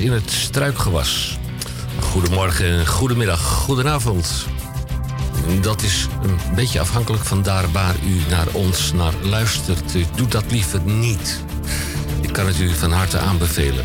[0.00, 1.38] in het struikgewas.
[2.00, 4.46] Goedemorgen, goedemiddag, goedenavond.
[5.60, 9.92] Dat is een beetje afhankelijk van daar waar u naar ons naar luistert.
[10.14, 11.44] Doe dat liever niet.
[12.20, 13.84] Ik kan het u van harte aanbevelen.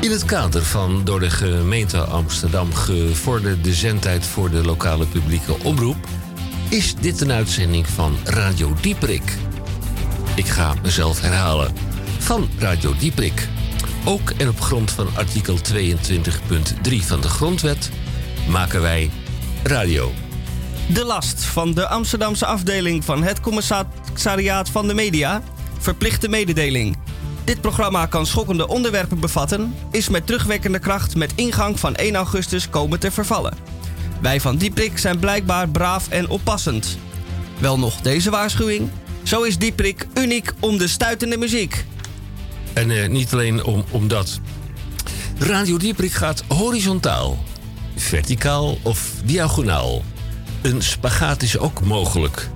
[0.00, 5.96] In het kader van door de gemeente Amsterdam gevorderde zendtijd voor de lokale publieke omroep
[6.68, 9.36] is dit een uitzending van Radio Dieprik.
[10.36, 11.72] Ik ga mezelf herhalen.
[12.18, 13.48] Van Radio Dieprik.
[14.06, 17.90] Ook en op grond van artikel 22.3 van de Grondwet
[18.48, 19.10] maken wij
[19.62, 20.12] radio.
[20.92, 25.42] De last van de Amsterdamse afdeling van het Commissariaat van de Media.
[25.78, 26.96] Verplichte mededeling.
[27.44, 32.70] Dit programma kan schokkende onderwerpen bevatten, is met terugwekkende kracht met ingang van 1 augustus
[32.70, 33.56] komen te vervallen.
[34.20, 36.98] Wij van Dieprik zijn blijkbaar braaf en oppassend.
[37.58, 38.90] Wel nog deze waarschuwing.
[39.22, 41.84] Zo is Dieprik uniek om de stuitende muziek.
[42.74, 44.40] En eh, niet alleen om, om dat.
[45.38, 47.44] Radio Dieprik gaat horizontaal,
[47.96, 50.02] verticaal of diagonaal.
[50.62, 52.48] Een spagaat is ook mogelijk.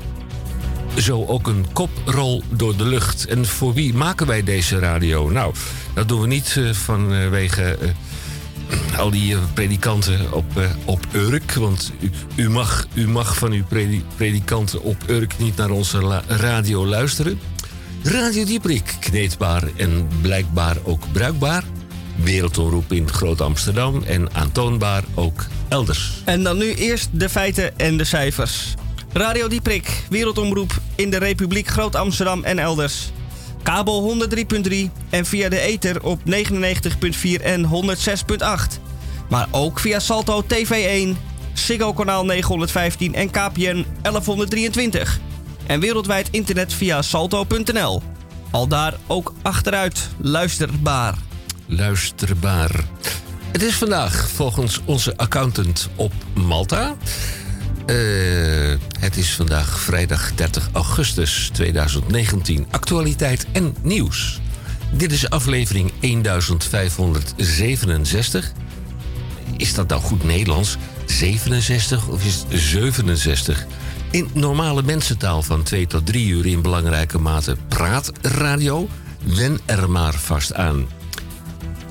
[0.96, 3.27] Zo ook een koprol door de lucht.
[3.27, 5.30] En voor wie maken wij deze radio?
[5.30, 5.55] Nou,
[5.94, 10.44] dat doen we niet uh, vanwege uh, al die predikanten op,
[10.84, 11.52] op Urk.
[11.52, 11.92] Want
[12.34, 13.64] u, mag, u mag van uw
[14.16, 17.41] predikanten op Urk niet naar onze radio luisteren.
[18.02, 21.64] Radio Dieprik, kneedbaar en blijkbaar ook bruikbaar.
[22.16, 26.22] Wereldomroep in Groot-Amsterdam en aantoonbaar ook elders.
[26.24, 28.74] En dan nu eerst de feiten en de cijfers.
[29.12, 33.11] Radio Dieprik, wereldomroep in de Republiek Groot-Amsterdam en elders.
[33.62, 34.27] Kabel
[34.68, 34.74] 103.3
[35.11, 38.80] en via de ether op 99.4 en 106.8.
[39.28, 41.17] Maar ook via Salto TV1,
[41.52, 45.20] Ziggo kanaal 915 en KPN 1123.
[45.68, 48.02] En wereldwijd internet via salto.nl.
[48.51, 51.14] Al daar ook achteruit luisterbaar.
[51.67, 52.84] Luisterbaar.
[53.52, 56.96] Het is vandaag volgens onze accountant op Malta.
[57.86, 62.67] Uh, het is vandaag vrijdag 30 augustus 2019.
[62.70, 64.40] Actualiteit en nieuws.
[64.90, 68.52] Dit is aflevering 1567.
[69.56, 70.77] Is dat nou goed Nederlands?
[71.06, 73.67] 67 of is het 67?
[74.11, 78.89] In normale mensentaal van 2 tot 3 uur in belangrijke mate praatradio.
[79.24, 80.86] Wen er maar vast aan.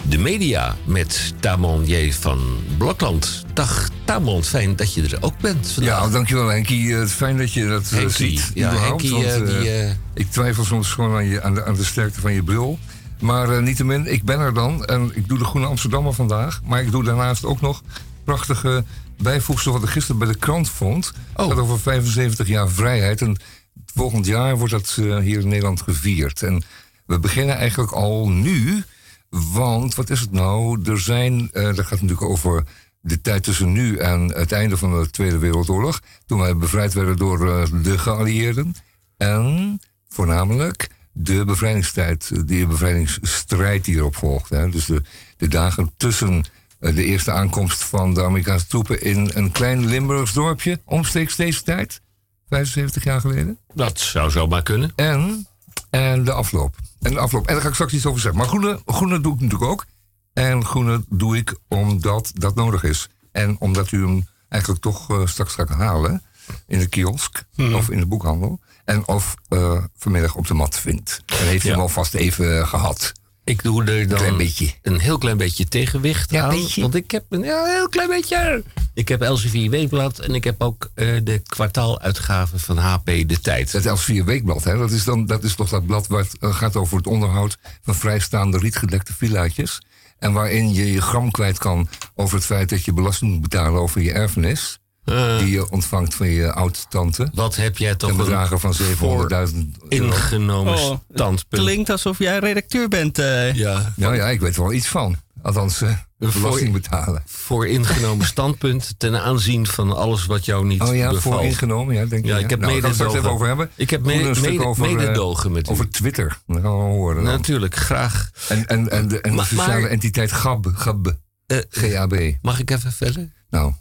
[0.09, 2.11] De media met Tamon J.
[2.13, 2.39] van
[2.77, 3.45] Blokland.
[3.53, 6.03] Dag Tamon, fijn dat je er ook bent vandaag.
[6.03, 6.93] Ja, dankjewel Henkie.
[6.93, 8.09] Het fijn dat je dat Henkie.
[8.09, 8.51] ziet.
[8.53, 9.89] Ja, Henkie, want, uh, die, uh...
[10.13, 12.79] Ik twijfel soms gewoon aan, je, aan, de, aan de sterkte van je bril.
[13.19, 14.85] Maar uh, niettemin, ik ben er dan.
[14.85, 16.61] En ik doe de Groene Amsterdammer vandaag.
[16.63, 17.81] Maar ik doe daarnaast ook nog
[18.23, 18.83] prachtige
[19.17, 21.13] bijvoegsel wat ik gisteren bij de krant vond.
[21.35, 21.47] Oh.
[21.47, 23.21] Gaat over 75 jaar vrijheid.
[23.21, 23.37] En
[23.85, 24.89] volgend jaar wordt dat
[25.21, 26.43] hier in Nederland gevierd.
[26.43, 26.63] En
[27.05, 28.83] we beginnen eigenlijk al nu...
[29.29, 30.81] Want wat is het nou?
[30.89, 32.63] Er zijn, uh, dat gaat natuurlijk over
[33.01, 36.01] de tijd tussen nu en het einde van de Tweede Wereldoorlog.
[36.25, 38.75] Toen wij bevrijd werden door uh, de geallieerden.
[39.17, 39.79] En
[40.09, 44.55] voornamelijk de bevrijdingstijd, de bevrijdingsstrijd die erop volgde.
[44.55, 44.69] Hè.
[44.69, 45.01] Dus de,
[45.37, 46.45] de dagen tussen
[46.79, 52.01] de eerste aankomst van de Amerikaanse troepen in een klein Limburgs dorpje, omstreeks deze tijd,
[52.49, 53.57] 75 jaar geleden.
[53.73, 54.91] Dat zou zomaar kunnen.
[54.95, 55.47] En,
[55.89, 56.75] en de afloop.
[57.01, 57.47] En de afloop.
[57.47, 58.39] En daar ga ik straks iets over zeggen.
[58.39, 59.85] Maar groene, groene doe ik natuurlijk ook.
[60.33, 63.09] En groene doe ik omdat dat nodig is.
[63.31, 66.23] En omdat u hem eigenlijk toch uh, straks gaat halen
[66.67, 67.73] in de kiosk Hmm.
[67.75, 68.59] of in de boekhandel.
[68.85, 71.21] En of uh, vanmiddag op de mat vindt.
[71.25, 71.73] Dan heeft u Ja.
[71.73, 73.11] hem alvast even gehad.
[73.47, 74.73] Ik doe er dan klein beetje.
[74.81, 76.49] een heel klein beetje tegenwicht Ja, aan.
[76.49, 76.81] beetje.
[76.81, 78.63] Want ik heb een ja, heel klein beetje.
[78.93, 83.71] Ik heb Elsevier Weekblad en ik heb ook eh, de kwartaaluitgave van HP De Tijd.
[83.71, 84.77] Dat Elsevier Weekblad, hè?
[84.77, 87.95] Dat, is dan, dat is toch dat blad wat uh, gaat over het onderhoud van
[87.95, 89.81] vrijstaande rietgedekte villaatjes.
[90.19, 93.81] En waarin je je gram kwijt kan over het feit dat je belasting moet betalen
[93.81, 94.79] over je erfenis.
[95.07, 97.29] Eh, die je ontvangt van je oud-tante.
[97.33, 99.55] wat heb jij toch Een een bedragen van 700.000
[99.89, 100.05] euro.
[100.07, 101.61] ingenomen Oh, standpunt?
[101.63, 103.19] Klinkt alsof jij redacteur bent.
[103.19, 103.53] eh.
[103.53, 105.15] Ja, Nou ja, ik weet er wel iets van.
[105.41, 107.23] Althans, Voor- belasting betalen.
[107.25, 111.35] voor ingenomen standpunt ten aanzien van alles wat jou niet Oh ja, bevalt.
[111.35, 112.31] voor ingenomen, ja, denk je.
[112.31, 113.17] Ja, ik heb nou, mededogen.
[113.17, 113.69] even over hebben.
[113.75, 115.71] Ik heb Groen, mede- een stuk mede- over, mededogen met u.
[115.71, 117.23] Over Twitter, dat gaan we wel horen.
[117.23, 117.33] dan.
[117.33, 118.29] Natuurlijk, graag.
[118.47, 121.15] En, en, en de, en de Maar- sociale maar- entiteit GAB, GAB,
[121.47, 122.37] Eh, GAB.
[122.41, 123.31] mag ik even verder?
[123.49, 123.73] Nou,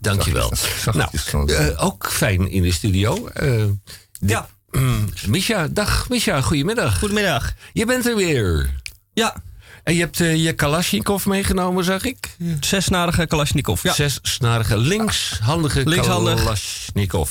[0.00, 0.52] Dankjewel.
[0.82, 3.26] zachtjes, Nou, eh, ook fijn in de studio.
[3.26, 3.76] Eh, de-
[4.20, 4.48] Ja.
[4.70, 6.98] Mm, Misha, dag Misha, goedemiddag.
[6.98, 7.52] Goedemiddag.
[7.72, 8.70] Je bent er weer.
[9.12, 9.42] Ja,
[9.84, 12.36] En je hebt eh, je Kalashnikov meegenomen, zag ik.
[12.60, 13.82] zesnarige Kalashnikov.
[13.82, 13.92] Ja.
[13.92, 16.34] Zessnarige, linkshandige Linkshandig.
[16.36, 17.30] Kalashnikov.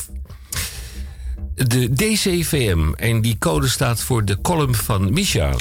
[1.55, 5.53] De DCVM, en die code staat voor de column van Misha.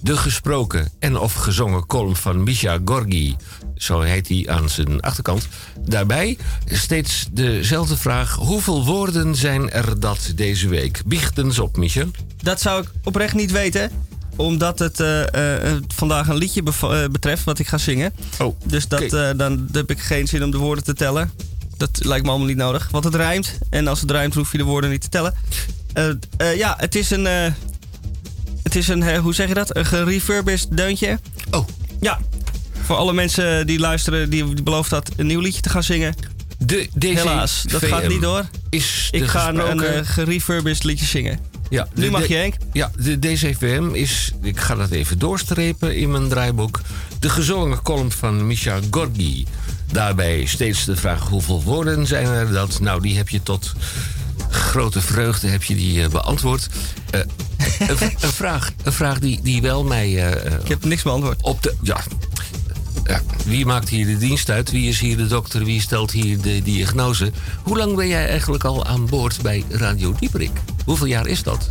[0.00, 3.36] De gesproken en of gezongen column van Misha Gorgi.
[3.76, 5.48] Zo heet hij aan zijn achterkant.
[5.80, 8.34] Daarbij steeds dezelfde vraag.
[8.34, 11.02] Hoeveel woorden zijn er dat deze week?
[11.06, 12.04] Biecht eens op, Misha.
[12.42, 13.90] Dat zou ik oprecht niet weten
[14.36, 16.62] omdat het uh, uh, vandaag een liedje
[17.10, 18.12] betreft wat ik ga zingen.
[18.40, 21.30] Oh, dus dat, dan heb ik geen zin om de woorden te tellen.
[21.76, 22.88] Dat lijkt me allemaal niet nodig.
[22.90, 23.58] Want het rijmt.
[23.70, 25.34] En als het rijmt, hoef je de woorden niet te tellen.
[26.56, 27.24] ja, het is een.
[28.62, 29.16] het is een.
[29.16, 29.76] hoe zeg je dat?
[29.76, 31.18] Een gerefurbished deuntje.
[31.50, 31.66] Oh.
[32.00, 32.18] Ja.
[32.86, 36.14] Voor alle mensen die luisteren, die, die belooft dat een nieuw liedje te gaan zingen.
[36.58, 38.44] De, deze Helaas, dat gaat niet door.
[38.70, 41.38] Is ik ga een, een gerefurbished liedje zingen.
[41.70, 42.54] Ja, nu mag je Henk.
[42.72, 46.80] Ja, de DCVM is, ik ga dat even doorstrepen in mijn draaiboek.
[47.18, 49.46] De gezongen column van Misha Gorgi.
[49.92, 52.80] Daarbij steeds de vraag hoeveel woorden zijn er dat?
[52.80, 53.72] Nou, die heb je tot
[54.50, 56.68] grote vreugde heb je die uh, beantwoord.
[57.14, 57.20] Uh,
[57.78, 60.10] een, een, vraag, een vraag die, die wel mij...
[60.10, 61.42] Uh, ik heb niks beantwoord.
[61.42, 62.00] Op de, ja,
[63.08, 64.70] ja, wie maakt hier de dienst uit?
[64.70, 65.64] Wie is hier de dokter?
[65.64, 67.30] Wie stelt hier de diagnose?
[67.62, 70.50] Hoe lang ben jij eigenlijk al aan boord bij Radio Dieperik?
[70.84, 71.70] Hoeveel jaar is dat?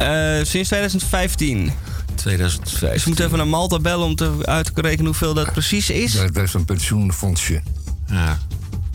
[0.00, 1.72] Uh, sinds 2015.
[2.14, 2.92] 2015.
[2.92, 5.90] Dus we moeten even naar Malta bellen om te, uit te rekenen hoeveel dat precies
[5.90, 6.12] is.
[6.12, 7.62] Dat is een pensioenfondsje.
[8.06, 8.38] Ja.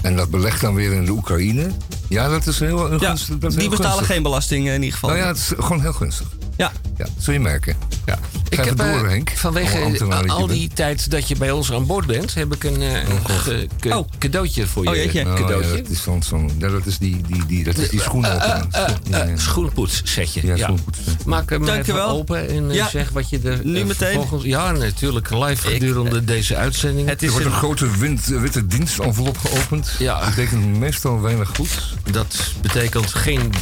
[0.02, 1.72] En dat belegt dan weer in de Oekraïne.
[2.10, 3.38] Ja, dat is heel, ja, gunstig.
[3.38, 5.10] Dat is die betalen geen belasting in ieder geval.
[5.10, 6.28] Nou ja, het is gewoon heel gunstig.
[6.58, 6.72] Ja.
[6.98, 7.76] ja dat zul je merken.
[8.06, 8.20] Ja.
[8.50, 9.30] Ik heb door, uh, Henk.
[9.36, 13.98] Vanwege al die tijd dat je bij ons aan boord bent, heb ik een uh,
[13.98, 14.08] oh.
[14.18, 14.90] cadeautje voor je.
[14.90, 15.24] Oh, jeetje.
[15.24, 15.70] Nou, cadeautje.
[15.70, 18.68] Ja, dat is zo'n, zo ja, dat is die, die, die, dat is die schoenen.
[19.12, 20.46] Uh, schoenpoets setje.
[20.46, 21.00] Ja, schoenpoets.
[21.26, 22.90] Maak hem even open en ja.
[22.90, 24.14] zeg wat je er nu meteen.
[24.14, 27.10] Volgens, ja, natuurlijk live gedurende ik, deze uitzending.
[27.10, 29.96] Het is er wordt een, een grote wind, witte dienstenvelop geopend.
[30.00, 30.20] Ja.
[30.20, 31.96] Dat betekent meestal weinig goed.
[32.12, 33.54] Dat betekent geen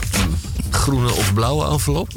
[0.69, 2.09] groene of blauwe envelop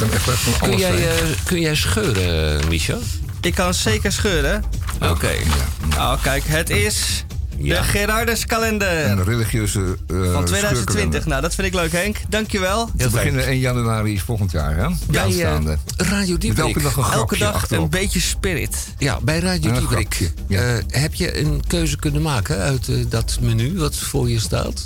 [0.00, 2.96] kan echt van kun jij, uh, kun jij scheuren, Micha?
[3.40, 4.64] Ik kan zeker scheuren.
[4.94, 5.10] Oké.
[5.10, 5.36] Okay.
[5.90, 6.12] Ja.
[6.12, 7.24] Oh, kijk, het is
[7.56, 7.80] ja.
[7.80, 9.06] de Gerardus kalender.
[9.06, 11.26] Een religieuze uh, Van 2020.
[11.26, 12.16] Nou, dat vind ik leuk, Henk.
[12.28, 12.90] Dankjewel.
[12.96, 14.86] We beginnen 1 januari volgend jaar, hè?
[15.10, 15.58] Bij uh,
[15.96, 16.66] Radio Dieprik.
[16.66, 17.84] Elke dag een, elke dag achterop.
[17.84, 18.76] een beetje spirit.
[18.98, 20.30] Ja, bij Radio Dieprik.
[20.48, 20.76] Ja.
[20.76, 24.84] Uh, heb je een keuze kunnen maken uit dat menu wat voor je staat?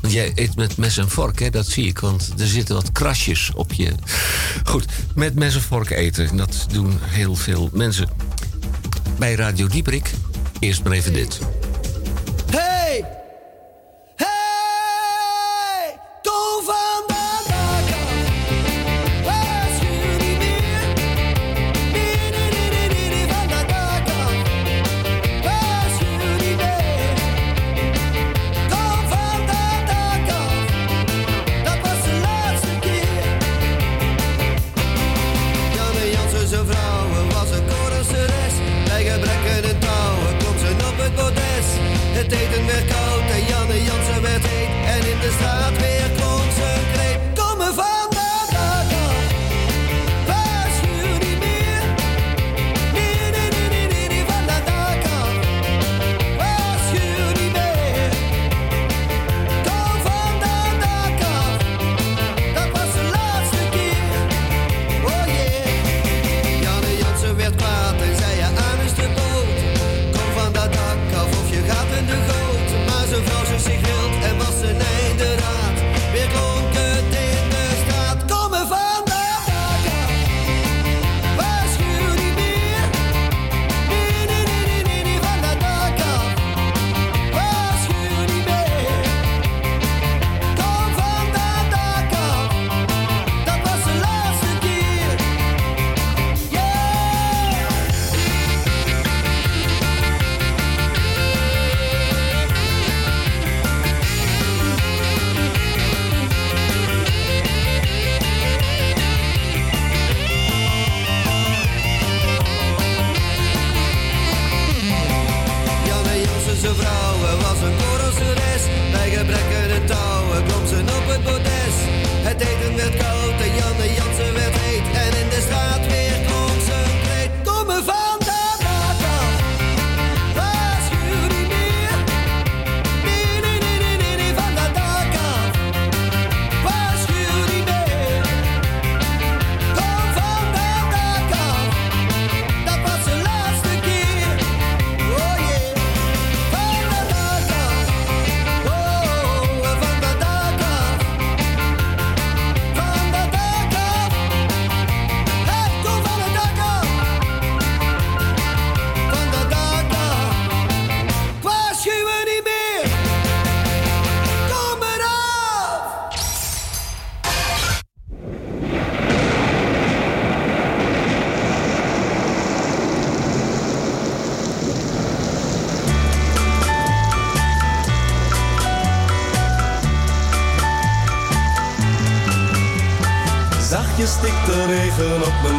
[0.00, 1.50] Want jij eet met mes en vork, hè?
[1.50, 1.98] dat zie ik.
[1.98, 3.92] Want er zitten wat krasjes op je.
[4.64, 4.84] Goed,
[5.14, 6.36] met mes en vork eten.
[6.36, 8.08] Dat doen heel veel mensen.
[9.18, 10.10] Bij Radio Dieprik,
[10.58, 11.40] eerst maar even dit.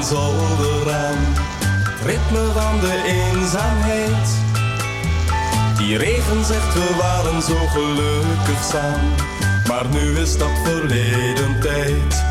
[0.05, 4.27] Het ritme van de eenzaamheid.
[5.77, 9.13] Die regen zegt we waren zo gelukkig samen.
[9.67, 12.23] Maar nu is dat verleden tijd.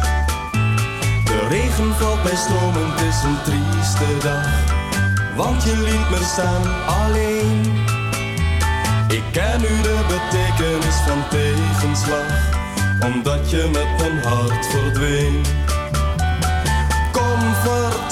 [1.24, 4.48] De regen valt bij stromen, het is een trieste dag.
[5.36, 7.62] Want je liet me staan alleen.
[9.08, 12.50] Ik ken nu de betekenis van tegenslag,
[13.14, 15.42] omdat je met mijn hart verdween.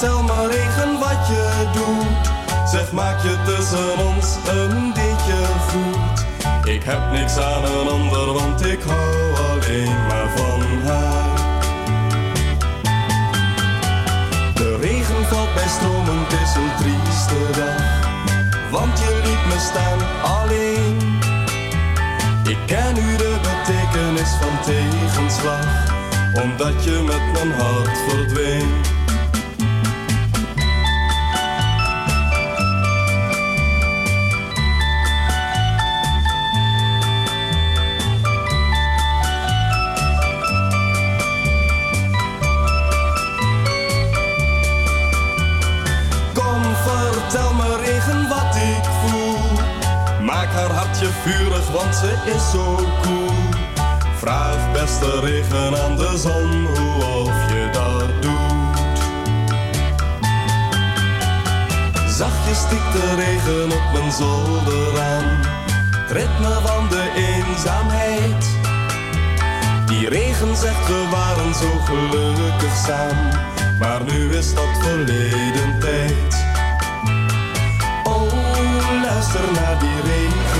[0.03, 2.69] Vertel me regen wat je doet.
[2.69, 6.25] Zeg, maak je tussen ons een beetje goed.
[6.73, 11.39] Ik heb niks aan een ander, want ik hou alleen maar van haar.
[14.53, 18.09] De regen valt bij stromen, het is een trieste dag.
[18.71, 20.97] Want je liet me staan alleen.
[22.47, 25.67] Ik ken nu de betekenis van tegenslag,
[26.43, 28.92] omdat je met mijn hart verdween.
[51.93, 53.31] Ze is zo cool.
[54.17, 59.01] Vraag beste regen aan de zon hoe of je dat doet.
[62.09, 65.39] Zachtjes stikt de regen op mijn zolderraam.
[65.95, 68.45] Het ritme van de eenzaamheid.
[69.85, 73.39] Die regen zegt we waren zo gelukkig samen,
[73.79, 76.45] maar nu is dat verleden tijd.
[78.03, 78.33] Oh,
[79.01, 80.52] luister naar die regenbui.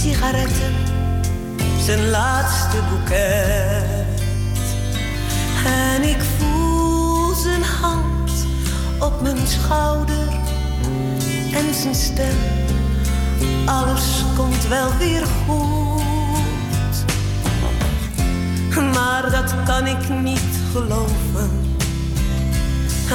[0.00, 0.74] Sigaretten,
[1.84, 4.22] zijn laatste boeket.
[5.64, 8.30] En ik voel zijn hand
[8.98, 10.28] op mijn schouder
[11.52, 12.38] en zijn stem.
[13.66, 16.08] Alles komt wel weer goed.
[18.94, 21.50] Maar dat kan ik niet geloven.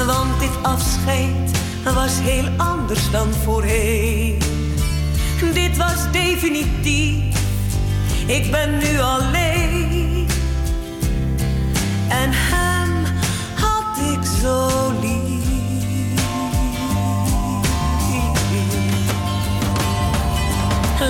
[0.06, 1.50] Want dit afscheid
[1.94, 4.55] was heel anders dan voorheen.
[5.40, 7.24] Dit was definitief.
[8.26, 10.28] Ik ben nu alleen.
[12.08, 13.04] En hem
[13.54, 15.34] had ik zo lief.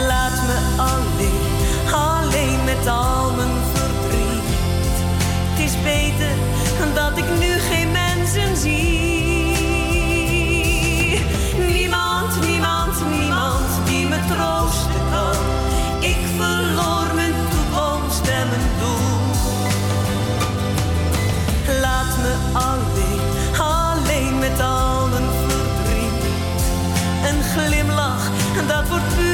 [0.06, 4.56] Laat me alleen, alleen met al mijn verdriet.
[5.50, 6.37] Het is beter
[6.95, 9.15] dat ik nu geen mensen zie.
[21.80, 23.20] Laat me alleen,
[23.58, 26.22] alleen met al mijn verdriet.
[27.28, 28.30] Een glimlach,
[28.68, 29.25] dat wordt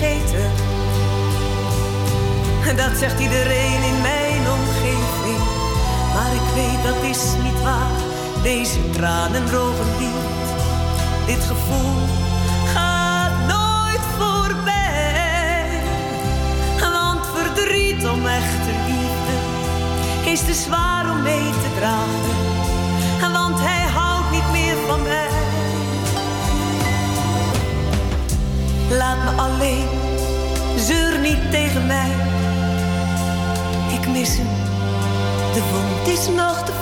[0.00, 0.50] vergeten?
[2.76, 5.40] Dat zegt iedereen in mijn omgeving.
[6.32, 8.00] ik weet dat is niet waar.
[8.42, 10.46] Deze tranen drogen niet.
[11.26, 11.96] Dit gevoel
[12.74, 15.82] gaat nooit voorbij.
[16.80, 19.34] Want verdriet om echte liefde
[20.30, 22.49] is te zwaar om mee te dragen.
[28.90, 29.88] Laat me alleen,
[30.76, 32.10] zeur niet tegen mij.
[33.92, 34.48] Ik mis hem,
[35.52, 36.72] de wond is nog te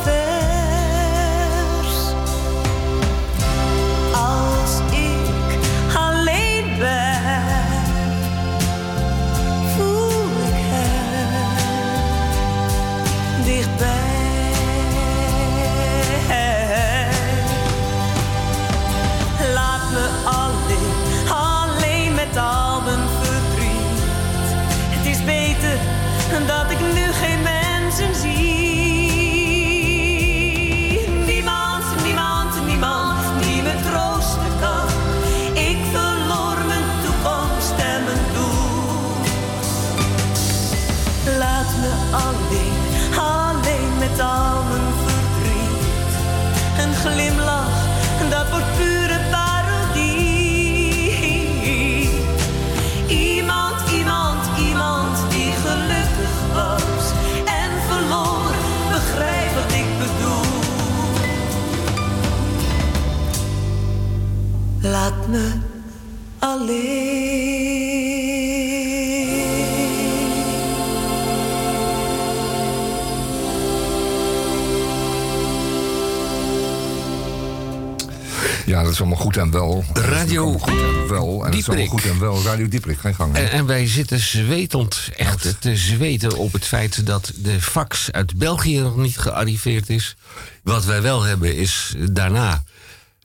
[78.69, 79.85] Ja, dat is allemaal goed en wel.
[79.93, 81.45] Radio goed en wel.
[81.45, 82.43] En dat is allemaal goed en wel.
[82.43, 83.35] Radio Dieprik, je gang.
[83.35, 88.37] En, en wij zitten zwetend, echt te zweten op het feit dat de fax uit
[88.37, 90.17] België nog niet gearriveerd is.
[90.63, 92.65] Wat wij wel hebben is daarna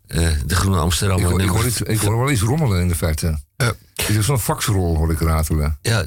[0.07, 1.17] eh, de Groene Amsterdam.
[1.17, 3.39] ik, hoor, ik, hoor iets, ik hoor wel iets rommelen in de feite.
[3.55, 5.77] Het is zo'n faxrol hoor ik ratelen.
[5.81, 6.05] Ja,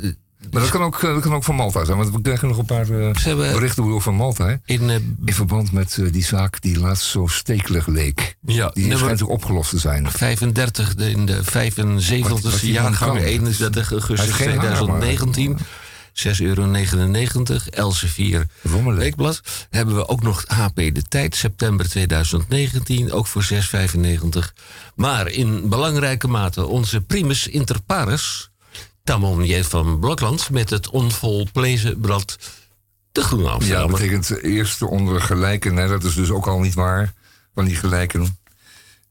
[0.51, 1.97] Maar dat kan ook, eh, dat kan ook van Malta zijn.
[1.99, 4.47] Want we krijgen nog een paar eh, hebben- berichten over Malta.
[4.47, 4.55] Hè?
[4.65, 8.37] in, eh, In verband met die zaak die laatst zo stekelig leek.
[8.47, 10.11] Ja, die schijnt ook opgelost te zijn.
[10.11, 13.23] 35 de- in de 75 Wat- wat die man jaargang, kan.
[13.23, 15.59] 31 Hij augustus heeft geen haar, 2019.
[16.13, 18.99] 6,99 euro, Elsevier Rommelen.
[18.99, 19.41] Weekblad.
[19.71, 24.55] Hebben we ook nog HP De Tijd, september 2019, ook voor 6,95.
[24.95, 28.51] Maar in belangrijke mate onze primus inter pares,
[29.07, 29.63] Tamon J.
[29.63, 32.39] van Blokland, met het onvolprezen blad
[33.13, 33.91] De Groene Ja, dat Amsterdam.
[33.91, 35.77] betekent eh, eerste onder gelijken.
[35.77, 35.89] Hè?
[35.89, 37.15] Dat is dus ook al niet waar,
[37.55, 38.39] van die gelijken.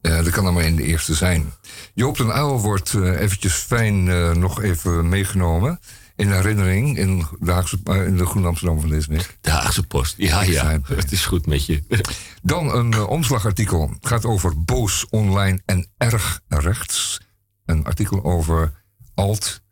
[0.00, 1.52] Eh, dat kan dan maar in de eerste zijn.
[1.94, 4.04] Joop den Uyl wordt eh, eventjes fijn
[4.38, 5.80] nog even meegenomen.
[6.16, 9.38] In herinnering in de, Haagse, in de Groene Amsterdam van deze week.
[9.40, 10.14] De Haagse Post.
[10.16, 11.12] Ja, ja, het.
[11.12, 11.82] is goed met je.
[12.42, 13.88] Dan een omslagartikel.
[13.88, 17.20] Het gaat over boos online en erg rechts.
[17.64, 18.72] Een artikel over
[19.14, 19.64] alt,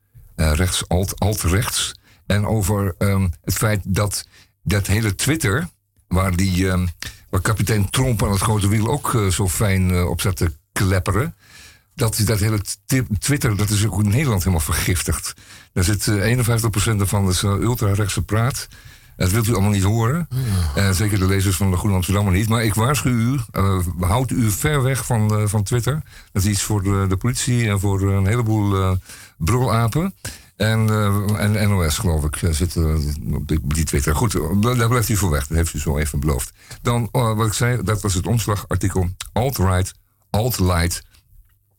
[1.18, 1.94] alt rechts.
[2.26, 4.26] En over ehm, het feit dat
[4.62, 5.68] dat hele Twitter,
[6.08, 6.86] waar, die, ehm,
[7.30, 10.52] waar kapitein Tromp aan het grote wiel ook eh, zo fijn eh, op zat te
[10.72, 11.34] klepperen.
[11.94, 12.60] Dat, dat hele
[13.18, 15.34] Twitter, dat is ook in Nederland helemaal vergiftigd.
[15.72, 16.36] Daar zit eh,
[16.94, 18.68] 51% ervan, dat is eh, ultra-rechtse praat.
[19.16, 20.28] Dat wilt u allemaal niet horen.
[20.74, 22.48] Eh, zeker de lezers van de Groene Amsterdammer niet.
[22.48, 26.02] Maar ik waarschuw u, eh, houd u ver weg van, eh, van Twitter.
[26.32, 28.98] Dat is iets voor de, de politie en voor een heleboel
[29.38, 30.14] brulapen.
[30.56, 30.88] En,
[31.38, 32.76] en NOS, geloof ik, zit
[33.32, 34.16] op die, die Twitter.
[34.16, 35.46] Goed, daar blijft u voor weg.
[35.46, 36.52] Dat heeft u zo even beloofd.
[36.82, 39.08] Dan, wat ik zei, dat was het omslagartikel.
[39.32, 39.94] Alt-right,
[40.30, 41.02] alt-light.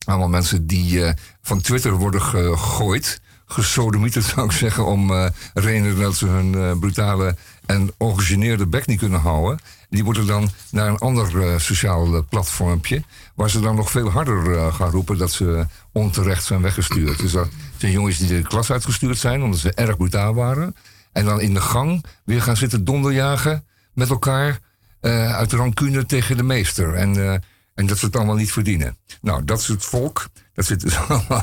[0.04, 3.20] Allemaal mensen die van Twitter worden gegooid.
[3.46, 4.86] Gesodemieterd zou ik zeggen.
[4.86, 9.58] Om eh redenen dat ze hun eh, brutale en ongegeneerde bek niet kunnen houden.
[9.88, 13.02] Die moeten dan naar een ander eh, sociaal platformpje.
[13.34, 17.18] Waar ze dan nog veel harder gaan roepen dat ze onterecht zijn weggestuurd.
[17.18, 20.76] Dus dat zijn jongens die de klas uitgestuurd zijn omdat ze erg brutaal waren.
[21.12, 24.58] En dan in de gang weer gaan zitten donderjagen met elkaar.
[25.00, 26.94] uit rancune tegen de meester.
[26.94, 27.42] En,
[27.76, 28.96] en dat ze het allemaal niet verdienen.
[29.20, 30.26] Nou, dat is het volk.
[30.54, 30.98] Dat zit dus.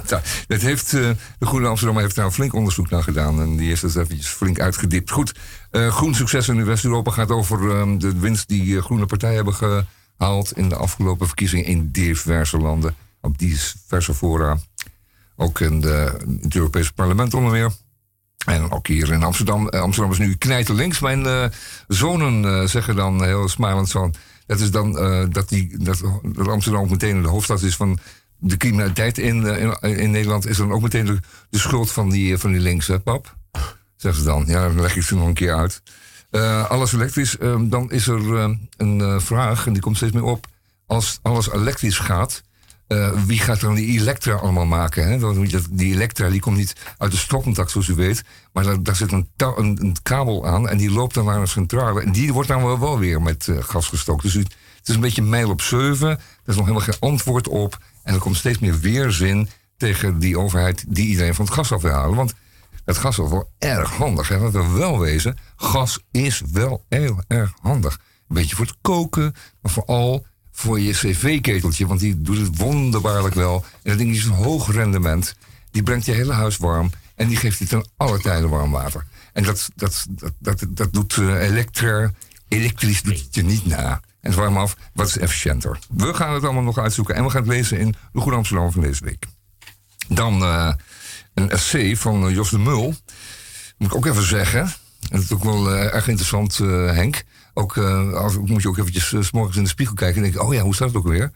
[0.48, 3.42] Dat heeft, eh, de Groene Amsterdam heeft daar een flink onderzoek naar gedaan.
[3.42, 5.12] En die heeft dat eventjes flink uitgediept.
[5.12, 5.34] Goed,
[5.72, 9.54] eh, Groen Succes in West-Europa gaat over eh, de winst die eh, groene partijen hebben
[9.54, 10.58] gehaald...
[10.58, 12.96] in de afgelopen verkiezingen in diverse landen.
[13.22, 14.58] Op diverse fora.
[15.36, 17.72] Ook in, de, het Europese parlement onder meer.
[18.46, 19.70] En ook hier in Amsterdam.
[19.70, 21.00] Amsterdam is nu knijten links.
[21.00, 21.52] Mijn
[21.88, 24.14] zonen zeggen dan heel smalend van...
[24.46, 26.02] Dat is dan eh, dat, die, dat,
[26.48, 27.98] Amsterdam ook meteen de hoofdstad is van
[28.38, 30.48] de criminaliteit in, eh, in, in Nederland.
[30.48, 33.36] Is dan ook meteen de, de schuld van die, van die links, hè, pap?
[33.96, 34.44] Zeggen ze dan.
[34.48, 35.82] Ja, dan leg ik ze nog een keer uit.
[36.34, 40.14] Eh, alles elektrisch, eh, dan is er eh, een eh, vraag, en die komt steeds
[40.14, 40.48] meer op.
[40.86, 42.44] Als alles elektrisch gaat,
[42.94, 45.08] eh, wie gaat dan die elektra allemaal maken?
[45.08, 45.20] Hè?
[45.20, 48.24] Dat- Die elektra die komt niet uit de stopcontact, zoals u weet.
[48.54, 52.02] Maar daar, zit een, kabel aan en die loopt dan naar een centrale.
[52.02, 54.22] En die wordt dan wel, weer met eh, gas gestookt.
[54.24, 56.10] Dus het is een beetje mijl op zeven.
[56.10, 57.78] Er is nog helemaal geen antwoord op.
[58.04, 61.82] En er komt steeds meer weerzin tegen die overheid die iedereen van het gas af
[61.82, 62.16] wil halen.
[62.16, 62.34] Want
[62.86, 64.28] het gas is wel erg handig.
[64.28, 64.38] Hè?
[64.38, 65.38] Laten we wel wezen.
[65.56, 68.00] Gas is wel heel erg handig.
[68.28, 71.88] Een beetje voor het koken, maar vooral voor je cv-keteltje.
[71.88, 73.66] Want die doet het wonderbaarlijk wel.
[73.84, 75.36] En dat ding is een hoog rendement.
[75.72, 76.92] Die brengt je hele huis warm.
[77.16, 79.06] En die geeft je ten alle tijden warm water.
[79.34, 80.06] En dat, dat,
[80.40, 82.12] dat, dat, doet eh, elektra,
[82.48, 83.92] elektrisch doet je niet na.
[83.92, 85.80] En het warm af, wat is efficiënter.
[85.90, 87.16] We gaan het allemaal nog uitzoeken.
[87.16, 89.26] En we gaan het lezen in de Goede Amsterdam van deze week.
[90.08, 90.74] Dan eh,
[91.34, 92.96] een essay van eh, Jos de Mul.
[93.78, 94.62] Moet ik ook even zeggen.
[94.62, 97.24] En dat is ook wel erg interessant, Henk.
[97.54, 100.24] Ook, eh, als, moet je ook eventjes eh, 's morgens in de spiegel kijken en
[100.24, 100.48] denken...
[100.48, 101.32] oh ja, hoe staat het ook weer?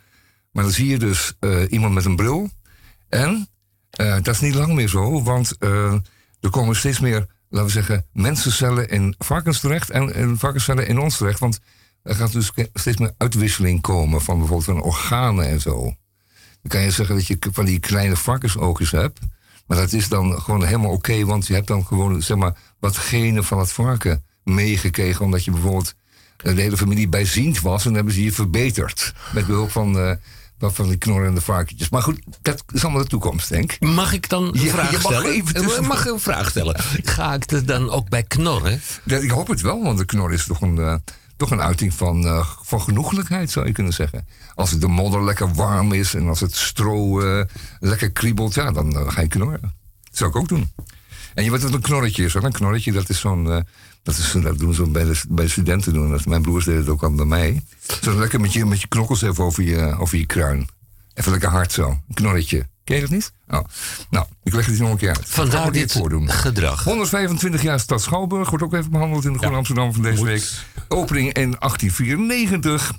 [0.51, 2.49] Maar dan zie je dus eh, iemand met een bril.
[3.09, 3.47] En
[3.97, 5.55] dat is niet lang meer zo, want
[6.39, 8.05] er komen steeds meer, laten we zeggen...
[8.13, 11.39] mensencellen in varkens terecht en, en varkenscellen in ons terecht.
[11.39, 11.59] Want
[12.03, 15.81] er gaat dus steeds meer uitwisseling komen van bijvoorbeeld van organen en zo.
[16.61, 19.19] Dan kan je zeggen dat je van die kleine varkensoogjes hebt.
[19.67, 22.97] Maar dat is dan gewoon helemaal oké, want je hebt dan gewoon zeg maar, wat
[22.97, 25.25] genen van het varken meegekregen.
[25.25, 25.95] Omdat je bijvoorbeeld
[26.37, 29.13] de hele familie bijziend was en hebben ze je verbeterd.
[29.33, 30.11] Met behulp van, eh,
[30.59, 31.89] van- die knorrende varkentjes.
[31.89, 33.79] Maar goed, dat is allemaal de toekomst, denk ik.
[33.79, 35.77] Mag ik dan een Ja, vraag je mag stellen?
[35.77, 36.75] Eh, mag ik een vraag stellen?
[37.03, 38.81] Ga ik er dan ook bij knorren?
[39.03, 40.95] Ja, ik hoop het wel, want de knor is toch een, eh,
[41.37, 44.27] toch een uiting van, eh, van genoeglijkheid, zou je kunnen zeggen.
[44.55, 47.21] Als de modder lekker warm is en als het stro
[47.79, 49.61] lekker kriebelt, ja, dan ga je knorren.
[49.61, 50.71] Dat zou ik ook doen.
[51.33, 52.33] En je weet wat een knorretje is.
[52.33, 52.43] Hoor.
[52.43, 53.65] Een knorretje, dat is zo'n.
[54.07, 56.09] Dat, is, dat doen ze bij de, bij de studenten doen.
[56.09, 57.63] Dat, mijn broers deden het ook al bij mij.
[58.01, 60.67] Zo lekker met je, met je knokkels even over je, over je kruin.
[61.13, 61.89] Even lekker hard zo.
[61.89, 62.67] Een knorretje.
[62.83, 63.33] Ken je dat niet?
[63.47, 63.63] Oh.
[64.09, 65.21] Nou, ik leg het nog een keer uit.
[65.25, 66.29] Vandaar dit voordoen.
[66.29, 66.83] gedrag.
[66.83, 70.27] 125 jaar stad Schouwburg wordt ook even behandeld in de Groene Amsterdam van deze moet.
[70.27, 70.51] week.
[70.87, 72.93] Opening in 1894.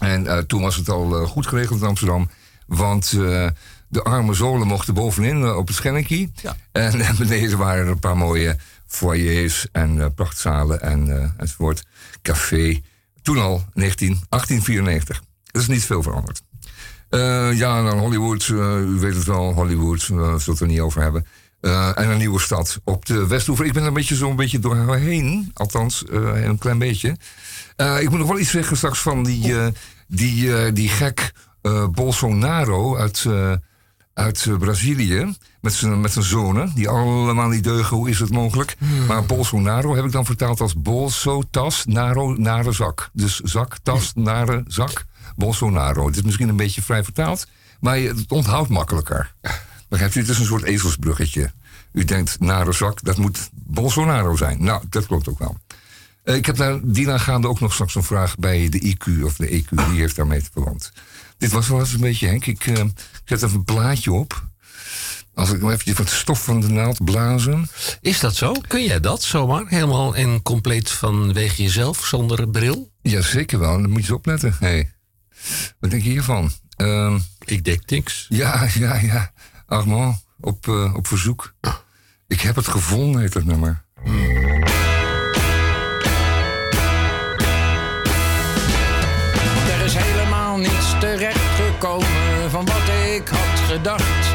[0.00, 2.30] En eh, toen was het al eh, goed geregeld in Amsterdam.
[2.66, 3.46] Want eh,
[3.88, 6.32] de arme zolen mochten bovenin op het Schennekie.
[6.42, 6.56] Ja.
[6.72, 8.56] En beneden waren er een paar mooie
[8.90, 11.84] foyers en eh, prachtzalen en, eh, enzovoort.
[12.22, 12.82] Café.
[13.22, 15.22] Toen al, 19, 1894.
[15.50, 16.42] Er is niet veel veranderd.
[17.08, 20.80] Eh, ja, dan Hollywood, u weet het wel, Hollywood, eh, zullen we het er niet
[20.80, 21.26] over hebben.
[21.60, 23.66] En een nieuwe stad op de Westhoever.
[23.66, 27.16] Ik ben er een beetje zo'n beetje doorheen, althans een klein beetje.
[28.00, 29.54] Ik moet nog wel iets zeggen straks van die,
[30.06, 31.32] die, die gek
[31.92, 33.26] Bolsonaro uit,
[34.20, 35.34] uit eh, Brazilië.
[35.60, 37.96] Met zijn, met zijn zonen, die allemaal niet deugen.
[37.96, 38.76] Hoe is het mogelijk?
[39.06, 43.10] Maar Bolsonaro heb ik dan vertaald als Bolso, tas, naro, nare zak.
[43.12, 45.04] Dus zak, tas, nare zak.
[45.36, 46.06] Bolsonaro.
[46.06, 47.46] Het is misschien een beetje vrij vertaald,
[47.80, 49.34] maar het onthoudt makkelijker.
[49.88, 50.20] Begrijpt u?
[50.20, 51.52] Het is een soort ezelsbruggetje.
[51.92, 54.64] U denkt, nare zak, dat moet Bolsonaro zijn.
[54.64, 55.58] Nou, dat klopt ook wel.
[56.22, 59.46] Eh, ik heb daar dienaangaande ook nog straks een vraag bij de IQ of de
[59.46, 59.68] EQ.
[59.68, 60.92] Die heeft daarmee te verwant.
[61.40, 62.46] Dit was wel eens een beetje, Henk.
[62.46, 62.84] Ik eh,
[63.24, 64.48] zet even een plaatje op.
[65.34, 67.68] Als ik nog eventjes wat stof van de naald blazen.
[68.00, 68.52] Is dat zo?
[68.66, 69.64] Kun jij dat zomaar?
[69.66, 72.90] Helemaal en compleet vanwege jezelf, zonder bril?
[73.02, 73.70] Ja, zeker wel.
[73.72, 74.56] Dan moet je eens opletten.
[74.58, 74.92] Hey.
[75.78, 76.50] Wat denk je hiervan?
[76.76, 78.26] Ehm, Ik denk niks.
[78.28, 79.32] ja, ja, ja.
[79.66, 81.54] Armand, op, eh, op verzoek.
[82.28, 83.84] Ik heb het gevonden, heet het nummer.
[91.80, 94.26] Van wat ik had gedacht.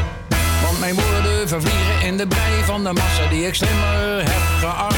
[0.62, 4.96] Want mijn woorden vervliegen in de brei van de massa die ik slimmer heb geacht.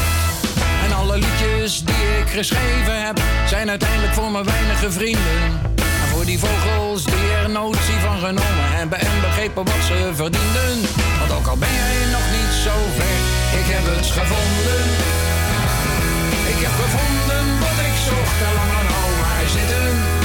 [0.85, 5.41] En alle liedjes die ik geschreven heb, zijn uiteindelijk voor mijn weinige vrienden.
[5.75, 10.73] En voor die vogels die er notie van genomen hebben en begrepen wat ze verdienden.
[11.19, 13.19] Want ook al ben jij nog niet zo ver,
[13.59, 14.83] ik heb het gevonden.
[16.53, 20.18] Ik heb gevonden wat ik zocht en lang aan al maar zitten.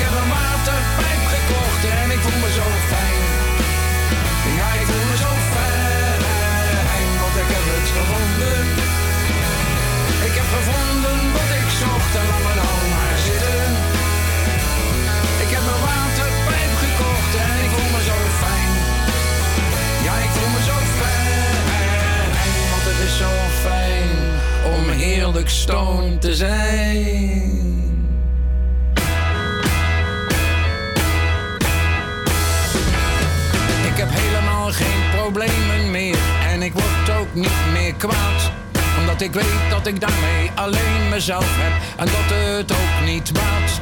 [0.00, 3.22] Ik heb een waterpijp gekocht en ik voel me zo fijn.
[4.58, 8.58] Ja, ik voel me zo fijn, want ik heb het gevonden.
[10.28, 13.66] Ik heb gevonden wat ik zocht en lang aan al maar zitten.
[15.44, 18.72] Ik heb een waterpijp gekocht en ik voel me zo fijn.
[20.06, 22.28] Ja, ik voel me zo fijn,
[22.70, 23.32] want het is zo
[23.66, 24.10] fijn
[24.74, 27.79] om heerlijk stoned te zijn.
[34.72, 38.52] Geen problemen meer en ik word ook niet meer kwaad.
[38.98, 43.80] Omdat ik weet dat ik daarmee alleen mezelf heb en dat het ook niet baat.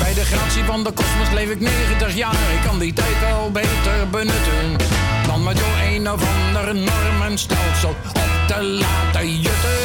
[0.00, 2.32] Bij de gratie van de kosmos leef ik 90 jaar.
[2.32, 4.88] Ik kan die tijd wel beter benutten.
[5.26, 9.79] Dan met door een of ander normenstelsel op te laten jutten.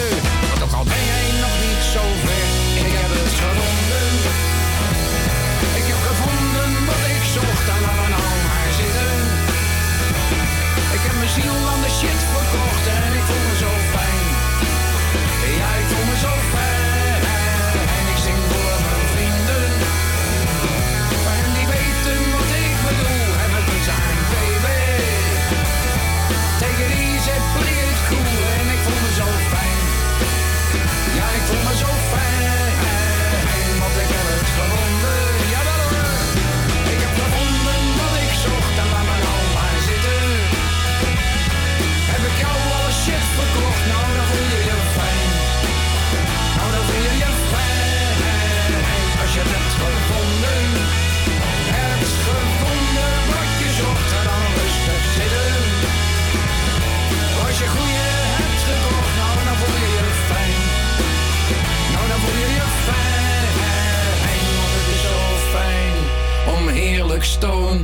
[11.36, 13.05] Ziel aan de shit verkocht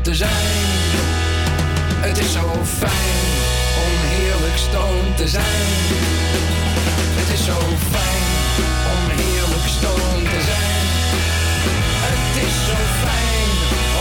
[0.01, 0.29] te zijn.
[2.05, 3.19] Het is zo fijn
[3.83, 5.67] om heerlijk stoned te zijn.
[7.19, 7.59] Het is zo
[7.91, 8.25] fijn
[8.93, 10.85] om heerlijk stoned te zijn.
[12.07, 13.49] Het is zo fijn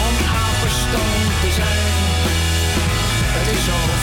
[0.05, 0.14] om
[0.46, 1.92] apenstoond te zijn.
[3.37, 3.99] Het is zo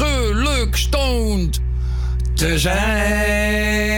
[0.00, 1.60] ontiegelijk stoned
[2.34, 3.94] te zijn.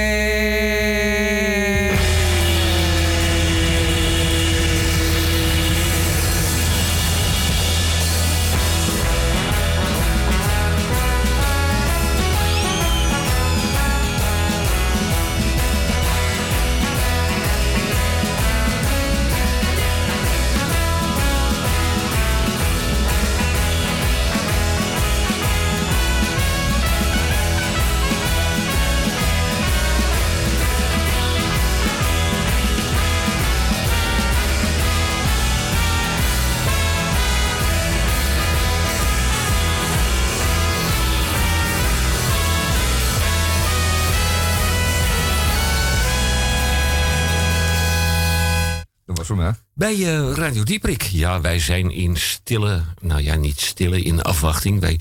[49.87, 51.03] Bij eh, Radio Dieprik.
[51.03, 54.81] Ja, wij zijn in stille, nou ja, niet stille, in afwachting.
[54.81, 55.01] Wij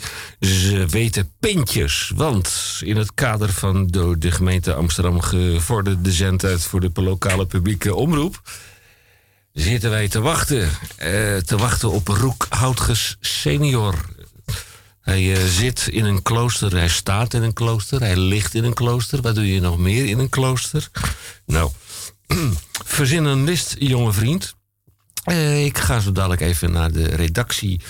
[0.87, 2.11] weten pintjes.
[2.15, 7.95] Want in het kader van door de gemeente Amsterdam gevorderde zendtijd voor de lokale publieke
[7.95, 8.41] omroep.
[9.53, 10.69] zitten wij te wachten.
[10.97, 13.95] eh, te wachten op Roek Houtges senior.
[15.01, 18.73] Hij eh, zit in een klooster, hij staat in een klooster, hij ligt in een
[18.73, 19.21] klooster.
[19.21, 20.89] Wat doe je nog meer in een klooster?
[21.45, 21.71] Nou,
[22.97, 24.55] verzin een list, jonge vriend.
[25.25, 27.81] Eh, ik ga zo dadelijk even naar de redactie.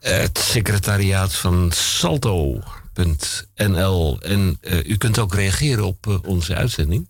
[0.00, 2.60] Het secretariaat van salto.nl.
[4.20, 7.08] En eh, u kunt ook reageren op eh, onze uitzending.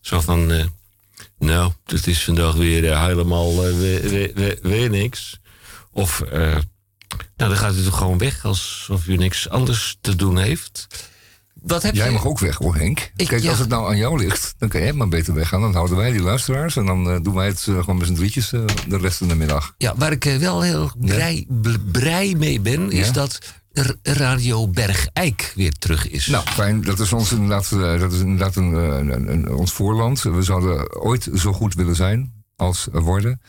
[0.00, 0.70] Zo van,
[1.38, 5.40] nou, het is vandaag weer helemaal weer, weer, niks.
[5.92, 6.62] Of, nou,
[7.36, 10.86] dan gaat u toch gewoon weg alsof u niks anders te doen heeft.
[11.66, 12.12] Wat heb Jij je?
[12.12, 13.10] mag ook weg hoor, Henk.
[13.16, 13.50] Ik- Kijk, ja.
[13.50, 15.60] als het nou aan jou ligt, dan kan jij maar beter weggaan.
[15.60, 18.14] Dan houden wij die luisteraars en dan eh, doen wij het eh, gewoon met z'n
[18.14, 19.74] drietjes eh, de rest van de middag.
[19.78, 23.12] Ja, waar ik wel heel blij, bl- blij mee ben, is Ja?
[23.12, 23.38] dat
[24.02, 26.26] Radio Bergijk weer terug is.
[26.26, 26.80] Nou, fijn.
[26.82, 30.22] Dat is ons inderdaad, dat is inderdaad een, een, een- ons voorland.
[30.22, 33.40] We zouden ooit zo goed willen zijn als worden.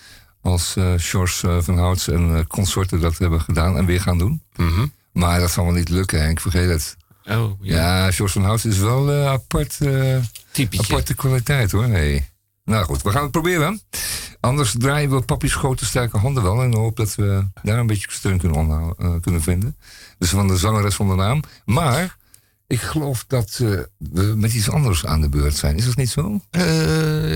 [0.41, 4.41] Als George eh, van Houts en consorten dat hebben gedaan en weer gaan doen.
[4.55, 4.85] Mhm.
[5.11, 6.39] Maar dat zal wel niet lukken, Henk.
[6.41, 6.95] Vergeet het.
[7.29, 7.75] Oh, ja.
[7.75, 10.17] Ja, George van Houts is wel eh, apart, eh,
[10.51, 10.93] Typietje.
[10.93, 11.87] aparte kwaliteit hoor.
[11.87, 12.29] Nee.
[12.63, 13.81] Nou goed, we gaan het proberen.
[14.39, 16.61] Anders draaien we papi's grote sterke handen wel.
[16.61, 19.75] En hoop dat we daar een beetje steun kunnen, eh, kunnen vinden.
[20.17, 21.41] Dus van de zangeres van de naam.
[21.65, 22.17] Maar
[22.67, 25.77] ik geloof dat eh, we met iets anders aan de beurt zijn.
[25.77, 26.39] Is dat niet zo?
[26.49, 26.63] Eh,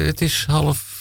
[0.06, 0.98] het is half.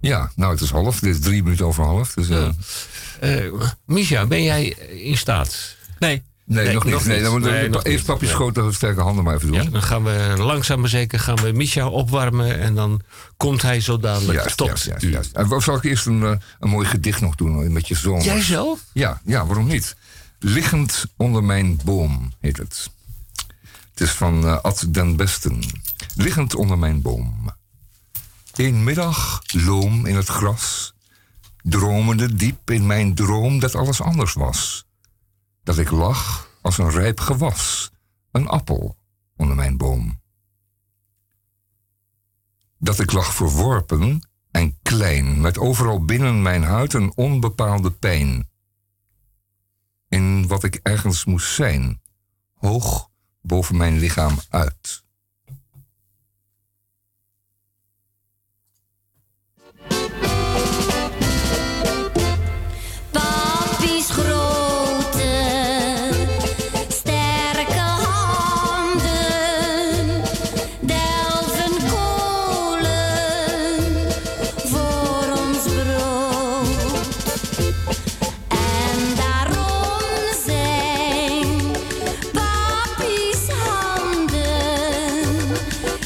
[0.00, 1.00] Ja, nou het is half.
[1.00, 2.14] Dit is drie minuten over half.
[2.14, 3.52] Dus, eh, eh
[3.86, 5.76] Misha, ben jij in staat?
[5.98, 6.22] Nee.
[6.54, 6.92] Nee, nee, nog niet.
[6.92, 8.04] nog Nee, dan we Nee, eerst niet.
[8.04, 8.34] papi's Nee.
[8.36, 9.62] grote sterke handen maar even doen.
[9.62, 13.00] Ja, dan gaan we langzaam maar zeker gaan we Misha opwarmen en dan
[13.36, 15.10] komt hij zo dadelijk Juist, tot juist, juist, u.
[15.10, 15.32] juist.
[15.32, 18.22] En zal ik eerst een, eh, een mooi gedicht nog doen hoor, met je zoon?
[18.22, 18.80] Jij zelf?
[18.92, 19.96] Ja, ja, waarom niet?
[20.38, 22.90] Liggend onder mijn boom heet het.
[23.90, 25.62] Het is van eh, Ad den Besten.
[26.14, 27.50] liggend onder mijn boom.
[28.56, 30.94] Een middag, loom in het gras,
[31.62, 34.84] dromende diep in mijn droom dat alles anders was.
[35.62, 37.92] Dat ik lag als een rijp gewas,
[38.30, 38.96] een appel
[39.36, 40.20] onder mijn boom.
[42.78, 48.48] Dat ik lag verworpen en klein, met overal binnen mijn huid een onbepaalde pijn.
[50.08, 52.00] In wat ik ergens moest zijn,
[52.54, 53.08] hoog
[53.40, 55.04] boven mijn lichaam uit.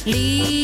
[0.05, 0.64] 离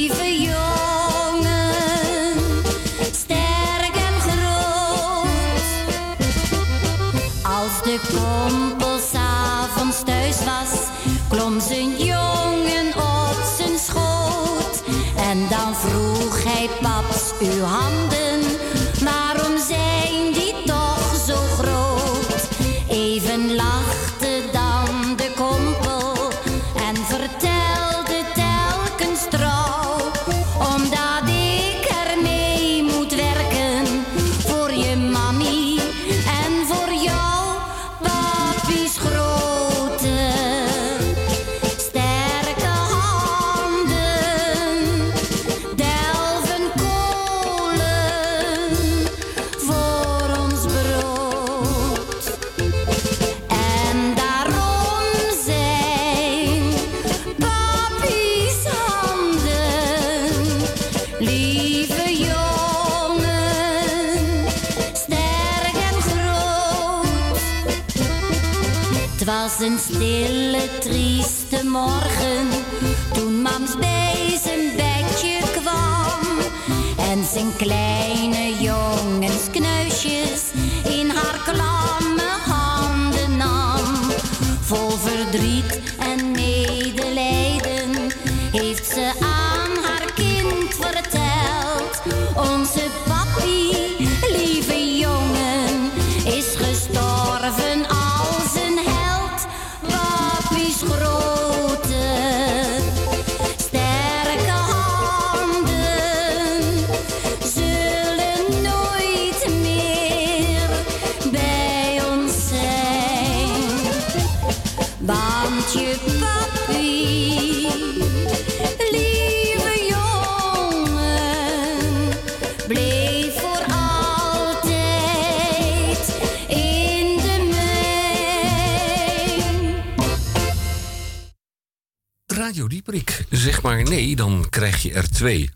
[134.89, 135.51] er twee.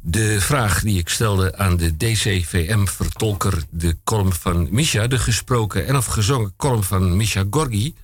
[0.00, 5.96] De vraag die ik stelde aan de DCVM-vertolker, de column van Misha, de gesproken en
[5.96, 7.94] of gezongen column van Misha Gorgi,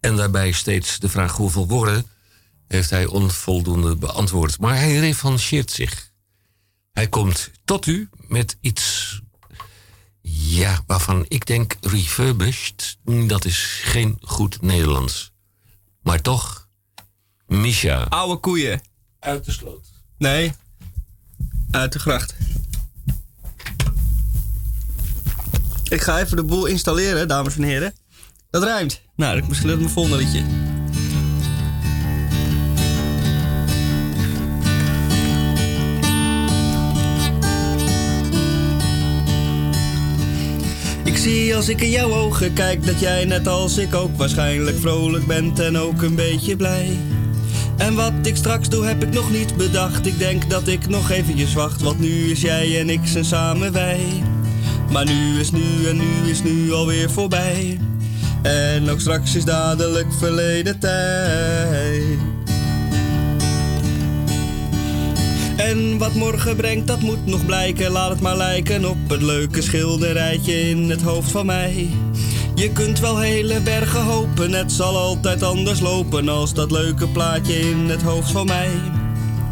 [0.00, 2.06] en daarbij steeds de vraag hoeveel woorden,
[2.66, 4.58] heeft hij onvoldoende beantwoord.
[4.58, 6.12] Maar hij revancheert zich.
[6.92, 9.20] Hij komt tot u met iets,
[10.30, 15.32] ja, waarvan ik denk refurbished, dat is geen goed Nederlands.
[16.02, 16.68] Maar toch,
[17.46, 18.04] Misha.
[18.04, 18.82] Oude koeien.
[19.18, 19.93] Uit de sloot.
[20.18, 20.52] Nee,
[21.70, 22.34] uit de gracht.
[25.88, 27.94] Ik ga even de boel installeren, dames en heren.
[28.50, 29.00] Dat ruimt.
[29.16, 30.42] Nou, ik misschien het mijn volgende liedje.
[41.04, 44.78] Ik zie als ik in jouw ogen kijk dat jij net als ik ook waarschijnlijk
[44.78, 46.98] vrolijk bent en ook een beetje blij.
[47.76, 50.06] En wat ik straks doe heb ik nog niet bedacht.
[50.06, 53.72] Ik denk dat ik nog eventjes wacht, want nu is jij en ik zijn samen
[53.72, 54.00] wij.
[54.90, 57.78] Maar nu is nu en nu is nu alweer voorbij.
[58.42, 62.18] En ook straks is dadelijk verleden tijd.
[65.56, 67.90] En wat morgen brengt, dat moet nog blijken.
[67.90, 71.88] Laat het maar lijken op het leuke schilderijtje in het hoofd van mij.
[72.54, 77.60] Je kunt wel hele bergen hopen, het zal altijd anders lopen als dat leuke plaatje
[77.60, 78.70] in het hoofd van mij.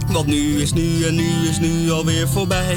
[0.08, 2.76] Want nu is nu en nu is nu alweer voorbij.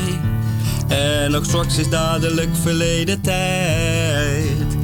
[0.88, 4.78] En ook straks is dadelijk verleden tijd.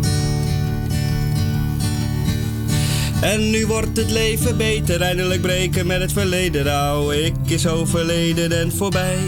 [3.21, 6.65] En nu wordt het leven beter, eindelijk breken met het verleden.
[6.65, 9.19] Nou, ik is overleden en voorbij.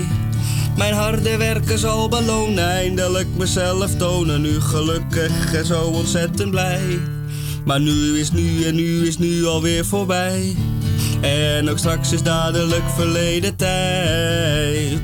[0.77, 4.41] Mijn harde werken zal belonen, eindelijk mezelf tonen.
[4.41, 6.99] Nu gelukkig en zo ontzettend blij.
[7.65, 10.55] Maar nu is nu en nu is nu alweer voorbij.
[11.21, 15.01] En ook straks is dadelijk verleden tijd.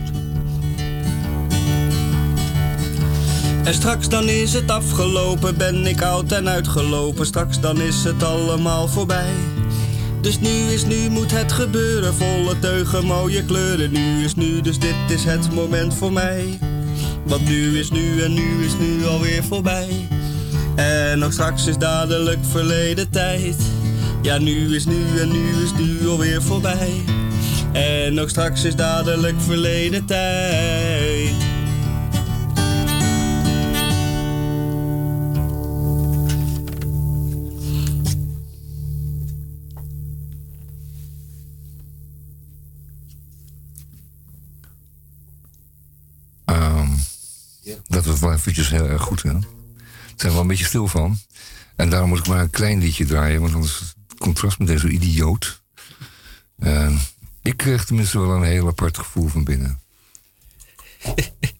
[3.63, 7.25] En straks dan is het afgelopen, ben ik oud en uitgelopen.
[7.25, 9.33] Straks dan is het allemaal voorbij.
[10.21, 12.13] Dus nu is nu, moet het gebeuren.
[12.13, 13.91] Volle teugen, mooie kleuren.
[13.91, 16.59] Nu is nu, dus dit is het moment voor mij.
[17.23, 20.07] Want nu is nu en nu is nu alweer voorbij.
[20.75, 23.55] En ook straks is dadelijk verleden tijd.
[24.21, 27.03] Ja, nu is nu en nu is nu alweer voorbij.
[27.71, 31.58] En ook straks is dadelijk verleden tijd.
[48.19, 49.33] Was wel eventjes heel erg goed, hè?
[49.33, 51.17] Het zijn wel een beetje stil van.
[51.75, 54.87] En daarom moet ik maar een klein liedje draaien, want anders het contrast meteen zo
[54.87, 55.61] idioot.
[56.57, 56.99] En
[57.41, 59.79] ik kreeg tenminste wel een heel apart gevoel van binnen.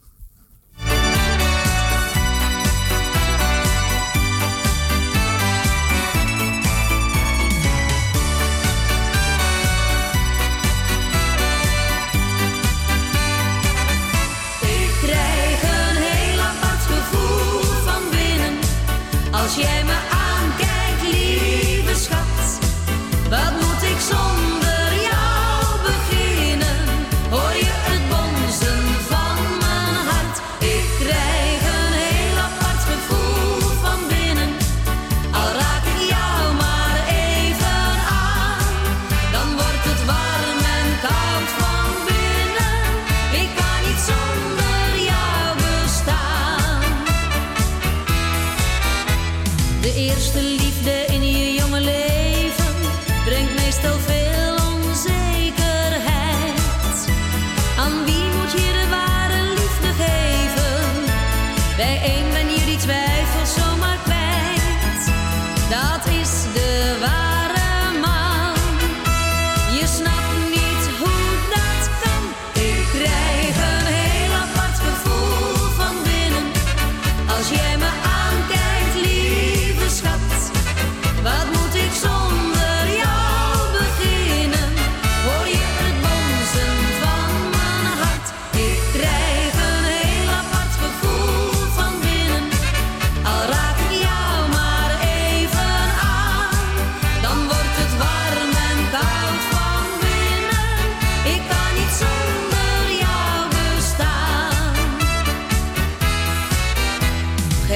[19.50, 19.89] als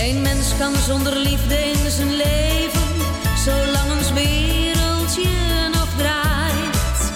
[0.03, 2.89] Geen mens kan zonder liefde in zijn leven,
[3.45, 5.29] zolang ons wereldje
[5.71, 7.11] nog draait.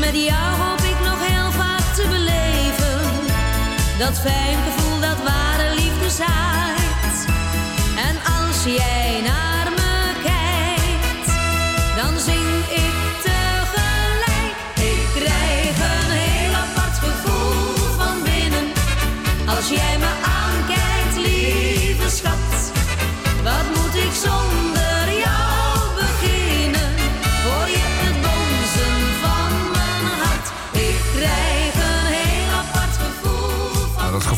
[0.00, 3.00] Met jou hoop ik nog heel vaak te beleven,
[3.98, 7.26] dat fijn gevoel dat ware liefde zaait.
[7.96, 9.57] En als jij naar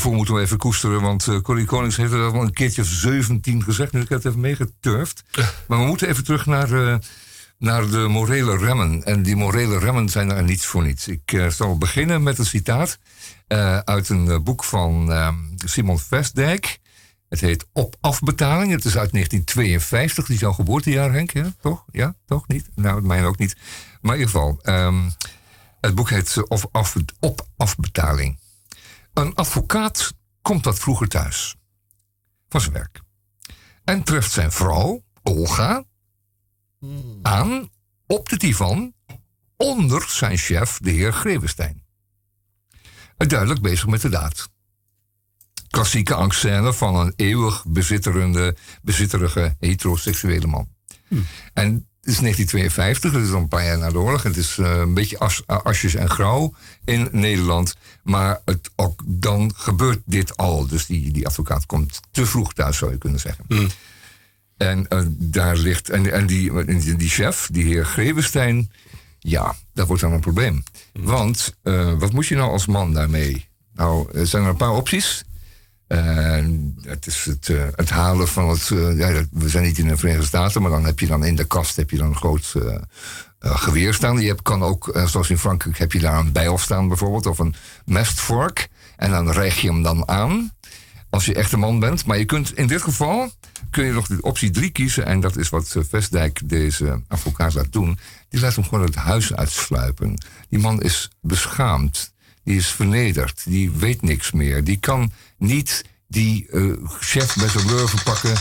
[0.01, 2.89] gevoel moeten we even koesteren, want eh Corrie Konings heeft er al een keertje of
[2.89, 3.93] 17 gezegd.
[3.93, 5.23] Nu ik heb het even meegeturfd.
[5.69, 6.99] Maar we moeten even terug naar, eh,
[7.59, 9.05] naar de morele remmen.
[9.05, 11.09] En die morele remmen zijn er niets voor niets.
[11.09, 12.99] Ik eh, zal beginnen met een citaat
[13.47, 16.79] eh, uit een eh, boek van eh, Simon Vestdijk.
[17.29, 18.73] Het heet Op afbetaling.
[18.73, 20.27] Het is uit 1952.
[20.27, 21.31] Die is jouw geboortejaar, Henk.
[21.31, 21.85] Ja, toch?
[21.91, 22.69] Ja, toch niet?
[22.75, 23.57] Nou, mijn ook niet.
[24.01, 25.11] Maar in ieder geval, ehm,
[25.81, 28.39] het boek heet eh, Op, af, op afbetaling.
[29.13, 31.57] Een advocaat komt wat vroeger thuis
[32.49, 33.01] van zijn werk
[33.85, 35.85] en treft zijn vrouw, Olga,
[37.23, 37.69] aan
[38.07, 38.95] op de divan
[39.57, 41.85] onder zijn chef, de heer Grevenstein.
[43.17, 44.49] Duidelijk bezig met de daad.
[45.69, 50.69] Klassieke angstscène van een eeuwig bezitterende, bezitterige heteroseksuele man.
[51.53, 54.23] En het is 1952, dat is al een paar jaar na de oorlog.
[54.23, 56.55] Het is eh, een beetje as, asjes en grauw
[56.85, 57.75] in Nederland.
[58.03, 60.67] Maar het, ook dan gebeurt dit al.
[60.67, 63.45] Dus die, die advocaat komt te vroeg thuis, zou je kunnen zeggen.
[64.57, 65.91] En eh, daar ligt.
[65.91, 68.71] En, en die, die, die chef, die heer Grevenstein.
[69.19, 70.63] Ja, dat wordt dan een probleem.
[70.93, 73.49] Want eh, wat moet je nou als man daarmee?
[73.75, 75.25] Nou, er zijn er een paar opties.
[75.95, 78.71] Het is het, eh, het halen van het.
[78.71, 81.37] eh, ja, we zijn niet in de Verenigde Staten, maar dan heb je dan in
[81.37, 82.77] de kast heb je dan een groot eh,
[83.41, 84.21] geweer staan.
[84.21, 87.39] Je hebt, kan ook, zoals in Frankrijk, heb je daar een bijl staan bijvoorbeeld, of
[87.39, 88.69] een mestvork.
[88.97, 90.53] En dan rijg je hem dan aan.
[91.11, 92.07] Als je echt een man bent.
[92.07, 93.31] Maar je kunt in dit geval
[93.71, 95.07] kun je nog de optie 3 kiezen.
[95.07, 97.99] En dat is wat Vestdijk, deze advocaat, laat doen.
[98.29, 100.19] Die laat hem gewoon het huis uitsluipen.
[100.49, 102.13] Die man is beschaamd.
[102.45, 103.43] Die is vernederd.
[103.45, 104.65] Die weet niks meer.
[104.65, 108.35] Die kan niet die eh, chef bij zijn lurven pakken.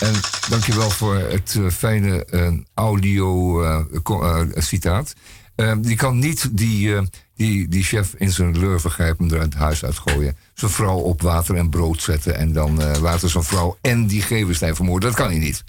[0.00, 0.14] En
[0.48, 5.14] dankjewel voor het eh, fijne eh, audio eh, co- eh, citaat.
[5.54, 6.98] Eh, die kan niet die,
[7.34, 10.36] die, die chef in zijn lurven grijpen en er het huis uitgooien.
[10.54, 14.74] Zijn vrouw op water en brood zetten en dan later zijn vrouw en die Gevenstein
[14.76, 15.08] vermoorden.
[15.08, 15.64] Dat kan hij niet.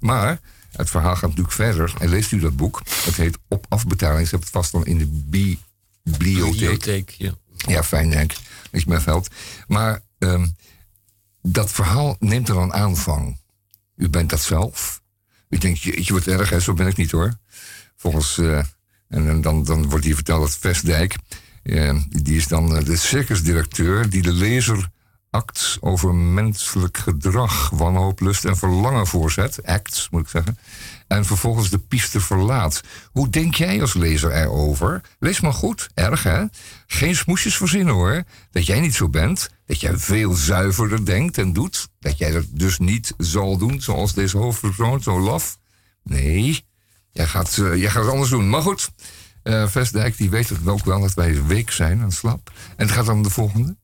[0.00, 0.40] Maar
[0.72, 1.94] het verhaal gaat natuurlijk verder.
[1.98, 2.82] En leest u dat boek.
[3.04, 4.28] Het heet Op afbetaling.
[4.28, 5.58] Ze hebben het vast dan in de bi-
[6.02, 6.52] bibliotheek.
[6.58, 7.30] Bibliotheek, ja.
[7.56, 8.32] Ja, fijn Henk.
[8.70, 9.30] Dat je me helpt.
[9.68, 10.46] Maar ehm,
[11.42, 13.40] dat verhaal neemt er een aanvang.
[13.96, 15.02] U bent dat zelf.
[15.48, 16.60] U denkt, je wordt erg, hè?
[16.60, 17.38] zo ben ik niet hoor.
[17.96, 18.58] Volgens, eh,
[19.08, 21.16] en dan- dan, wordt hier verteld dat Vestdijk,
[21.62, 24.88] eh, die is dan eh, de circusdirecteur die de lezer
[25.30, 29.64] acts over menselijk gedrag, wanhoop, lust en verlangen voorzet.
[29.64, 30.58] Acts, moet ik zeggen.
[31.06, 32.80] En vervolgens de piste verlaat.
[33.12, 35.00] Hoe denk jij als lezer erover?
[35.18, 36.44] Lees maar goed, erg hè?
[36.86, 38.22] Geen smoesjes verzinnen hoor.
[38.50, 39.50] Dat jij niet zo bent.
[39.66, 41.88] Dat jij veel zuiverder denkt en doet.
[41.98, 45.58] Dat jij dat dus niet zal doen zoals deze hoofdpersoon, zo laf.
[46.02, 46.64] Nee,
[47.10, 48.48] jij gaat, eh, jij gaat het anders doen.
[48.48, 48.90] Maar goed,
[49.42, 52.52] eh Vestdijk die weet het ook wel dat wij week zijn en slap.
[52.76, 53.76] En het gaat dan de volgende.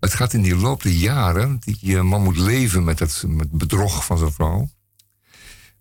[0.00, 3.50] Het gaat in die loop der jaren, die eh, man moet leven met het met
[3.50, 4.68] bedrog van zijn vrouw.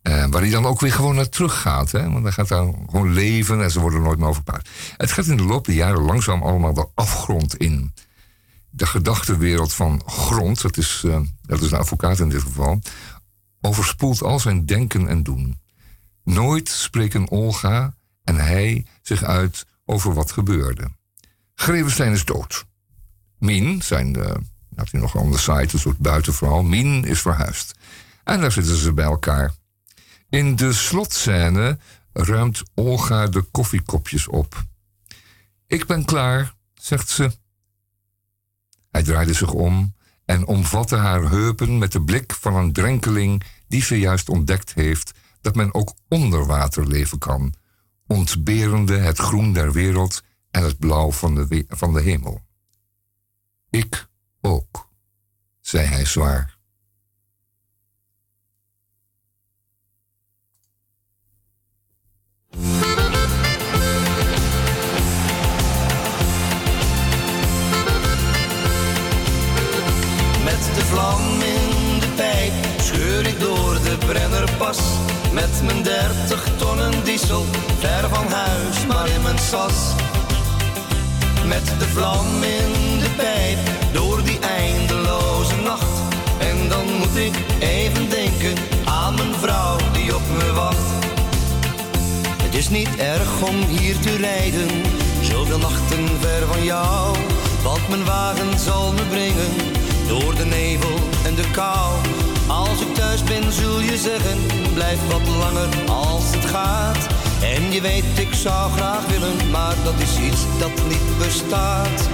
[0.01, 1.91] Eh, waar hij dan ook weer gewoon naar terug gaat.
[1.91, 2.11] Hè?
[2.11, 4.69] Want hij gaat daar gewoon leven en ze worden nooit meer overpaard.
[4.97, 7.93] Het gaat in de loop der jaren langzaam allemaal de afgrond in.
[8.69, 12.81] De gedachtenwereld van grond, dat is, eh, dat is een advocaat in dit geval,
[13.61, 15.59] overspoelt al zijn denken en doen.
[16.23, 17.93] Nooit spreken Olga
[18.23, 20.91] en hij zich uit over wat gebeurde.
[21.55, 22.65] Grevenstein is dood.
[23.37, 24.41] Mien, zijn de,
[24.75, 26.63] had hij nog on the site, een soort buitenverhaal.
[26.63, 27.75] Mien is verhuisd.
[28.23, 29.53] En daar zitten ze bij elkaar.
[30.29, 31.79] In de slotscène
[32.13, 34.63] ruimt Olga de koffiekopjes op.
[35.67, 37.31] Ik ben klaar, zegt ze.
[38.89, 43.81] Hij draaide zich om en omvatte haar heupen met de blik van een drenkeling die
[43.81, 47.53] ze juist ontdekt heeft dat men ook onder water leven kan,
[48.07, 52.41] ontberende het groen der wereld en het blauw van de, van de hemel.
[53.69, 54.09] Ik
[54.41, 54.89] ook,
[55.61, 56.58] zei hij zwaar.
[70.43, 74.77] Met de vlam in de pijp scheur ik door de Brennerpas.
[75.31, 77.45] Met mijn dertig tonnen diesel,
[77.79, 79.93] ver van huis, maar in mijn sas.
[81.45, 83.57] Met de vlam in de pijp,
[83.93, 85.99] door die eindeloze nacht.
[86.37, 87.58] En dan moet ik
[92.59, 94.67] is niet erg om hier te rijden,
[95.21, 97.17] zoveel nachten ver van jou.
[97.63, 99.51] Want mijn wagen zal me brengen,
[100.07, 100.95] door de nevel
[101.25, 101.95] en de kou.
[102.47, 104.37] Als ik thuis ben zul je zeggen,
[104.73, 107.07] blijf wat langer als het gaat.
[107.41, 112.09] En je weet, ik zou graag willen, maar dat is iets dat niet bestaat.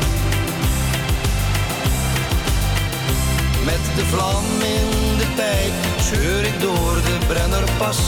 [3.64, 8.00] Met de vlam in de pijp scheur ik door de Brennerpas.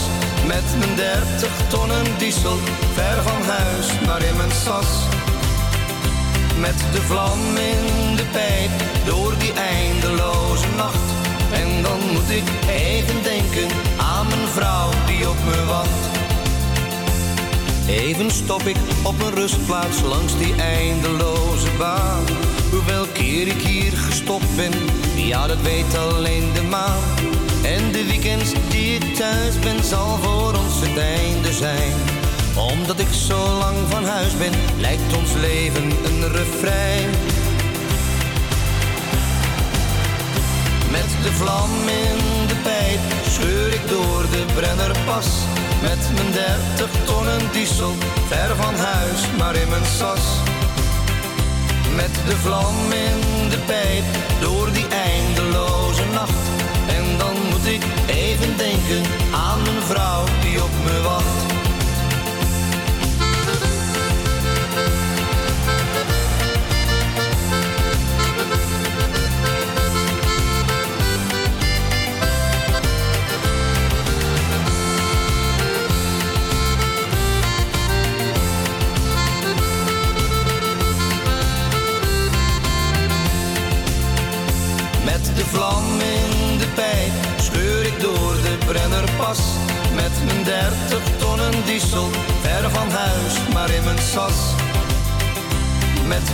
[0.46, 2.58] Met mijn dertig tonnen diesel,
[2.94, 4.90] ver van huis, maar in mijn sas.
[6.58, 8.70] Met de vlam in de pijp,
[9.04, 11.08] door die eindeloze nacht.
[11.52, 16.02] En dan moet ik even denken aan mijn vrouw die op me wacht.
[17.88, 22.24] Even stop ik op een rustplaats langs die eindeloze baan.
[22.70, 24.72] Hoeveel keer ik hier gestopt ben,
[25.14, 27.17] ja dat weet alleen de maan.
[27.76, 31.92] En de weekends die ik thuis ben, zal voor ons het einde zijn.
[32.72, 37.10] Omdat ik zo lang van huis ben, lijkt ons leven een refrein.
[40.90, 41.70] Met de vlam
[42.04, 43.00] in de pijp
[43.30, 45.28] scheur ik door de Brennerpas.
[45.82, 47.94] Met mijn dertig tonnen diesel,
[48.28, 50.24] ver van huis, maar in mijn sas.
[51.94, 54.04] Met de vlam in de pijp,
[54.40, 56.57] door die eindeloze nacht
[58.06, 59.02] even denken
[59.32, 61.47] aan mijn vrouw die op me wacht.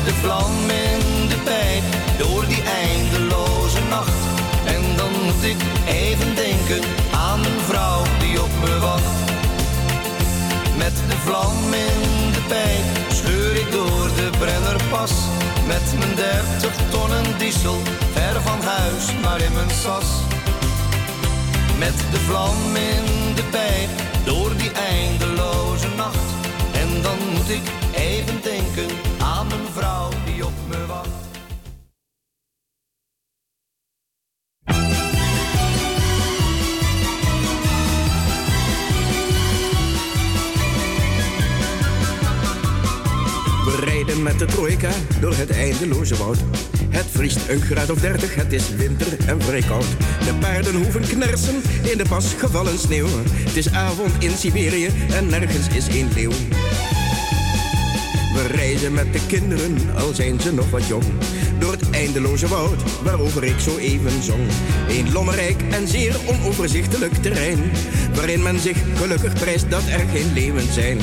[0.05, 1.83] De vlam in de pijp,
[2.19, 4.23] door die eindeloze nacht.
[4.65, 6.81] En dan moet ik even denken
[7.13, 9.17] aan mijn vrouw die op me wacht.
[10.77, 15.13] Met de vlam in de pijp scheur ik door de Brennerpas.
[15.67, 17.79] Met mijn dertig tonnen diesel,
[18.13, 20.09] ver van huis, maar in mijn sas.
[21.79, 23.91] Met de vlam in de pijp,
[24.25, 26.29] door die eindeloze nacht.
[26.73, 29.14] En dan moet ik even denken
[29.49, 31.09] mijn vrouw die op me wacht.
[43.65, 44.91] We rijden met de trojka
[45.21, 46.39] door het eindeloze woud.
[46.89, 49.87] Het vriest een graad of dertig, het is winter en vrij koud.
[50.25, 53.09] De paarden hoeven knersen in de pas gevallen sneeuw.
[53.27, 56.33] Het is avond in Siberië en nergens is één leeuw.
[58.47, 61.05] Reizen met de kinderen, al zijn ze nog wat jong.
[61.59, 64.47] Door het eindeloze woud, waarover ik zo even zong.
[64.89, 67.59] Een lommerrijk en zeer onoverzichtelijk terrein.
[68.15, 70.99] Waarin men zich gelukkig prijst dat er geen leeuwen zijn.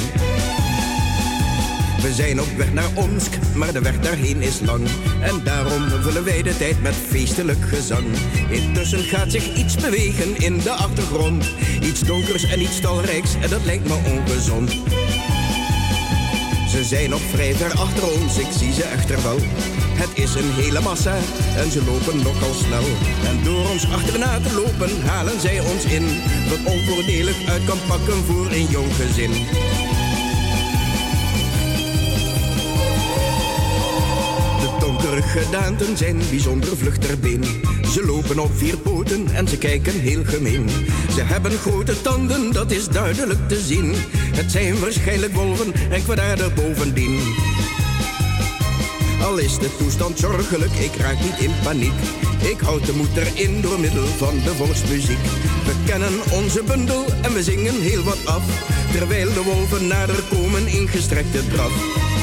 [2.02, 4.88] We zijn op weg naar Omsk, maar de weg daarheen is lang.
[5.22, 8.06] En daarom vullen wij de tijd met feestelijk gezang.
[8.50, 11.46] Intussen gaat zich iets bewegen in de achtergrond.
[11.82, 14.72] Iets donkers en iets talrijks, en dat lijkt me ongezond.
[16.72, 19.38] Ze zijn nog vrij ver achter ons, ik zie ze echter wel.
[20.02, 21.16] Het is een hele massa
[21.58, 22.84] en ze lopen nogal snel.
[23.26, 26.06] En door ons achterna te lopen halen zij ons in.
[26.50, 29.32] Wat onvoordelig uit kan pakken voor een jong gezin.
[35.20, 37.44] Gedaanten zijn bijzonder vlug ter been.
[37.94, 40.70] Ze lopen op vier poten en ze kijken heel gemeen.
[41.14, 43.94] Ze hebben grote tanden, dat is duidelijk te zien.
[44.36, 47.20] Het zijn waarschijnlijk wolven en kwaadaardig bovendien.
[49.22, 52.00] Al is de toestand zorgelijk, ik raak niet in paniek.
[52.42, 55.24] Ik houd de moed erin door middel van de volksmuziek.
[55.66, 58.44] We kennen onze bundel en we zingen heel wat af.
[58.92, 62.20] Terwijl de wolven nader komen in gestrekte draf.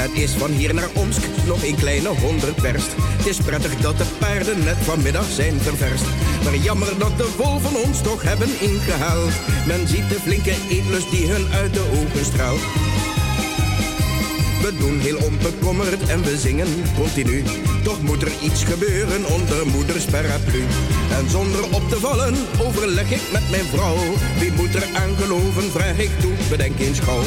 [0.00, 2.92] Het is van hier naar Omsk nog een kleine honderd werst.
[2.96, 6.04] Het is prettig dat de paarden net vanmiddag zijn ververst.
[6.44, 9.32] Maar jammer dat de wolven ons toch hebben ingehaald.
[9.66, 12.60] Men ziet de flinke eetlust die hun uit de ogen straalt.
[14.62, 17.42] We doen heel onbekommerd en we zingen continu.
[17.82, 20.64] Toch moet er iets gebeuren onder moeders paraplu.
[21.18, 22.34] En zonder op te vallen
[22.66, 23.98] overleg ik met mijn vrouw.
[24.38, 27.22] Wie moet er aan geloven, vraag ik toe, bedenk eens gauw.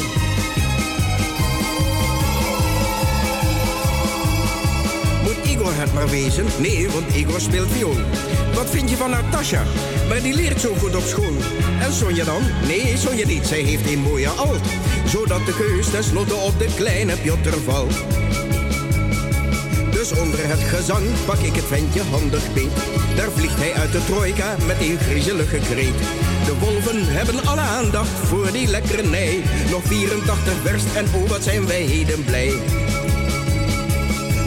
[5.54, 6.44] Igor het maar wezen?
[6.58, 7.96] Nee, want Igor speelt viool.
[8.54, 9.62] Wat vind je van Natasha?
[10.08, 11.36] Maar die leert zo goed op school.
[11.80, 12.42] En Sonja dan?
[12.66, 13.46] Nee, Sonja niet.
[13.46, 14.64] Zij heeft een mooie alt.
[15.06, 17.94] Zodat de keus tenslotte op de kleine Piotr valt.
[19.90, 22.76] Dus onder het gezang pak ik het ventje handig beet.
[23.16, 25.98] Daar vliegt hij uit de trojka met een griezelige kreet.
[26.44, 29.42] De wolven hebben alle aandacht voor die lekkernij.
[29.70, 32.52] Nog 84 verst en oh wat zijn wij heden blij.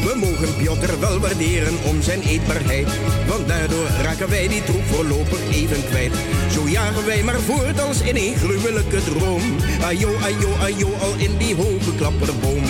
[0.08, 2.88] We mogen Piotr wel waarderen om zijn eetbaarheid.
[3.28, 6.14] Want daardoor raken wij die troep voorlopig even kwijt.
[6.52, 9.42] Zo jagen wij maar voort als in een gruwelijke droom.
[9.82, 12.64] Ajo, ajo, ajo, al in die hoge klapperboom.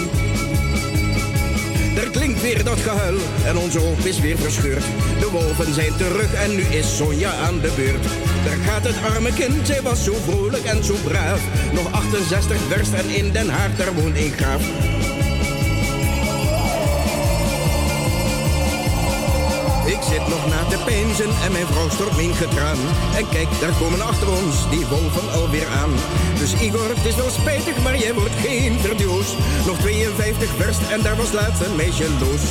[1.95, 4.85] Er klinkt weer dat gehuil en onze hoop is weer verscheurd.
[5.19, 8.03] De wolven zijn terug en nu is Sonja aan de beurt.
[8.45, 11.41] Daar gaat het arme kind, zij was zo vrolijk en zo braaf.
[11.73, 14.96] Nog 68 verst en in Den Haag, daar woont een graaf.
[20.27, 22.77] Nog na te peinzen en mijn vrouw stort min getraan.
[23.15, 25.93] En kijk, daar komen achter ons die wolven alweer aan.
[26.39, 29.35] Dus Igor, het is wel spijtig, maar jij wordt geen verdioos.
[29.65, 32.43] Nog 52 verst en daar was laatst een meisje los.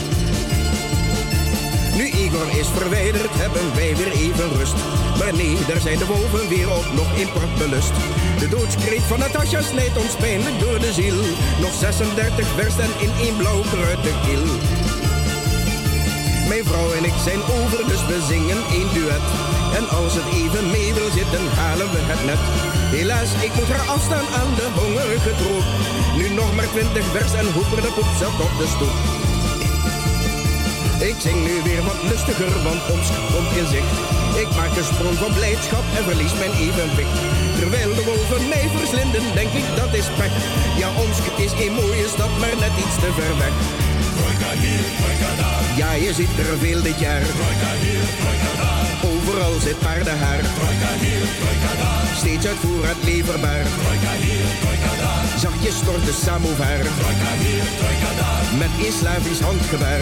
[1.97, 4.79] Nu Igor is verwijderd, hebben wij weer even rust.
[5.19, 7.95] Maar nee, daar zijn de wolven weer op, nog in prachtbelust.
[8.39, 11.21] De doodskreet van Natasja snijdt ons pijnlijk door de ziel.
[11.61, 13.63] Nog 36 verst en in één blauw
[14.03, 14.76] de kil.
[16.49, 19.27] Mijn vrouw en ik zijn over, dus we zingen één duet.
[19.79, 22.43] En als het even mee wil zitten, halen we het net.
[22.97, 25.67] Helaas, ik moet haar afstaan aan de hongerige troep.
[26.19, 28.97] Nu nog maar twintig vers en hoeper de poep zat op de stoep.
[31.11, 33.95] Ik zing nu weer wat lustiger, want ons komt in zicht.
[34.43, 37.17] Ik maak een sprong van blijdschap en verlies mijn evenwicht.
[37.61, 40.35] Terwijl de wolven mij verslinden, denk ik dat is pech.
[40.81, 43.55] Ja, Omsk is een mooie stad, maar net iets te ver weg.
[45.77, 47.23] Ja, je ziet er veel dit jaar.
[49.03, 50.41] Over overal zit paardenhaar.
[52.17, 53.67] Steeds uitvoer het leverbaar.
[55.39, 56.79] Zachtjes stort de samovar.
[58.59, 60.01] Met Islamisch handgebaar.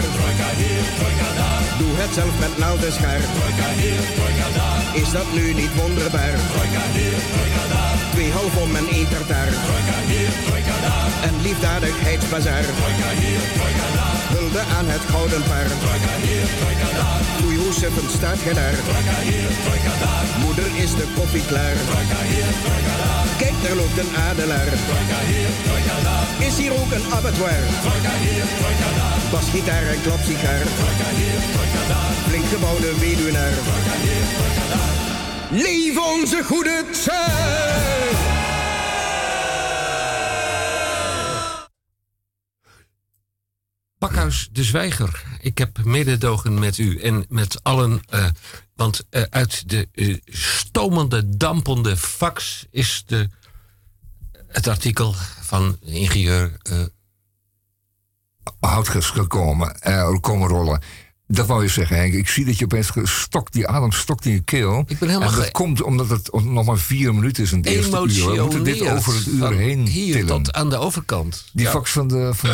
[1.77, 3.21] Doe het zelf met naald en schaar.
[4.93, 6.33] Is dat nu niet wonderbaar?
[8.15, 9.47] Twee half om en één tartaar.
[11.27, 12.63] Een liefdadigheidsbazaar.
[14.35, 15.69] Hulde aan het gouden paar.
[17.45, 18.75] Oei, hoe suffend staat gij daar?
[20.45, 21.75] Moeder is de koffie klaar.
[23.37, 24.69] Kijk, daar loopt een adelaar.
[26.39, 27.63] Is hier ook een abattoir?
[29.31, 30.63] Basgitaar en klapsigaar.
[32.27, 33.53] Flink gebouwde weduwnaar.
[35.55, 38.17] Leef onze goede tijd!
[43.97, 45.23] Pakhuis de Zwijger.
[45.41, 48.01] Ik heb mededogen met u en met allen.
[48.09, 48.25] eh,
[48.75, 53.29] want eh, uit de eh, stomende, dampende fax is de,
[54.47, 56.57] het artikel van ingenieur.
[56.61, 56.83] eh,
[58.59, 59.79] Houtges gekomen,
[60.21, 60.81] komen rollen.
[61.27, 62.13] Dat wou je zeggen, Henk.
[62.13, 64.83] Ik zie dat je opeens stokt, die adem stokt in je keel.
[64.87, 67.57] Ik ben helemaal en dat ge- komt omdat het nog maar vier minuten is in
[67.57, 68.31] het eerste uur.
[68.35, 70.27] We moeten dit over het uur heen Hier tillen.
[70.27, 71.45] tot aan de overkant.
[71.53, 71.71] Die Ja.
[71.71, 72.31] fax van de.
[72.33, 72.49] Van,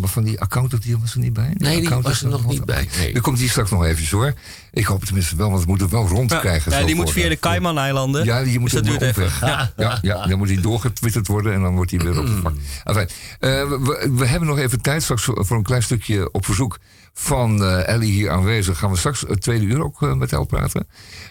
[0.00, 1.44] maar van die accountant die was er niet bij.
[1.56, 2.88] Nee, die accountant was er nog niet bij.
[2.98, 3.12] Nee.
[3.12, 4.34] Dan komt die straks nog eventjes hoor.
[4.72, 6.72] Ik hoop het tenminste wel, want we moeten wel rondkrijgen.
[6.72, 8.24] Ja, zo die moet via de Cayman-eilanden.
[8.24, 9.34] Ja, die moet dus dat er duurt maar even.
[9.36, 9.72] op weg.
[9.76, 12.58] Ja, ja, dan moet hij doorgetwitterd worden en dan wordt hij weer opgevangen.
[12.84, 13.08] Enfin,
[13.40, 16.44] eh, we, we- we hebben nog even tijd straks voor, voor een klein stukje op
[16.44, 16.78] verzoek
[17.14, 18.78] van eh, Ellie hier aanwezig.
[18.78, 20.86] Gaan we straks het tweede uur ook eh, met Elle praten.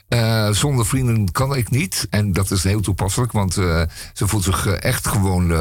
[0.08, 2.08] Eh, zonder vrienden kan ik niet.
[2.10, 5.54] En dat is heel toepasselijk, want ze voelt zich echt gewoon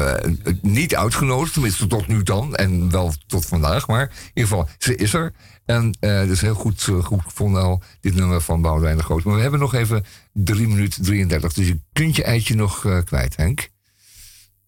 [0.61, 1.53] niet uitgenodigd.
[1.53, 2.55] Tenminste, tot nu dan.
[2.55, 3.87] En wel tot vandaag.
[3.87, 5.33] Maar in ieder geval, ze is er.
[5.65, 9.23] En eh dat is heel goed, goed gevonden al, dit nummer van Boudewijn de Groot.
[9.23, 11.53] Maar we hebben nog even 3 minuten 33.
[11.53, 13.69] Dus je kunt je eitje nog kwijt, Henk.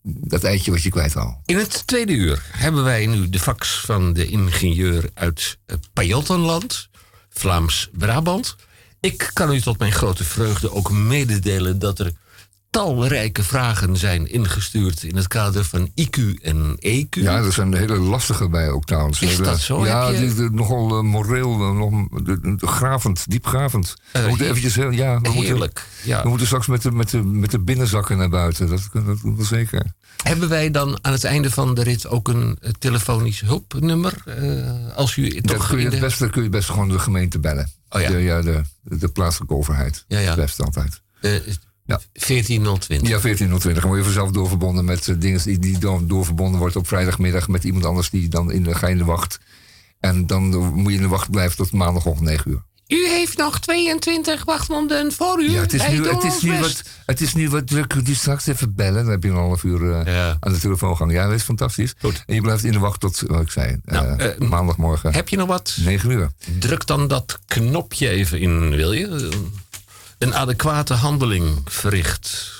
[0.03, 1.41] Dat eitje wat je kwijt al.
[1.45, 6.89] In het tweede uur hebben wij nu de fax van de ingenieur uit eh, Pajottenland,
[7.29, 8.55] Vlaams-Brabant.
[8.99, 12.11] Ik kan u tot mijn grote vreugde ook mededelen dat er
[12.73, 17.09] talrijke vragen zijn ingestuurd in het kader van IQ en EQ.
[17.09, 19.21] Ja, er zijn hele lastige bij ook trouwens.
[19.21, 19.85] Is dat zo?
[19.85, 22.07] Ja, je- die- die- nogal eh, moreel, eh, nog,
[22.57, 23.93] gravend, diepgravend.
[24.11, 25.87] we Eh, moeten eventjes, ja, we moeten, Heerlijk.
[26.03, 26.23] Ja.
[26.23, 28.69] we moeten straks met de, met, de, met de binnenzakken naar buiten.
[28.69, 29.85] Dat, dat doen we zeker.
[30.23, 34.13] Hebben wij dan aan het einde van de rit ook een telefonisch hulpnummer?
[34.95, 37.71] als u Dat toch kun je het beste kun je best gewoon de gemeente bellen.
[37.89, 38.09] Oh ja.
[38.09, 40.05] De, ja, de, de plaatselijke overheid.
[40.07, 40.35] Ja, ja.
[40.35, 41.01] Beste altijd.
[41.85, 42.01] Eh, Ja.
[42.13, 43.09] 14020.
[43.09, 43.81] Ja, 1420.
[43.81, 47.47] Dan word je vanzelf doorverbonden met eh, dingen die, die dan doorverbonden wordt op vrijdagmiddag
[47.47, 49.39] met iemand anders die dan in de, ga in de wacht.
[49.99, 52.63] En dan eh, moet je in de wacht blijven tot maandagochtend 9 uur.
[52.87, 55.51] U heeft nog 22 wachtmonden voor u.
[55.51, 58.05] Ja, het is, nu, het, is nu wat, het is nu wat druk.
[58.05, 59.03] Die straks even bellen.
[59.03, 60.37] Dan heb je een half uur eh, Ja.
[60.39, 61.09] aan de telefoon gaan.
[61.09, 61.93] Ja, dat is fantastisch.
[61.99, 62.23] Goed.
[62.25, 65.29] En je blijft in de wacht tot, wat ik zei, eh, Nou, eh, maandagmorgen Heb
[65.29, 65.77] je nog wat?
[65.83, 66.31] 9 uur.
[66.59, 69.29] Druk dan dat knopje even in, wil je?
[70.23, 72.51] Een adequate handeling verricht.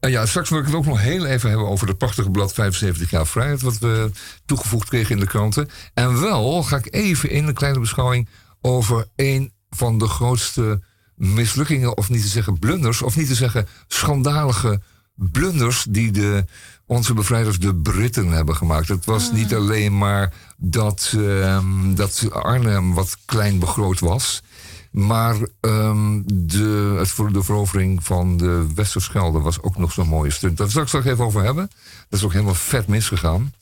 [0.00, 2.52] En ja, straks wil ik het ook nog heel even hebben over het prachtige blad
[2.52, 3.62] 75 jaar vrijheid.
[3.62, 4.10] Wat we
[4.46, 5.68] toegevoegd kregen in de kranten.
[5.94, 8.28] En wel ga ik even in een kleine beschouwing
[8.60, 10.82] over een van de grootste
[11.14, 14.80] mislukkingen, of niet te zeggen blunders, of niet te zeggen schandalige
[15.14, 16.44] blunders die de,
[16.86, 18.88] onze bevrijders, de Britten, hebben gemaakt.
[18.88, 24.42] Het was niet alleen maar dat, ehm, dat Arnhem wat klein begroot was.
[24.90, 30.30] Maar ehm, de, het, voor de verovering van de Westerschelde was ook nog zo'n mooie
[30.30, 30.56] stunt.
[30.56, 31.70] Daar zal ik straks even over hebben.
[32.08, 33.52] Dat is ook helemaal vet misgegaan.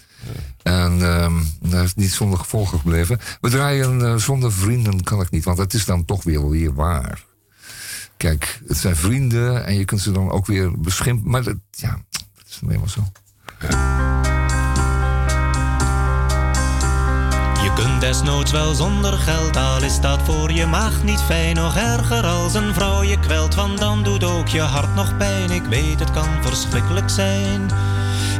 [0.62, 3.20] En ehm dat is niet zonder gevolgen gebleven.
[3.40, 6.74] We draaien eh, zonder vrienden kan ik niet, want het is dan toch weer, weer
[6.74, 7.24] waar.
[8.16, 11.30] Kijk, het zijn vrienden en je kunt ze dan ook weer beschimpen.
[11.30, 13.02] Maar dat, ja, dat is nou eenmaal zo.
[13.60, 14.37] Je
[17.78, 21.54] kunt desnoods wel zonder geld, al is dat voor je maag niet fijn.
[21.54, 25.50] Nog erger als een vrouw je kwelt, want dan doet ook je hart nog pijn.
[25.50, 27.70] Ik weet, het kan verschrikkelijk zijn.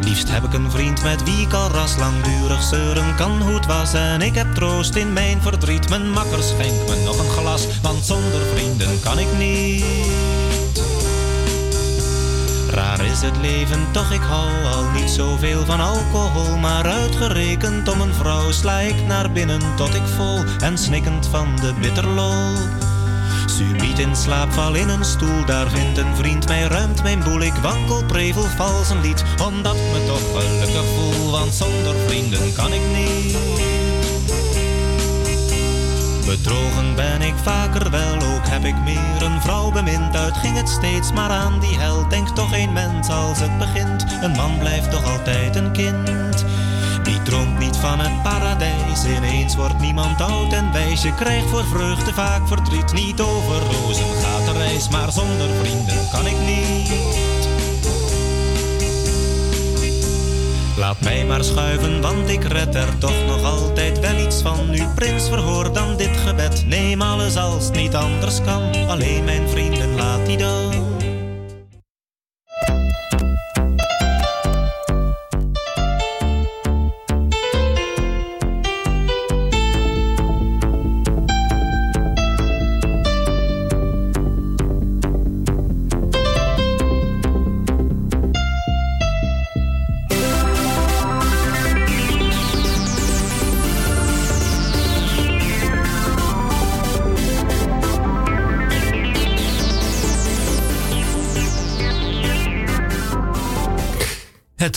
[0.01, 3.67] Liefst heb ik een vriend met wie ik al ras langdurig zeuren kan hoe het
[3.67, 3.93] was.
[3.95, 5.89] En ik heb troost in mijn verdriet.
[5.89, 10.48] Mijn makker schenkt me nog een glas, want zonder vrienden kan ik niet.
[12.79, 16.57] Raar is het leven, toch ik hou al niet zoveel van alcohol.
[16.57, 21.57] Maar uitgerekend om een vrouw sla ik naar binnen tot ik vol en snikkend van
[21.57, 22.55] de bitterlol.
[23.47, 27.41] Subiet in slaap val in een stoel, daar vindt een vriend mij, ruimt mijn boel.
[27.41, 31.31] Ik wankel, prevel, vals een lied, omdat me toch gelukkig voel.
[31.31, 33.78] Want zonder vrienden kan ik niet.
[36.29, 40.17] Bedrogen ben ik vaker wel, ook heb ik meer een vrouw bemind.
[40.17, 42.11] Uit ging het steeds maar aan die held.
[42.11, 44.07] Denk toch een mens als het begint.
[44.23, 46.45] Een man blijft toch altijd een kind.
[47.03, 49.05] Die droomt niet van het paradijs.
[49.05, 51.03] Ineens wordt niemand oud en wijs.
[51.03, 52.93] Je krijgt voor vreugde vaak verdriet.
[52.93, 57.28] Niet over rozen gaat de reis, maar zonder vrienden kan ik niet.
[60.79, 64.71] Laat mij maar schuiven, want ik red er toch nog altijd wel iets van.
[64.71, 66.65] Nu, prins, verhoor dan dit gebed.
[66.67, 68.89] Neem alles als niet anders kan.
[68.89, 70.78] Alleen mijn vrienden, laat die dan.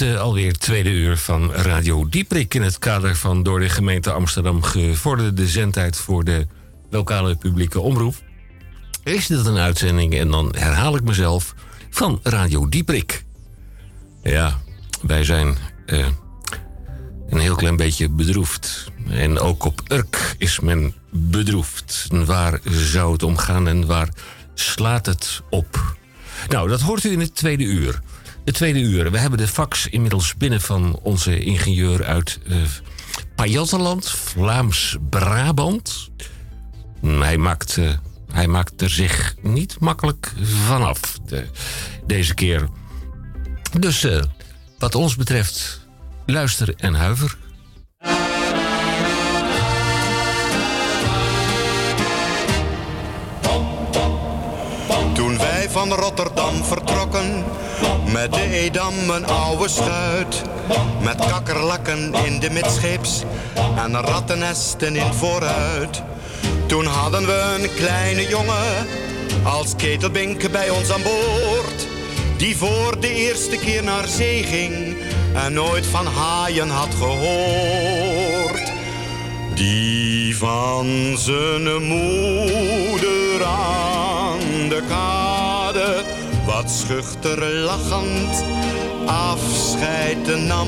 [0.02, 4.64] Eh, alweer tweede uur van Radio Dieprik in het kader van door de gemeente Amsterdam
[4.64, 6.48] gevorderde zendtijd voor de
[6.90, 8.16] lokale publieke omroep.
[9.04, 11.56] Is dit een uitzending en dan herhaal ik mezelf
[11.90, 13.24] van Radio Dieprik.
[14.24, 14.60] Ja,
[15.02, 16.08] wij zijn eh,
[17.30, 18.92] een heel klein beetje bedroefd.
[19.10, 22.08] En ook op Urk is men bedroefd.
[22.12, 24.10] Waar zou het om gaan en waar
[24.54, 25.96] slaat het op?
[26.50, 28.02] Nou, dat hoort u in het tweede uur.
[28.44, 29.12] De tweede uur.
[29.12, 32.40] We hebben de fax inmiddels binnen van onze ingenieur uit
[33.36, 36.10] Pajottenland, Vlaams-Brabant.
[37.02, 37.90] Hij maakt, eh,
[38.32, 40.34] hij maakt er zich niet makkelijk
[40.66, 41.46] vanaf de,
[42.06, 42.70] deze keer.
[43.80, 44.22] Dus eh,
[44.80, 45.88] wat ons betreft,
[46.26, 47.38] luister en huiver.
[55.14, 57.21] Toen wij van Rotterdam vertrokken,
[58.12, 60.42] met de Edam een oude schuit.
[61.02, 63.24] Met kakkerlakken in de midscheeps
[63.76, 66.02] en rattennesten in vooruit.
[66.66, 68.88] Toen hadden we een kleine jongen
[69.44, 71.88] als ketelbink bij ons aan boord.
[72.38, 74.98] Die voor de eerste keer naar zee ging
[75.34, 78.72] en nooit van haaien had gehoord.
[79.54, 85.21] Die van zijn moeder aan de wat
[86.72, 88.44] schuchter lachend
[89.06, 90.68] afscheid nam.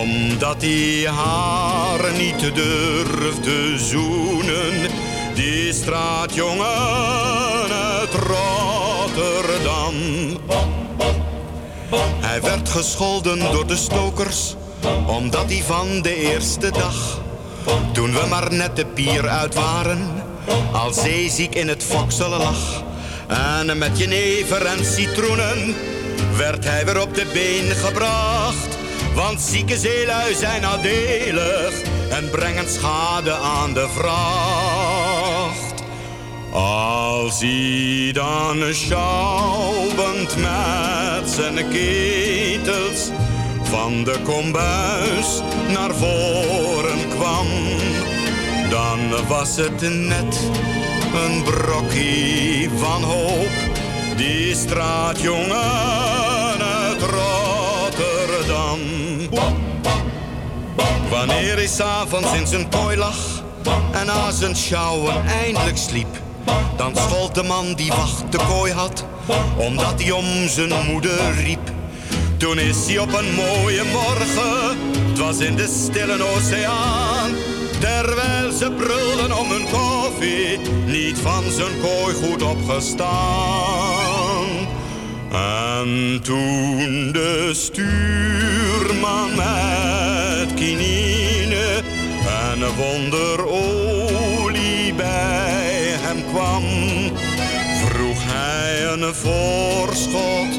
[0.00, 4.90] Omdat hij haar niet durfde zoenen,
[5.34, 6.66] die straatjongen
[7.72, 9.94] uit Rotterdam.
[12.20, 14.54] Hij werd gescholden door de stokers,
[15.06, 17.20] omdat hij van de eerste dag,
[17.92, 19.98] toen we maar net de pier uit waren,
[20.72, 22.88] al zeeziek in het fokselen lag.
[23.30, 25.74] En met jenever en citroenen
[26.36, 28.78] werd hij weer op de been gebracht.
[29.14, 35.82] Want zieke zeelui zijn nadelig en brengen schade aan de vracht.
[36.52, 43.10] Als hij dan schouwend met zijn ketels
[43.62, 47.46] van de kombuis naar voren kwam,
[48.70, 50.50] dan was het net
[51.14, 53.50] een brokkie van hoop.
[54.16, 58.78] Die straatjongen uit Rotterdam.
[61.10, 63.42] Wanneer hij s'avonds in zijn kooi lag
[63.92, 66.20] en na zijn sjouwen eindelijk sliep,
[66.76, 69.04] dan schold de man die wacht de kooi had,
[69.56, 71.70] omdat hij om zijn moeder riep.
[72.36, 77.30] Toen is hij op een mooie morgen, het was in de stille oceaan,
[77.80, 84.46] terwijl ze brulden om hun koffie, niet van zijn kooi goed opgestaan.
[85.32, 91.82] En toen de stuurman met kinine
[92.52, 96.64] en een wonderolie bij hem kwam,
[97.84, 100.58] vroeg hij een voorschot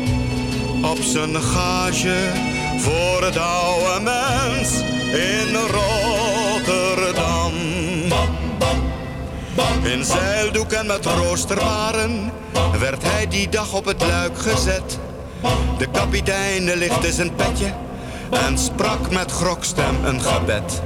[0.82, 2.30] op zijn gage
[2.78, 4.70] voor het oude mens
[5.12, 6.21] in Rotterdam.
[9.84, 12.32] In zeildoek en met roosterwaren
[12.80, 15.00] werd hij die dag op het luik gezet.
[15.78, 17.74] De kapitein lichtte zijn petje
[18.32, 20.82] en sprak met grokstem een gebed.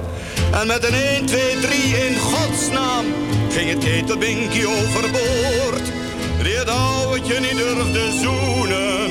[0.51, 1.77] En met een 1, 2, 3
[2.07, 3.05] in godsnaam
[3.49, 5.91] ging het ketelbinkie overboord.
[6.43, 9.09] Die het ouwtje niet durfde zoenen,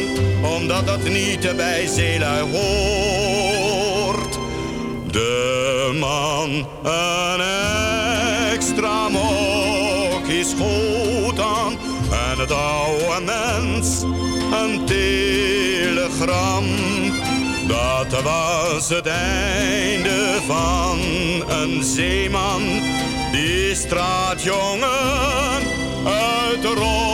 [0.57, 4.39] omdat dat niet bij zeelui hoort.
[5.11, 7.41] De man een
[8.53, 9.44] extra mooi
[10.45, 11.73] schoot aan
[12.11, 14.03] en het oude mens
[14.63, 16.65] een telegram.
[17.67, 20.99] Dat was het einde van
[21.49, 22.63] een zeeman,
[23.33, 25.63] die straatjongen
[26.05, 27.05] uit Rotterdam.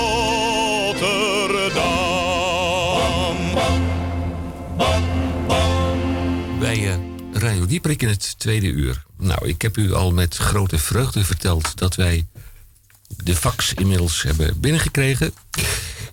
[6.59, 6.95] Bij eh,
[7.33, 9.03] Radio Dieprik in het tweede uur.
[9.18, 12.26] Nou, ik heb u al met grote vreugde verteld dat wij
[13.24, 15.34] de fax inmiddels hebben binnengekregen.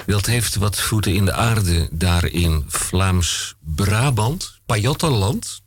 [0.06, 5.62] Dat heeft wat voeten in de aarde daar in Vlaams-Brabant, Pajottenland.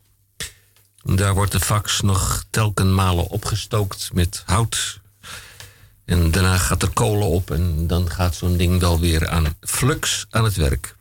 [1.02, 5.00] Daar wordt de fax nog telkenmalen opgestookt met hout.
[6.04, 10.26] En daarna gaat er kolen op en dan gaat zo'n ding wel weer aan flux
[10.30, 10.96] aan het werk.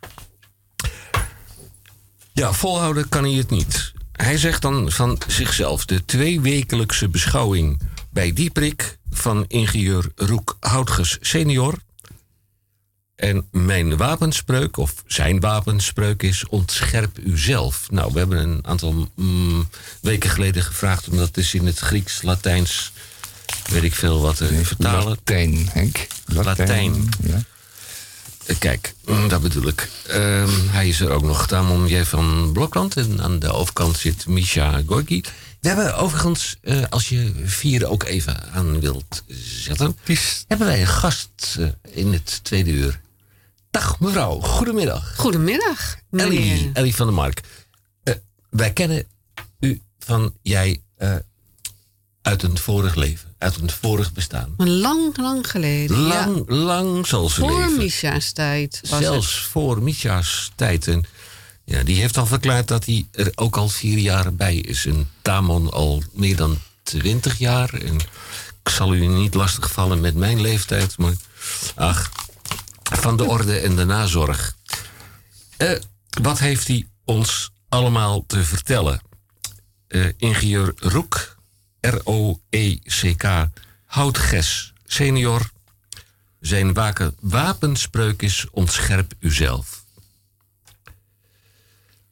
[2.32, 3.94] Ja, volhouden kan hij het niet.
[4.12, 11.78] Hij zegt dan van zichzelf de tweewekelijkse beschouwing bij Dieprik van ingenieur Roek Houtges senior.
[13.16, 17.88] En mijn wapenspreuk, of zijn wapenspreuk is ontscherp uzelf.
[17.92, 19.70] Nou, we hebben een aantal mm,
[20.02, 22.92] weken geleden gevraagd om dat is in het Grieks, Latijns,
[23.70, 25.08] weet ik veel wat te vertalen.
[25.08, 26.08] Latijn, Henk.
[26.26, 27.10] Latijn.
[27.24, 27.44] Ja.
[28.50, 29.90] Eh, Kijk, mm, dat bedoel ik.
[30.08, 31.48] Ehm, hij is er ook nog.
[31.48, 32.04] Tamon J.
[32.04, 32.98] van Blokland.
[32.98, 35.22] En aan de overkant zit Misha Gorky.
[35.62, 39.24] We hebben overigens, eh, als je vier ook even aan wilt
[39.64, 39.98] zetten...
[40.48, 43.02] hebben wij een gast eh, in het tweede uur.
[43.72, 45.16] Dag mevrouw, goedemiddag.
[45.16, 46.28] Goedemiddag, meneer.
[46.40, 47.42] Ellie, Ellie van der Mark.
[48.04, 48.14] Eh,
[48.50, 49.04] wij kennen
[49.60, 51.16] u van jij eh,
[52.22, 54.54] uit een vorig leven, uit een vorig bestaan.
[54.58, 55.98] Lang, lang geleden.
[55.98, 56.56] Lang, ja.
[56.56, 57.78] lang zal ze Voor leven.
[57.78, 59.46] Misha's tijd was Zelfs het.
[59.46, 60.88] voor Misha's tijd.
[60.88, 61.06] En
[61.70, 64.86] ja, die heeft al verklaard dat hij er ook al vier jaar bij is.
[64.86, 67.74] En Tamon al meer dan twintig jaar.
[67.74, 67.96] En
[68.64, 71.14] ik zal u niet lastigvallen met mijn leeftijd, maar
[71.76, 72.10] ach,
[72.84, 74.56] van de orde en de nazorg.
[75.58, 75.72] Eh,
[76.22, 79.02] wat heeft hij ons allemaal te vertellen?
[79.88, 81.36] Eh, ingenieur Roek,
[81.82, 83.48] R-O-E-C-K,
[83.86, 85.50] Houtges, senior.
[86.40, 86.74] Zijn
[87.20, 89.79] wapenspreuk is ontscherp uzelf.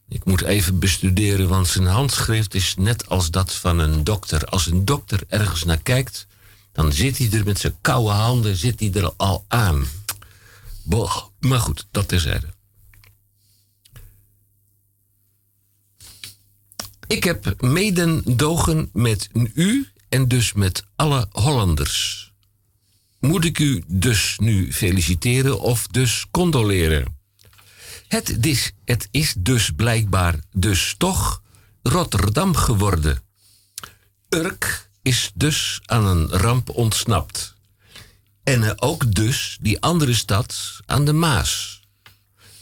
[0.08, 4.44] Ik moet even bestuderen, want zijn handschrift is net als dat van een dokter.
[4.44, 6.26] Als een dokter ergens naar kijkt,
[6.72, 9.86] dan zit hij er met zijn koude handen zit hij er al aan.
[10.82, 12.46] Boah, maar goed, dat terzijde.
[17.06, 22.32] Ik heb medendogen met u en dus met alle Hollanders.
[23.20, 27.17] Moet ik u dus nu feliciteren of dus condoleren?
[28.08, 31.42] Het is, het is dus blijkbaar dus toch
[31.82, 33.22] Rotterdam geworden.
[34.28, 37.54] Urk is dus aan een ramp ontsnapt.
[38.42, 41.82] En ook dus die andere stad aan de Maas.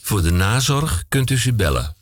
[0.01, 1.97] Voor de nazorg kunt u ze bellen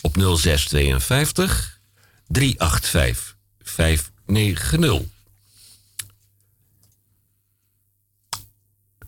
[0.00, 1.80] op 0652
[2.26, 5.13] 385 590.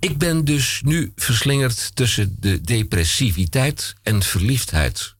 [0.07, 5.15] Ik ben dus nu verslingerd tussen de depressiviteit en verliefdheid.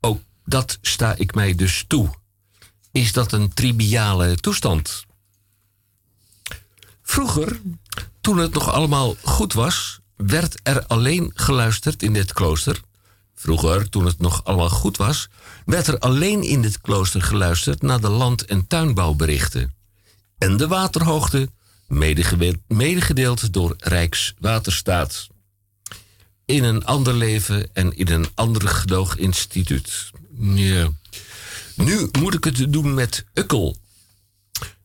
[0.00, 2.10] Ook dat sta ik mij dus toe.
[2.92, 5.04] Is dat een triviale toestand?
[7.02, 7.60] Vroeger,
[8.20, 12.80] toen het nog allemaal goed was, werd er alleen geluisterd in dit klooster.
[13.34, 15.28] Vroeger, toen het nog allemaal goed was,
[15.64, 19.74] werd er alleen in dit klooster geluisterd naar de land- en tuinbouwberichten.
[20.38, 21.50] En de waterhoogte,
[22.68, 25.28] medegedeeld door Rijkswaterstaat.
[26.44, 30.10] In een ander leven en in een ander gedooginstituut.
[30.38, 30.90] Ja.
[31.74, 33.76] Nu moet ik het doen met Ukkel.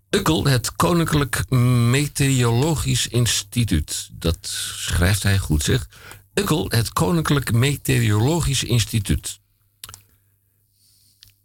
[0.09, 1.49] Ukkel, het Koninklijk
[1.89, 4.09] Meteorologisch Instituut.
[4.11, 4.37] Dat
[4.77, 5.87] schrijft hij goed, zeg.
[6.33, 9.39] Ukkel, het Koninklijk Meteorologisch Instituut.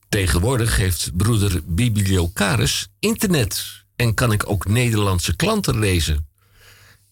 [0.09, 6.27] Tegenwoordig heeft broeder Bibliocaris internet en kan ik ook Nederlandse klanten lezen.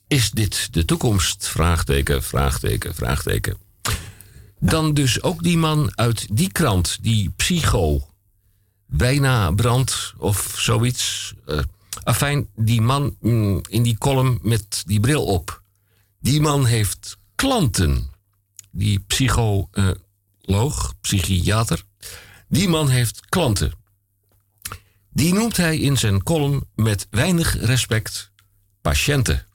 [0.06, 1.48] Is dit de toekomst?
[1.48, 3.56] Vraagteken, vraagteken, vraagteken.
[4.60, 8.08] Dan dus ook die man uit die krant, die psycho.
[8.86, 11.34] Bijna brand of zoiets.
[11.46, 11.58] Eh,
[12.02, 15.62] afijn, die man mm, in die column met die bril op.
[16.20, 18.10] Die man heeft klanten.
[18.70, 21.82] Die psycholoog, psychiater.
[22.48, 23.77] Die man heeft klanten.
[25.10, 28.30] Die noemt hij in zijn column met weinig respect
[28.80, 29.46] patiënten.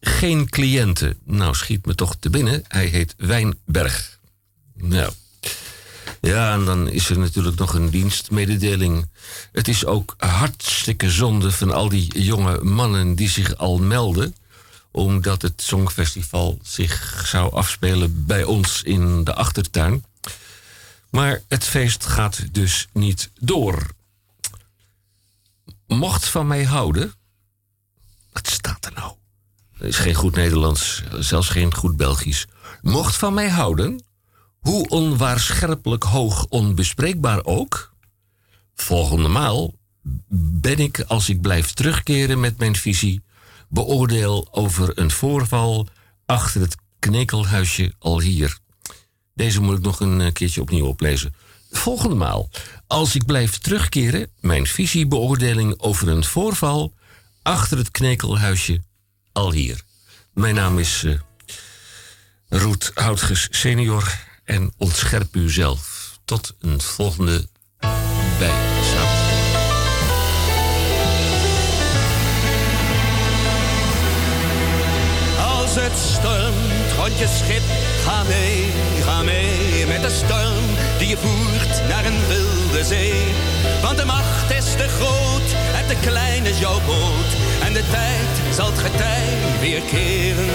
[0.00, 1.18] Geen cliënten.
[1.24, 2.64] Nou, schiet me toch te binnen.
[2.68, 4.18] Hij heet Wijnberg.
[4.74, 5.12] Nou.
[6.20, 9.08] Ja, en dan is er natuurlijk nog een dienstmededeling.
[9.52, 14.34] Het is ook hartstikke zonde van al die jonge mannen die zich al melden.
[14.90, 20.04] Omdat het Songfestival zich zou afspelen bij ons in de achtertuin.
[21.10, 23.94] Maar het feest gaat dus niet door.
[25.86, 27.12] Mocht van mij houden.
[28.32, 29.12] Wat staat er nou?
[29.78, 32.46] Dat is geen goed Nederlands, zelfs geen goed Belgisch.
[32.82, 34.04] Mocht van mij houden,
[34.58, 37.94] hoe onwaarscherpelijk hoog onbespreekbaar ook.
[38.74, 39.74] Volgende maal
[40.60, 43.22] ben ik, als ik blijf terugkeren met mijn visie,
[43.68, 45.88] beoordeel over een voorval
[46.26, 48.58] achter het knekelhuisje al hier.
[49.34, 51.34] Deze moet ik nog een eh, keertje opnieuw oplezen.
[51.70, 52.50] Volgende maal,
[52.86, 56.94] als ik blijf terugkeren, mijn visiebeoordeling over een voorval
[57.42, 58.82] achter het knekelhuisje
[59.32, 59.80] al hier.
[60.32, 61.18] Mijn naam is eh
[62.48, 64.12] Roet Houtges senior
[64.44, 66.18] en ontscherp u zelf.
[66.24, 67.48] Tot een volgende
[68.38, 68.50] bij.
[75.38, 77.62] Als het stormt, rond je schip,
[78.04, 78.70] ga mee,
[79.02, 80.64] ga mee met de storm
[80.98, 82.26] die je voert naar een
[82.76, 85.48] Want de macht is te groot
[85.78, 87.30] en te klein is jouw boot.
[87.62, 89.24] En de tijd zal het getij
[89.60, 90.50] weer keren.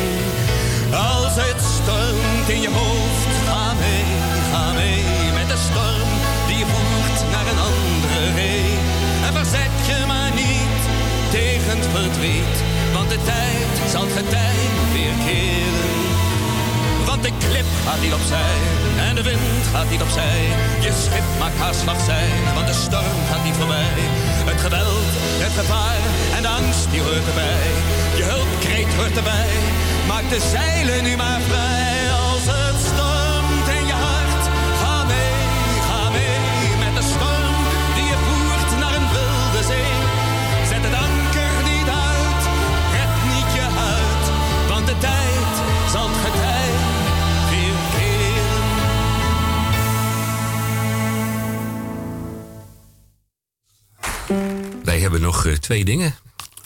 [0.91, 4.05] Als het stormt in je hoofd, ga mee,
[4.51, 5.03] ga mee
[5.33, 6.11] met de storm
[6.47, 8.73] die voert naar een andere ree.
[9.25, 10.81] En verzet je maar niet
[11.31, 12.57] tegen het verdriet,
[12.93, 14.57] want de tijd zal het getij
[14.93, 16.20] weer keren.
[17.05, 18.55] Want de klip gaat niet opzij
[19.07, 20.41] en de wind gaat niet opzij.
[20.79, 23.99] Je schip maakt haar slag zijn, want de storm gaat niet voorbij.
[24.51, 25.11] Het geweld,
[25.45, 26.01] het gevaar
[26.35, 27.67] en de angst die hoort erbij.
[28.19, 29.53] Je hulpkreet hoort erbij,
[30.07, 32.10] maak de zeilen nu maar vrij.
[55.11, 56.15] Hebben nog eh, twee dingen.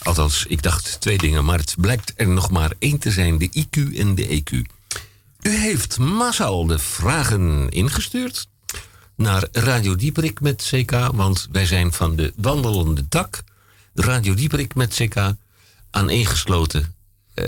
[0.03, 3.49] Althans, ik dacht twee dingen, maar het blijkt er nog maar één te zijn: de
[3.49, 4.61] IQ en de EQ.
[5.41, 8.47] U heeft massaal de vragen ingestuurd
[9.15, 13.43] naar Radio Dieperik met CK, want wij zijn van de wandelende dak.
[13.93, 15.15] Radio Dieperik met CK
[15.91, 16.95] aan ingesloten.
[17.33, 17.45] eh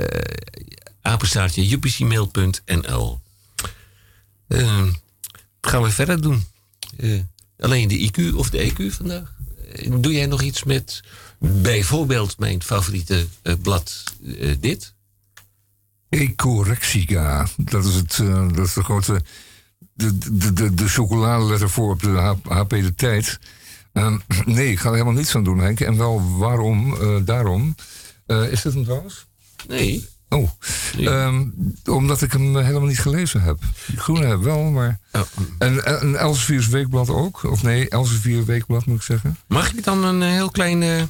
[1.02, 3.20] apenstaartje upcmail.nl.
[4.48, 4.82] Eh,
[5.62, 6.46] wat gaan we verder doen?
[6.98, 7.22] Eh,
[7.60, 9.37] alleen de IQ of de EQ vandaag?
[10.00, 11.02] Doe jij nog iets met
[11.40, 14.04] bijvoorbeeld mijn favoriete eh, blad,
[14.40, 14.94] eh, dit?
[16.10, 17.48] Ecorexica.
[17.58, 19.22] Dat is, het, eh, dat is de grote.
[19.94, 23.40] De, de, de, de chocoladeletter voor op de HP de tijd.
[23.94, 25.80] Ehm, nee, ik ga er helemaal niets aan doen, Henk.
[25.80, 27.76] En wel waarom, daarom.
[28.26, 29.26] Is dit hem trouwens?
[29.68, 30.08] Nee.
[30.30, 30.50] Oh,
[30.98, 31.44] Ehm,
[31.86, 33.60] omdat ik hem helemaal niet gelezen heb.
[33.96, 35.00] Groene heb wel, maar...
[35.58, 37.44] En, en Elsevier's Weekblad ook?
[37.44, 39.38] Of nee, Elsevier Weekblad moet ik zeggen.
[39.48, 40.84] Mag ik dan een eh, heel klein...
[40.84, 41.02] eh,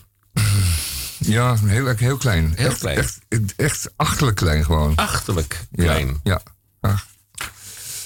[1.19, 2.53] Ja, heel, heel klein.
[2.55, 2.97] Heel echt, klein.
[2.97, 3.19] Echt,
[3.55, 4.95] echt achterlijk klein gewoon.
[4.95, 6.19] Achterlijk Ja, klein.
[6.23, 6.41] Ja.
[6.81, 7.07] Ach.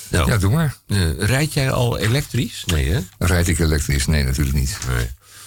[0.10, 0.76] Nou, Ja, doe maar.
[0.88, 2.64] eh, rijd jij al elektrisch?
[2.66, 3.00] Nee, hè?
[3.18, 4.06] Rijd ik elektrisch?
[4.08, 4.78] Nee, natuurlijk niet.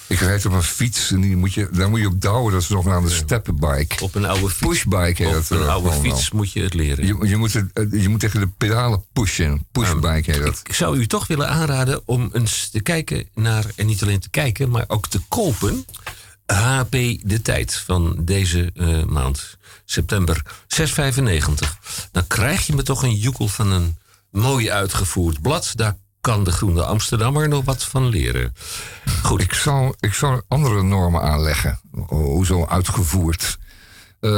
[0.06, 2.52] Ik rijd op een fiets en die moet je, daar moet je op douwen.
[2.52, 4.04] Dat is nog aan de steppenbike.
[4.04, 4.66] Op een oude fiets.
[4.68, 5.50] Pushbike heet Op dat.
[5.50, 7.06] een eh, oude fiets moet je het leren.
[7.06, 9.66] Je, je, moet het, eh, je moet tegen de pedalen pushen.
[9.72, 10.60] Pushbike heet dat.
[10.64, 14.30] Ik zou u toch willen aanraden om eens te kijken naar, en niet alleen te
[14.30, 15.84] kijken, maar ook te kopen.
[16.46, 16.90] HP
[17.22, 21.78] De Tijd van deze eh, maand, september, 6,95.
[22.12, 23.96] Dan krijg je me toch een joekel van een
[24.30, 25.72] mooi uitgevoerd blad.
[25.74, 28.54] Daar kan de Groene Amsterdammer nog wat van leren.
[29.22, 29.40] Goed.
[29.40, 31.80] Ik zal, ik zal andere normen aanleggen.
[32.06, 33.58] Hoezo uitgevoerd?
[34.20, 34.30] Eh,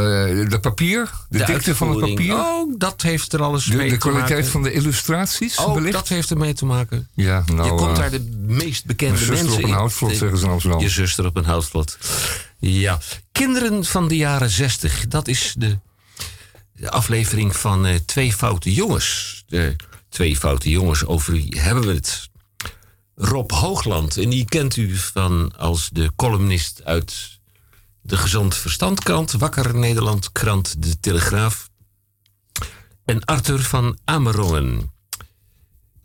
[0.49, 2.35] de papier, de, dikte van het papier.
[2.35, 4.51] Oh, dat heeft er alles de mee de te kwaliteit maken.
[4.51, 5.59] van de illustraties.
[5.59, 5.93] Oh, wellicht?
[5.93, 7.09] dat heeft ermee te maken.
[7.15, 9.75] Ja, nou, je komt eh, daar de meest bekende mijn zuster mensen op een in.
[9.75, 10.81] houtvlot, De- zeggen ze in Amsterdam.
[10.81, 11.99] Je zuster op een houtvlot.
[12.59, 12.99] Ja.
[13.33, 15.09] Kinderen van de jaren zestig.
[15.09, 15.79] Dat is de,
[16.73, 19.45] de aflevering van eh, Twee Foute Jongens.
[19.47, 19.77] De
[20.17, 22.31] Twee Foute Jongens, over wie hebben we het?
[23.15, 24.17] Rob Hoogland.
[24.17, 27.41] En die kent u van als de columnist uit
[28.01, 31.71] de Gezond Verstandkrant, Wakker Nederland krant De Telegraaf.
[33.05, 34.93] En Arthur van Amerongen.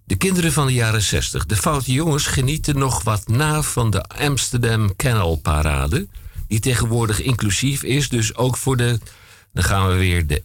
[0.04, 1.46] De kinderen van de jaren 60.
[1.46, 6.08] De foute jongens genieten nog wat na van de Amsterdam Canal Parade.
[6.48, 9.00] Die tegenwoordig inclusief is, dus ook voor de.
[9.54, 10.44] Dan gaan we weer de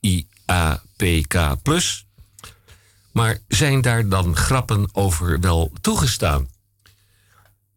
[0.00, 2.06] LGBTQIAPK.
[3.12, 6.48] Maar zijn daar dan grappen over wel toegestaan?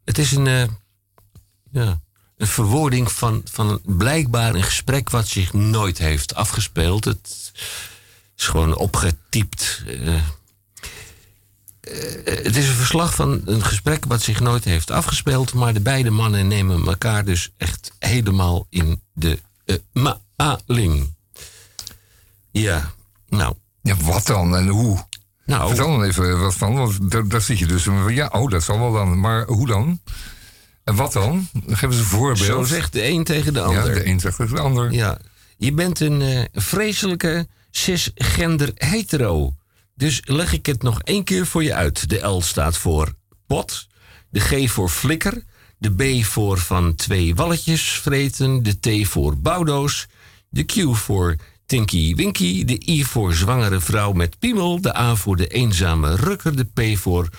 [0.05, 0.63] Het is een, eh,
[1.71, 2.01] ja,
[2.37, 7.05] een verwoording van, van blijkbaar een gesprek wat zich nooit heeft afgespeeld.
[7.05, 7.51] Het
[8.37, 9.83] is gewoon opgetypt.
[9.87, 10.15] eh.
[10.15, 10.21] Eh,
[12.43, 15.53] het is een verslag van een gesprek wat zich nooit heeft afgespeeld.
[15.53, 19.39] Maar de beide mannen nemen elkaar dus echt helemaal in de
[19.93, 21.13] maling.
[22.51, 22.91] Ja,
[23.29, 23.55] nou.
[23.81, 25.05] Ja, wat dan en hoe?
[25.45, 25.67] Nou.
[25.67, 27.87] Vertel dan even wat van, want daar, daar zit je dus.
[28.07, 29.19] Ja, oh, dat zal wel dan.
[29.19, 29.99] Maar hoe dan?
[30.83, 31.47] En wat dan?
[31.67, 32.45] Geef eens een voorbeeld.
[32.45, 33.87] Zo zegt de een tegen de ander.
[33.87, 34.91] Ja, de een zegt tegen de ander.
[34.91, 35.17] Ja,
[35.57, 39.55] je bent een eh, vreselijke cisgender hetero.
[39.95, 42.09] Dus leg ik het nog één keer voor je uit.
[42.09, 43.13] De L staat voor
[43.47, 43.87] pot,
[44.29, 45.43] de G voor flikker,
[45.77, 50.07] de B voor van twee walletjes vreten, de T voor bouwdoos,
[50.49, 51.35] de Q voor
[51.71, 56.55] Tinky Winky, de I voor zwangere vrouw met piemel, de A voor de eenzame rukker,
[56.55, 57.29] de P voor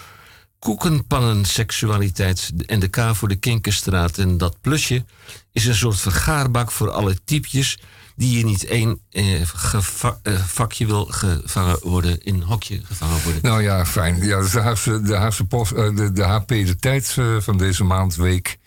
[0.59, 4.19] koekenpannen seksualiteit en de K voor de kinkerstraat.
[4.19, 5.05] En dat plusje
[5.53, 7.79] is een soort vergaarbak voor alle typjes
[8.17, 9.49] die je niet één eh, eh,
[10.47, 13.43] vakje wil gevangen worden, in hokje gevangen worden.
[13.43, 14.25] Nou ja, fijn.
[14.25, 18.59] Ja, de Haagse post, eh, de, de HP de tijd eh, van deze maand, week,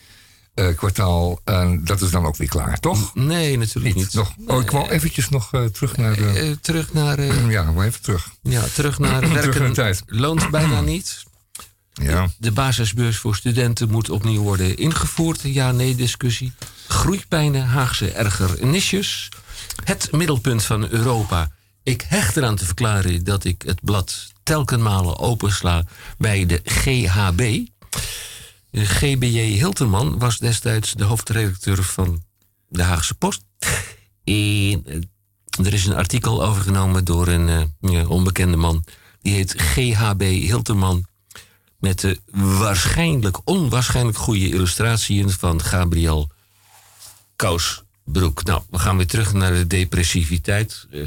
[0.55, 1.39] eh, kwartaal.
[1.43, 3.15] En dat is dan ook weer klaar, toch?
[3.15, 4.13] Nee, natuurlijk niet.
[4.13, 6.27] Nog, oh, ik wou eventjes nog eh, terug naar de...
[6.27, 7.21] Eh, terug naar...
[7.51, 8.29] ja, maar even terug.
[8.41, 10.03] Ja, terug naar Terug werken naar de tijd.
[10.05, 11.23] loont bijna niet.
[11.93, 12.29] Ja.
[12.37, 15.41] De basisbeurs voor studenten moet opnieuw worden ingevoerd.
[15.43, 16.53] Ja-nee discussie.
[16.87, 19.29] Groeipijnen, Haagse ergernisjes.
[19.83, 21.51] Het middelpunt van Europa.
[21.83, 25.85] Ik hecht eraan te verklaren dat ik het blad telkenmalen opensla
[26.17, 27.67] bij de GHB.
[28.83, 32.23] GBJ Hilterman was destijds de hoofdredacteur van
[32.67, 33.43] de Haagse Post.
[34.23, 38.83] En eh, er is een artikel overgenomen door een eh, onbekende man.
[39.21, 41.05] Die heet GHB Hilterman.
[41.79, 46.31] Met de waarschijnlijk, onwaarschijnlijk goede illustratiën van Gabriel
[47.35, 48.43] Kousbroek.
[48.43, 50.87] Nou, we gaan weer terug naar de depressiviteit.
[50.91, 51.01] Eh,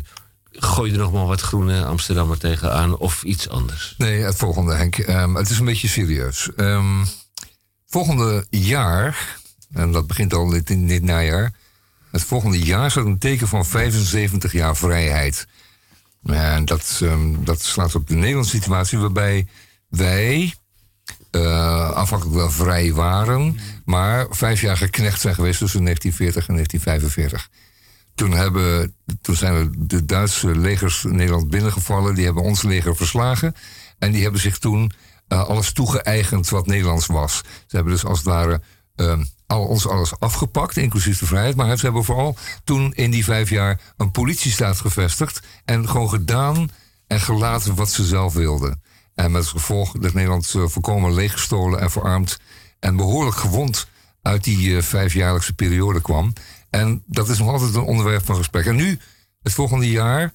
[0.53, 3.95] gooi er nog maar wat groene Amsterdammer tegenaan of iets anders.
[3.99, 4.99] Nee, het volgende, Henk.
[4.99, 6.51] Ehm, het is een beetje serieus.
[6.57, 7.05] Ehm,
[7.89, 9.39] volgende jaar,
[9.73, 11.53] en dat begint al dit, in dit najaar.
[12.11, 15.47] Het volgende jaar staat een teken van 75 jaar vrijheid.
[16.25, 19.47] En dat, ehm, dat slaat op de Nederlandse situatie waarbij
[19.89, 20.55] wij
[21.31, 27.49] eh, afhankelijk wel vrij waren, maar vijf jaar geknecht zijn geweest tussen 1940 en 1945.
[28.15, 32.15] Toen, hebben, toen zijn de Duitse legers Nederland binnengevallen.
[32.15, 33.55] Die hebben ons leger verslagen.
[33.99, 34.93] En die hebben zich toen
[35.29, 37.37] eh, alles toegeëigend wat Nederlands was.
[37.67, 38.61] Ze hebben dus als het ware
[38.99, 41.57] eh, al, ons alles afgepakt, inclusief de vrijheid.
[41.57, 45.41] Maar ze hebben vooral toen in die vijf jaar een politiestaat gevestigd.
[45.65, 46.71] En gewoon gedaan
[47.07, 48.83] en gelaten wat ze zelf wilden.
[49.15, 52.39] En met als gevolg dat Nederland eh, volkomen leeggestolen en verarmd.
[52.79, 53.89] En behoorlijk gewond
[54.23, 56.33] uit die eh, vijfjaarlijkse periode kwam.
[56.71, 58.67] En dat is nog altijd een onderwerp van gesprek.
[58.67, 58.99] En nu,
[59.43, 60.33] het volgende jaar,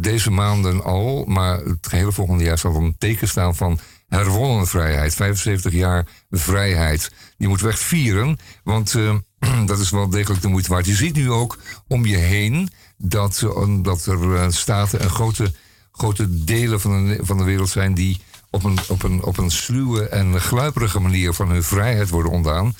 [0.00, 3.78] deze maanden al, maar het gehele volgende jaar zal er een teken staan van
[4.18, 5.14] herwonnen vrijheid.
[5.14, 7.12] 75 jaar vrijheid.
[7.36, 9.14] Die moeten we echt vieren, want eh,
[9.66, 10.86] dat is wel degelijk de moeite waard.
[10.86, 11.58] Je ziet nu ook
[11.88, 15.52] om je heen dat, eh, dat er eh, staten en grote,
[15.92, 18.20] grote delen van de, van de wereld zijn die
[18.50, 22.74] op een, op, een, op een sluwe en gluiperige manier van hun vrijheid worden ontdaan.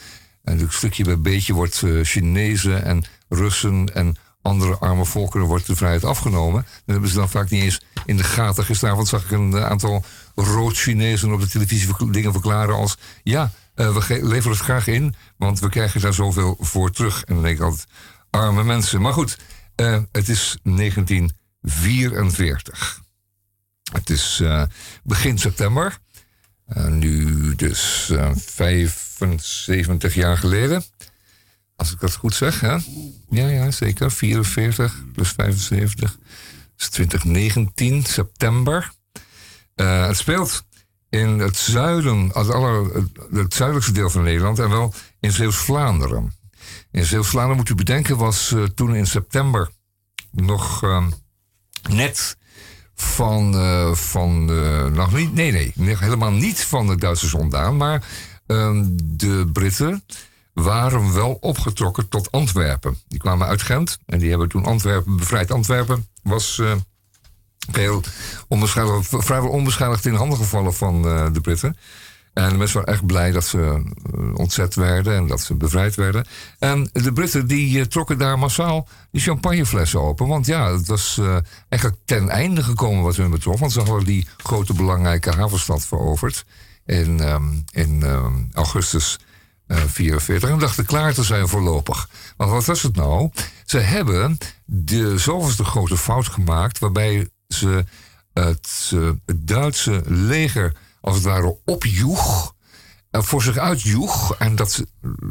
[0.44, 5.76] En stukje bij beetje wordt eh, Chinezen en Russen en andere arme volkeren wordt de
[5.76, 6.62] vrijheid afgenomen.
[6.62, 8.64] Dat hebben ze dan vaak niet eens in de gaten.
[8.64, 10.04] Gisteravond zag ik een eh, aantal
[10.34, 12.96] rood-Chinezen op de televisie dingen verklaren als...
[13.22, 17.24] ja, eh, we leveren het graag in, want we krijgen daar zoveel voor terug.
[17.24, 17.86] En dan denk ik altijd,
[18.30, 19.00] arme mensen.
[19.00, 19.38] Maar goed,
[19.74, 23.00] eh, het is 1944.
[23.92, 24.42] Het is
[25.02, 25.98] begin september.
[26.88, 30.84] Nu dus eh, 75 jaar geleden.
[31.82, 32.60] Als ik dat goed zeg?
[33.30, 34.12] Ja, ja, zeker.
[34.12, 36.10] 44 plus 75.
[36.10, 36.20] Dat
[36.76, 38.92] is 2019, september.
[39.74, 40.64] Eh, het speelt
[41.08, 42.30] in het zuiden,
[43.32, 46.34] het, zuidelijkste deel van Nederland en wel in Zeeuws-Vlaanderen.
[46.90, 49.70] In Zeeuws-Vlaanderen moet u bedenken, was eh, toen in september
[50.30, 51.06] nog eh,
[51.90, 52.36] net
[52.94, 54.44] van, eh, van
[55.34, 58.04] nee, nee, helemaal niet van de Duitsers ontdaan, maar
[58.46, 60.04] ehm, de Britten
[60.52, 62.98] waren wel opgetrokken tot Antwerpen.
[63.08, 65.50] Die kwamen uit Gent en die hebben toen Antwerpen bevrijd.
[65.50, 66.60] Antwerpen was
[67.70, 68.02] heel
[68.48, 71.76] onbeschadigd, vrijwel onbeschadigd in handen gevallen van eh, de Britten.
[72.32, 76.26] En mensen waren echt blij dat ze eh, ontzet werden en dat ze bevrijd werden.
[76.58, 80.26] En de Britten die trokken daar massaal die champagneflessen open.
[80.26, 81.36] Want ja, het was eh,
[81.68, 83.60] eigenlijk ten einde gekomen wat hun betrof.
[83.60, 86.44] Want ze hadden die grote belangrijke havenstad veroverd
[86.86, 89.18] in, ehm, in ehm, augustus
[89.76, 90.50] 44.
[90.50, 92.08] En dachten klaar te zijn voorlopig.
[92.36, 93.30] Maar wat was het nou?
[93.64, 97.84] Ze hebben de zoveelste grote fout gemaakt waarbij ze
[98.32, 102.54] het, eh, Duitse leger als het ware opjoeg.
[103.10, 104.34] en voor zich uitjoeg.
[104.36, 104.84] En dat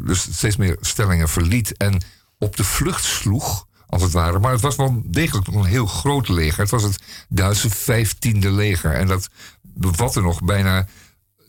[0.04, 1.76] dus steeds meer stellingen verliet.
[1.76, 2.02] En
[2.38, 4.38] op de vlucht sloeg, als het ware.
[4.38, 6.60] Maar het was wel degelijk een heel groot leger.
[6.60, 8.94] Het was het Duitse vijftiende leger.
[8.94, 9.28] En dat
[9.62, 10.86] bevatte nog bijna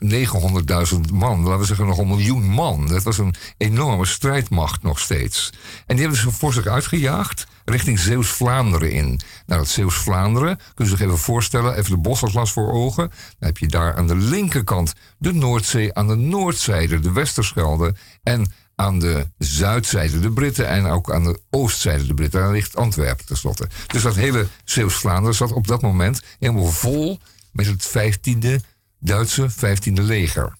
[0.03, 2.87] 900.000 man, laten we zeggen nog een miljoen man.
[2.87, 5.49] Dat was een enorme strijdmacht nog steeds.
[5.85, 9.19] En die hebben ze voor zich uitgejaagd richting Zeeuws-Vlaanderen in.
[9.45, 13.09] Nou, dat Zeeuws-Vlaanderen, kun je zich even voorstellen, even de bosatlas voor ogen.
[13.09, 18.51] Dan heb je daar aan de linkerkant de Noordzee, aan de noordzijde de Westerschelde en
[18.75, 22.39] aan de zuidzijde de Britten en ook aan de oostzijde de Britten.
[22.39, 23.67] Daar ligt Antwerpen tenslotte.
[23.87, 27.19] Dus dat hele Zeeuws-Vlaanderen zat op dat moment helemaal vol
[27.51, 28.55] met het 15e
[29.03, 30.55] Duitse 15e leger.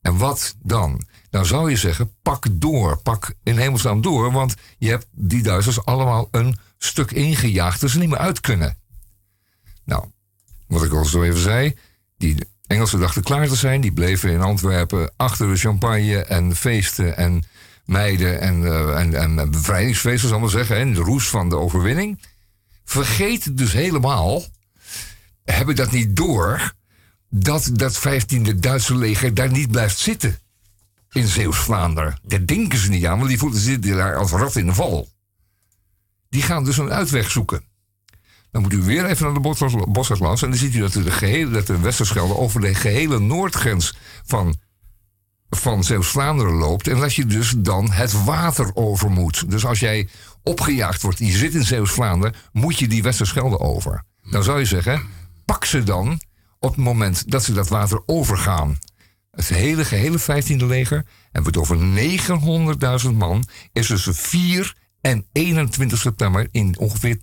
[0.00, 1.06] En wat dan?
[1.30, 5.84] Nou zou je zeggen, pak door, pak in hemelsnaam door, want je hebt die Duitsers
[5.84, 8.76] allemaal een stuk ingejaagd dat ze niet meer uit kunnen.
[9.84, 10.04] Nou,
[10.66, 11.76] wat ik al zo even zei,
[12.16, 12.36] die
[12.66, 17.44] Engelsen dachten klaar te zijn, die bleven in Antwerpen achter de champagne en feesten en
[17.84, 21.56] meiden en, eh, en, en bevrijdingsfeesten, zal ik maar zeggen, en de roes van de
[21.56, 22.22] overwinning.
[22.84, 24.42] Vergeet dus helemaal,
[25.44, 26.74] hebben dat niet door,
[27.36, 30.38] dat dat 15e Duitse leger daar niet blijft zitten.
[31.12, 32.18] In Zeeuws-Vlaanderen.
[32.22, 35.08] Daar denken ze niet aan, want die voelen zitten daar als rat in de val.
[36.28, 37.64] Die gaan dus een uitweg zoeken.
[38.50, 40.42] Dan moet u weer even naar de Bos- Bosatlas.
[40.42, 44.56] En dan ziet u dat de, gehele, dat de Westerschelde over de gehele noordgrens van,
[45.50, 46.88] van Zeeuws-Vlaanderen loopt.
[46.88, 49.50] En dat je dus dan het water over moet.
[49.50, 50.08] Dus als jij
[50.42, 54.04] opgejaagd wordt je zit in Zeeuws-Vlaanderen, moet je die Westerschelde over.
[54.30, 55.02] Dan zou je zeggen,
[55.44, 56.20] pak ze dan
[56.64, 58.78] op het moment dat ze dat water overgaan.
[59.30, 61.78] Het hele gehele 15e leger, en we over
[63.04, 67.16] 900.000 man, is tussen 4 en 21 september in ongeveer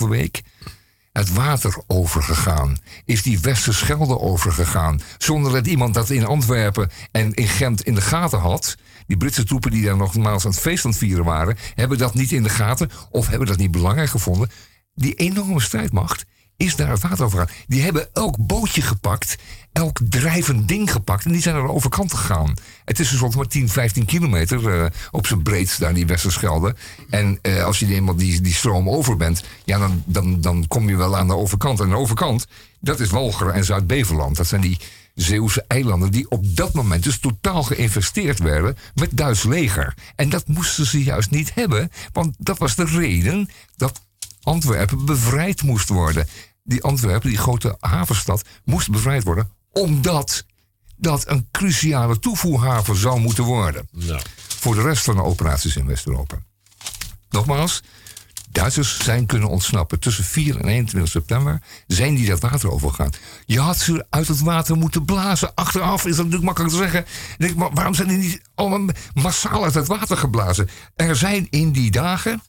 [0.00, 0.42] 2,5 week
[1.12, 2.78] het water overgegaan.
[3.04, 5.00] Is die Westerschelde overgegaan.
[5.18, 8.76] Zonder dat iemand dat in Antwerpen en in Gent in de gaten had.
[9.06, 12.14] Die Britse troepen die daar nogmaals aan het feest aan het vieren waren, hebben dat
[12.14, 14.50] niet in de gaten of hebben dat niet belangrijk gevonden.
[14.94, 16.24] Die enorme strijdmacht
[16.56, 17.54] is daar het water overgegaan.
[17.66, 19.36] Die hebben elk bootje gepakt,
[19.72, 22.54] elk drijvend ding gepakt en die zijn naar de overkant gegaan.
[22.84, 26.74] Het is dus maar 10, 15 kilometer eh, op zijn breedst daar die Westerschelde.
[27.10, 30.88] En eh, als je eenmaal die, die stroom over bent, ja, dan, dan, dan kom
[30.88, 31.80] je wel aan de overkant.
[31.80, 32.46] En de overkant,
[32.80, 34.36] dat is Walcheren en Zuid-Beveland.
[34.36, 34.78] Dat zijn die
[35.16, 39.94] Zeeuwse eilanden die op dat moment dus totaal geïnvesteerd werden met Duits leger.
[40.16, 44.05] En dat moesten ze juist niet hebben, want dat was de reden dat
[44.46, 46.28] Antwerpen bevrijd moest worden.
[46.62, 50.44] Die Antwerpen, die grote havenstad, moest bevrijd worden omdat
[50.96, 53.88] dat een cruciale toevoerhaven zou moeten worden.
[54.48, 56.36] Voor de rest van de operaties in West-Europa.
[57.30, 57.82] Nogmaals,
[58.50, 60.00] Duitsers zijn kunnen ontsnappen.
[60.00, 63.10] Tussen 4 en 21 september zijn die dat water overgegaan.
[63.46, 65.54] Je had ze uit het water moeten blazen.
[65.54, 67.00] Achteraf is dat natuurlijk makkelijk te zeggen.
[67.00, 70.68] Ik Denk, maar waarom zijn die niet allemaal massaal uit het water geblazen?
[70.94, 72.42] Er zijn in die dagen,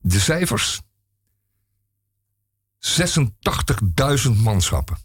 [0.00, 0.80] de cijfers,
[2.86, 4.96] 86.000 manschappen.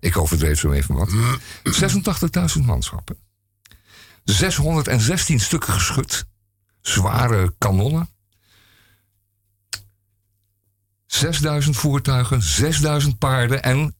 [0.00, 1.10] Ik overdreef zo even wat.
[2.58, 3.16] 86.000 manschappen.
[4.24, 6.26] 616 stukken geschut.
[6.80, 8.08] Zware kanonnen.
[11.06, 13.96] 6000 voertuigen, 6000 paarden en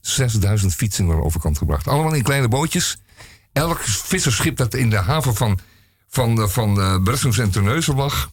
[0.00, 1.88] 6000 fietsen naar de overkant gebracht.
[1.88, 2.98] Allemaal in kleine bootjes.
[3.52, 5.58] Elk visserschip dat in de haven van,
[6.08, 8.32] van, van uh, Bressums en Terneuzen lag,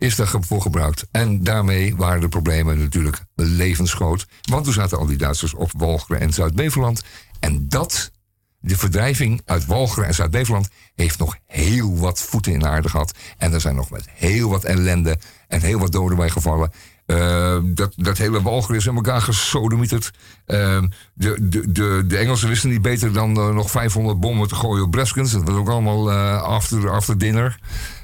[0.00, 1.06] is daarvoor gebruikt.
[1.10, 4.26] En daarmee waren de problemen natuurlijk levensgroot.
[4.40, 7.02] Want toen zaten al die Duitsers op Walcheren en Zuid-Beveland.
[7.40, 8.10] En dat,
[8.58, 10.68] de verdrijving uit Walcheren en Zuid-Beveland...
[10.94, 13.14] heeft nog heel wat voeten in de aarde gehad.
[13.38, 15.18] En er zijn nog met heel wat ellende
[15.48, 16.70] en heel wat doden bij gevallen.
[17.06, 20.10] Uh, dat, dat hele Walcheren is in elkaar gesodemieterd.
[20.46, 20.82] Uh,
[21.14, 24.90] de, de, de, Engelsen wisten niet beter dan uh, nog 500 bommen te gooien op
[24.90, 25.32] Breskens.
[25.32, 27.58] Dat was ook allemaal uh, after, after dinner.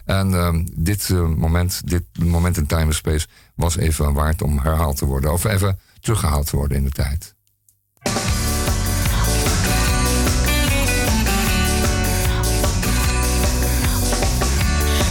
[0.07, 5.05] En uh, dit moment, dit moment in time space was even waard om herhaald te
[5.05, 5.33] worden.
[5.33, 7.35] Of even teruggehaald te worden in de tijd.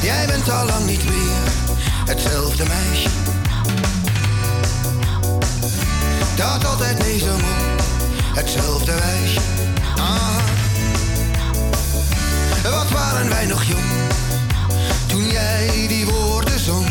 [0.02, 1.52] Jij bent al lang niet meer
[2.06, 3.10] hetzelfde meisje.
[6.36, 7.36] Dat altijd mee zo
[8.36, 9.40] hetzelfde wijsje.
[9.98, 10.38] Ah.
[12.64, 14.05] Wat waren wij nog jong
[15.16, 16.88] toen jij die woorden zong?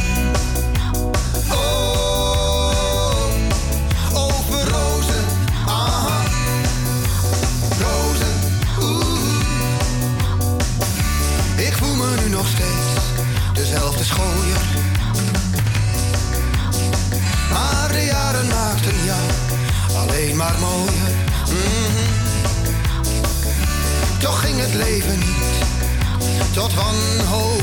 [1.50, 2.74] Oh,
[4.12, 5.24] over rozen,
[5.66, 6.22] aha,
[7.80, 8.34] rozen,
[8.80, 9.16] oeh.
[11.56, 12.94] Ik voel me nu nog steeds
[13.54, 14.64] dezelfde schooier.
[17.52, 19.30] Maar de jaren maakten jou
[19.96, 21.12] alleen maar mooier.
[21.46, 22.08] Mhm.
[24.18, 25.34] Toch ging het leven niet
[26.54, 27.53] tot wanhoop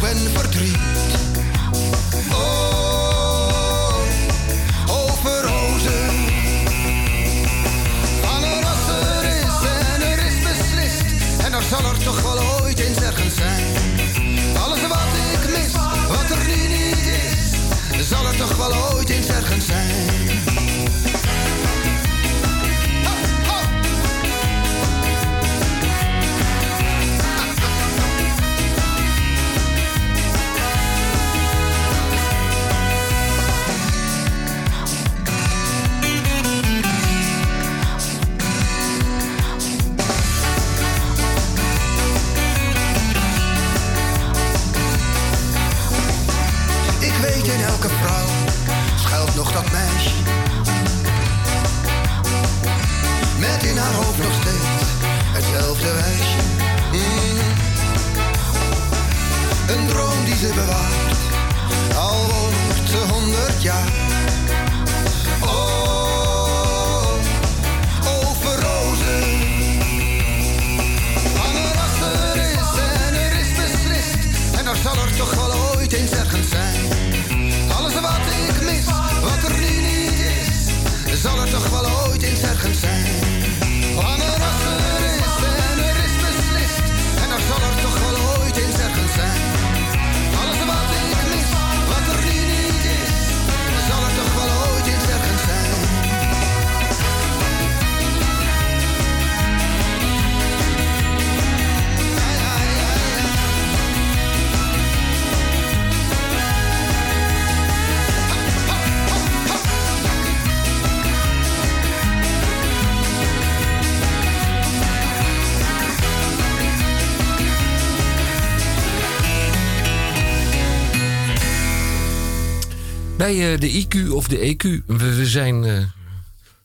[123.31, 125.77] Bij eh, de IQ of de EQ, we, zijn eh,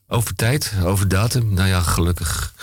[0.07, 1.53] over tijd, over datum.
[1.53, 2.53] Nou ja, gelukkig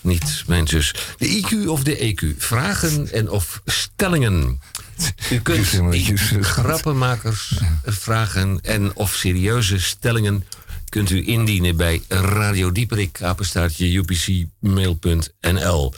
[0.00, 0.94] niet, mijn zus.
[1.18, 4.60] De IQ of de EQ, vragen en of stellingen.
[5.30, 5.66] U kunt
[6.40, 10.44] grappenmakers vragen en of serieuze stellingen
[10.88, 15.94] kunt u indienen bij Radio Dieperik, apenstaartje upcmail.nl.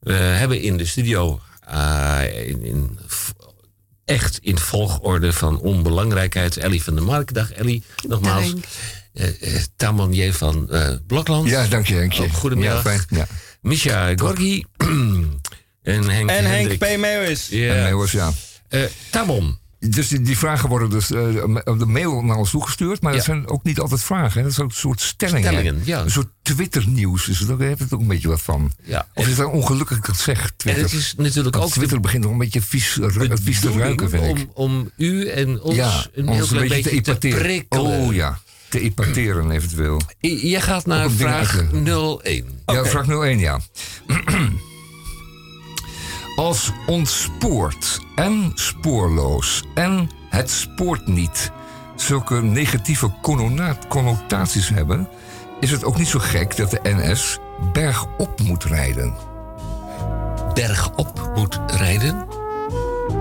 [0.00, 2.98] We hebben in de studio eh, in, in
[4.04, 6.56] echt in volgorde van onbelangrijkheid.
[6.56, 7.34] Ellie van der Mark.
[7.34, 8.50] Dag Ellie, nogmaals.
[8.50, 8.64] Dank.
[9.14, 11.48] Eh, eh, Tamanier van eh Blokland.
[11.48, 12.14] Ja, dank je, Henk.
[12.20, 12.84] Ook goedemiddag.
[12.84, 13.04] Ja, fijn.
[13.08, 13.26] Ja.
[13.60, 14.64] Misha Gorgi.
[15.82, 16.78] en Henk En Henk.
[16.78, 16.96] P.
[16.96, 17.48] Meeuwis.
[17.48, 17.74] Ja.
[17.74, 18.32] En Meeuwis, ja.
[18.68, 19.58] Eh, Tamon.
[19.90, 23.02] Dus die, die vragen worden dus eh, op de mail naar ons toegestuurd.
[23.02, 24.38] Maar dat zijn ook niet altijd vragen.
[24.38, 24.42] Hè.
[24.46, 25.82] Dat zijn ook een soort stellingen.
[25.86, 27.24] Een soort Twitter-nieuws.
[27.24, 28.72] Dus daar heeft het ook een beetje wat van.
[28.82, 29.06] Ja.
[29.14, 30.82] Of is dat ongelukkig gezegd, Twitter?
[30.84, 33.72] En het is natuurlijk Want ook Twitter begint nog een beetje vies, ru- vies te
[33.72, 34.46] ruiken, vind ik.
[34.54, 35.76] om, om u en ons
[36.14, 37.38] een heel klein beetje, te, epateren.
[37.42, 38.00] prikkelen.
[38.00, 40.00] Oh ja, te epateren eventueel.
[40.20, 42.46] Je gaat naar vraag uit te- 01.
[42.66, 43.60] Ja, vraag 01, ja.
[46.36, 51.50] Als ontspoord en spoorloos en het spoort niet
[51.96, 53.10] zulke negatieve
[53.88, 55.08] connotaties hebben,
[55.60, 57.38] is het ook niet zo gek dat de NS
[57.72, 59.14] bergop moet rijden.
[60.54, 62.26] Bergop moet rijden?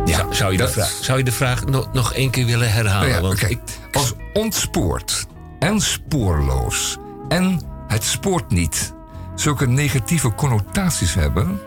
[0.05, 2.45] Ja, zou, zou je de dat- vraag, zou je de vraag nog, nog één keer
[2.45, 3.09] willen herhalen?
[3.09, 3.47] Nou ja, Want oké.
[3.47, 3.59] ik,
[3.91, 5.25] Als ontspoord
[5.59, 8.93] en spoorloos en het spoort niet
[9.35, 11.59] zulke negatieve connotaties hebben,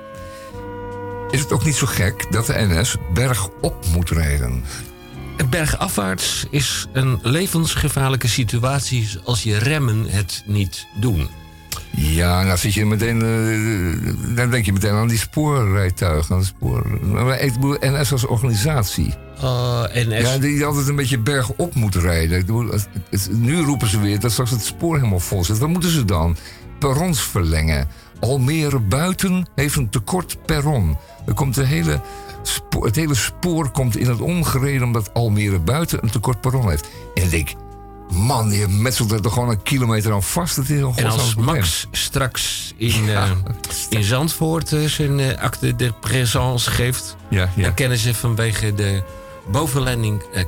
[1.31, 4.65] is het ook niet zo gek dat de NS bergop moet rijden.
[5.51, 11.29] bergafwaarts is een levensgevaarlijke situatie als je remmen het niet doen.
[11.91, 16.35] Ja, nou zit je meteen, eh, dan denk je meteen aan die spoorrijtuigen.
[16.35, 16.87] Aan de spoor,
[17.41, 19.15] ik bedoel, NS als organisatie.
[19.43, 20.21] Uh, NS.
[20.21, 22.39] Ja, die altijd een beetje bergop moet rijden.
[22.39, 25.59] Ik bedoel, het- het- nu roepen ze weer dat straks het spoor helemaal vol zit.
[25.59, 26.37] Wat moeten ze dan?
[26.79, 27.89] Perrons verlengen.
[28.21, 30.97] Almere buiten heeft een tekort perron.
[31.27, 32.01] Er komt de hele
[32.81, 36.89] het hele spoor komt in het ongereden omdat Almere buiten een tekort perron heeft.
[37.15, 37.55] En ik denk,
[38.13, 40.57] Man, je metselt er toch gewoon een kilometer aan vast.
[40.57, 41.35] Dat is een En als.
[41.35, 43.31] Max straks in, eh,
[43.89, 47.17] in Zandvoort eh, zijn eh, acte de présence geeft...
[47.29, 47.63] Ja, ja.
[47.63, 49.03] dan kennen ze vanwege de
[49.51, 50.45] bovenlanding eh,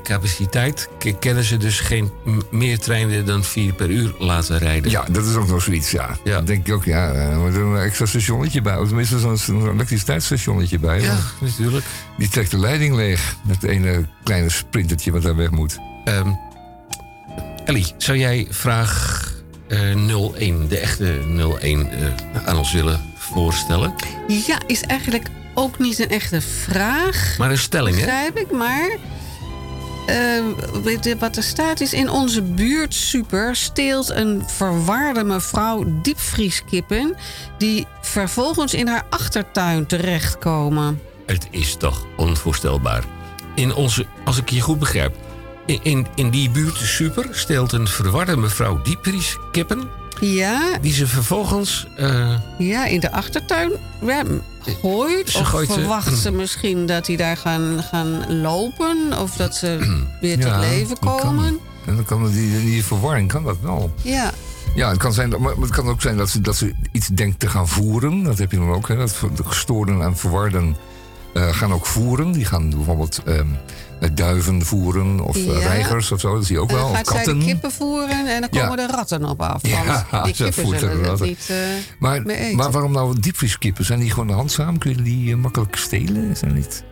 [1.18, 2.10] kennen ze dus geen
[2.50, 4.90] meer treinen dan vier per uur laten rijden.
[4.90, 6.16] Ja, dat is ook nog zoiets, ja.
[6.24, 8.76] Dan denk ik ook, ja, er moet er een extra stationnetje bij.
[8.76, 11.00] Of tenminste zo'n elektriciteitsstationnetje bij.
[11.00, 11.84] Ja, natuurlijk.
[12.18, 13.36] Die trekt de leiding leeg.
[13.42, 15.78] Met het ene kleine sprintertje wat daar weg moet.
[16.04, 16.28] Ehm,
[17.64, 19.26] Ellie, zou jij vraag
[19.68, 19.94] eh
[20.34, 21.20] 01, de echte
[21.60, 23.94] 01, eh, aan ons willen voorstellen?
[24.46, 25.26] Ja, is eigenlijk
[25.58, 27.34] ook niet een echte vraag.
[27.38, 28.04] Maar een stelling, hè?
[28.04, 28.96] Begrijp ik, maar...
[31.00, 31.92] je wat er staat is...
[31.92, 37.16] in onze buurt super steelt een verwaarde mevrouw diepvrieskippen...
[37.58, 41.00] die vervolgens in haar achtertuin terechtkomen.
[41.26, 43.04] Het is toch onvoorstelbaar.
[43.54, 45.14] In onze, als ik je goed begrijp,
[45.66, 49.88] in, in, in die buurt super steelt een verwarde mevrouw diepries kippen.
[50.20, 51.86] Ja, Die ze vervolgens.
[51.96, 53.70] eh, ja in de achtertuin
[54.00, 54.22] ja,
[54.82, 55.30] gooit.
[55.30, 59.18] Ze of gooit, verwacht ze misschien dat die daar gaan, gaan lopen...
[59.20, 59.78] of dat ze
[60.20, 61.58] weer tot Ja, leven komen.
[61.86, 63.94] En dan kan die, die verwarring kan dat wel.
[64.02, 64.30] Ja.
[64.74, 67.06] Ja, het kan, zijn, dat- maar het kan ook zijn dat ze, dat ze iets
[67.06, 68.22] denkt te gaan voeren.
[68.22, 68.88] Dat heb je dan ook.
[68.88, 68.96] Hè?
[68.96, 70.76] Dat de gestoorden en verwarden
[71.34, 72.32] eh, gaan ook voeren.
[72.32, 73.46] Die gaan bijvoorbeeld ehm,
[74.14, 75.58] duiven voeren of eh, Ja.
[75.58, 76.34] reigers of zo.
[76.34, 76.80] Dat zie je ook wel.
[76.80, 77.38] dan Of gaat zij katten.
[77.38, 78.62] de kippen voeren en dan Ja.
[78.62, 79.66] komen de ratten op af.
[79.66, 81.26] Ja, die kippen zullen het ratten.
[81.26, 81.56] niet eh
[81.98, 82.56] Maar, mee eten.
[82.56, 83.84] maar waarom nou diepvrieskippen?
[83.84, 84.78] Zijn die gewoon handzaam?
[84.78, 86.36] Kun je die eh, makkelijk stelen?
[86.36, 86.84] Zijn niet...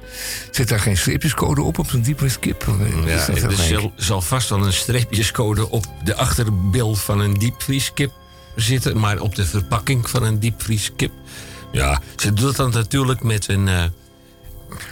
[0.50, 2.66] Zit daar geen streepjescode op op zo'n diepvrieskip?
[3.06, 8.12] ja, er zal, zal vast wel een streepjescode op de achterbil van een diepvrieskip
[8.56, 8.98] zitten.
[8.98, 11.12] Maar op de verpakking van een diepvrieskip.
[11.72, 13.68] Ja, ze doet dat natuurlijk met een.
[13.68, 13.84] eh,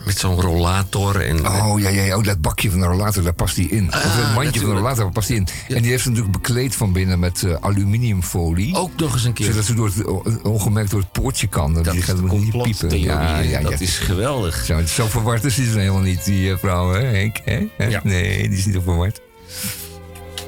[0.05, 1.21] met zo'n rollator.
[1.21, 3.89] En, Oh ja, ja, ja, oh, dat bakje van de rollator, daar past die in.
[3.89, 5.47] of het mandje van de Ah, rollator, daar past die in.
[5.69, 8.75] En die heeft ze natuurlijk bekleed van binnen met eh, aluminiumfolie.
[8.77, 9.47] Ook nog eens een keer.
[9.47, 11.75] Zodat ze door het, o- ongemerkt door het poortje kan.
[11.75, 13.01] Dat die gaat niet piepen.
[13.01, 13.79] Ja, ja, dat ja.
[13.79, 14.65] is geweldig.
[14.65, 17.37] Zo, zo verward is die dus helemaal niet, die eh, vrouw, hè, Henk?
[17.45, 17.67] Hè?
[17.77, 17.99] Hè?
[18.03, 19.21] Nee, die is niet zo verward.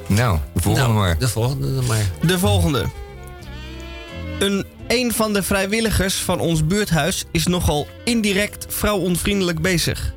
[0.07, 1.17] Nou, de volgende Nou, maar.
[1.17, 2.05] De volgende maar.
[2.21, 2.85] De volgende.
[4.39, 10.13] Een, een van de vrijwilligers van ons buurthuis is nogal indirect vrouwonvriendelijk bezig.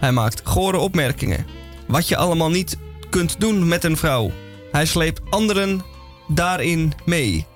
[0.00, 1.46] Hij maakt gore opmerkingen.
[1.86, 2.76] Wat je allemaal niet
[3.10, 4.32] kunt doen met een vrouw.
[4.72, 5.82] Hij sleept anderen
[6.28, 7.46] daarin mee.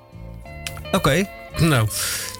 [0.92, 1.28] Oké.
[1.58, 1.88] Nou,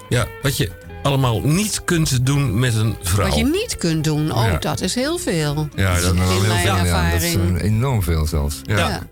[0.09, 0.71] ja, wat je
[1.03, 3.29] allemaal niet kunt doen met een vrouw.
[3.29, 4.59] Wat je niet kunt doen, oh, Ja.
[4.59, 5.69] dat is heel veel.
[5.75, 7.11] Ja, dat is wel heel veel, ja.
[7.11, 8.61] Dat is eh, enorm veel zelfs.
[8.65, 8.79] Ja.
[8.79, 9.07] Ja.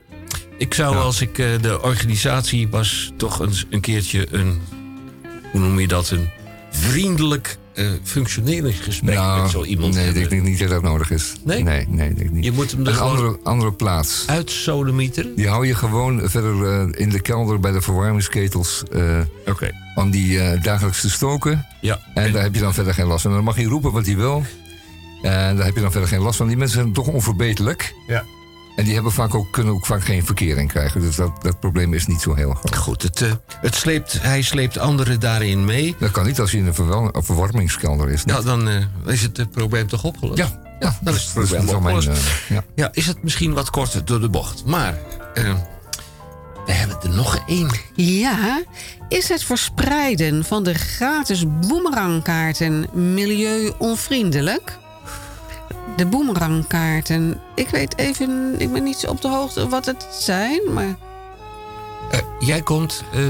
[0.59, 4.62] Ik zou als ik eh, de organisatie was, toch eens een keertje een,
[5.56, 6.28] hoe noem je dat, een
[6.70, 10.22] vriendelijk eh, functioneringsgesprek met zo iemand Nou, nee, hebben.
[10.22, 11.32] ik denk niet dat dat nodig is.
[11.44, 11.62] Nee?
[11.62, 12.44] Nee, nee, denk ik niet.
[12.44, 14.24] Je moet hem een andere, andere plaats.
[14.26, 15.34] uitsodemieteren.
[15.36, 18.82] Die hou je gewoon verder eh, in de kelder bij de verwarmingsketels.
[18.92, 19.70] eh, Oké.
[19.94, 21.66] Om die eh, dagelijks te stoken.
[21.80, 22.00] Ja.
[22.14, 23.32] En daar heb je dan verder geen last van.
[23.32, 24.44] Dan mag hij roepen wat hij wil.
[25.22, 26.46] En daar heb je dan verder geen last van.
[26.48, 27.94] Die mensen zijn toch onverbeterlijk.
[28.06, 28.24] Ja.
[28.77, 31.01] En die hebben vaak ook, kunnen ook vaak geen verkering krijgen.
[31.01, 32.77] Dus dat, dat probleem is niet zo heel groot.
[32.77, 35.94] Goed, het, eh, het sleept, hij sleept anderen daarin mee.
[35.98, 38.24] Dat kan niet als je in een verwel- een verwarmingskelder is.
[38.24, 40.39] Nou, dan eh, is het eh, probleem toch opgelost?
[40.39, 42.16] Ja, ja, dan is het dat is probleem wel mijn,
[42.48, 42.65] ja.
[42.74, 44.65] Ja, is het misschien wat korter door de bocht.
[44.65, 44.98] Maar
[46.66, 47.70] we hebben er nog één.
[47.94, 48.62] Ja,
[49.09, 54.78] is het verspreiden van de gratis boemerangkaarten milieu-onvriendelijk?
[55.97, 57.40] De boemerangkaarten.
[57.55, 60.97] Ik weet even, ik ben niet zo op de hoogte wat het zijn, maar.
[62.10, 63.05] Eh, jij komt...
[63.12, 63.20] eh,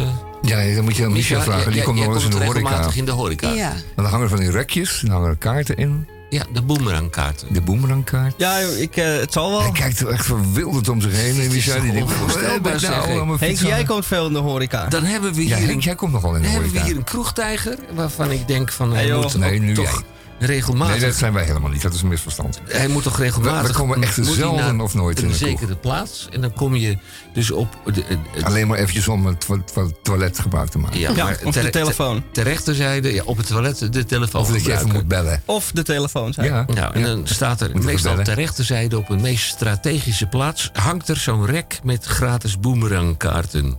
[0.42, 1.72] Ja, dan moet je aan Micha Micha, vragen.
[1.72, 2.90] Die komt nog eens in de komt horeca.
[2.94, 3.48] in de horeca.
[3.50, 3.70] Ja.
[3.70, 5.00] En dan hangen er van die rekjes.
[5.00, 6.08] Dan hangen er kaarten in.
[6.30, 7.52] Ja, de boemerangkaarten.
[7.52, 8.34] De boemerangkaart.
[8.36, 9.60] Ja, ik, eh, het zal wel.
[9.62, 11.40] Hij kijkt er echt verwilderd om zich heen.
[11.40, 12.10] En Micha die denkt...
[12.12, 14.32] onvoorstelbaar, "Wat ben ik zeg, nou hé." aan mijn Henk, jij hangen?" komt veel in
[14.32, 14.86] de horeca.
[14.88, 16.70] Dan hebben we Ja, hier, Henk, een, jij komt nog wel in de dan hebben
[16.72, 16.92] we horeca.
[16.92, 17.78] hier een kroegtijger...
[17.94, 19.06] waarvan ik denk van...
[19.06, 19.22] Joh.
[19.22, 20.02] moet Nee, nu toch jij.
[20.38, 20.96] Regelmatig...
[20.96, 21.82] Nee, dat zijn wij helemaal niet.
[21.82, 22.60] Dat is een misverstand.
[22.68, 23.62] Hij moet toch regelmatig...
[23.62, 26.28] We- we komen echt zelden of nooit in een zekere plaats.
[26.32, 26.98] En dan kom je
[27.34, 27.76] dus op...
[27.84, 28.04] De, de-
[28.34, 30.98] de- Alleen maar eventjes om het to- to- toilet gebruik te maken.
[30.98, 32.22] ja, Ja, maar of de telefoon.
[32.32, 35.42] Ter rechterzijde, ja, op het toilet de telefoon Of dat je even moet bellen.
[35.44, 36.46] Of de telefoon zijn.
[36.46, 36.64] Ja.
[36.74, 40.70] Nou, en dan staat er Moet meestal ter rechterzijde op een meest strategische plaats...
[40.72, 43.78] hangt er zo'n rek met gratis boemerangkaarten.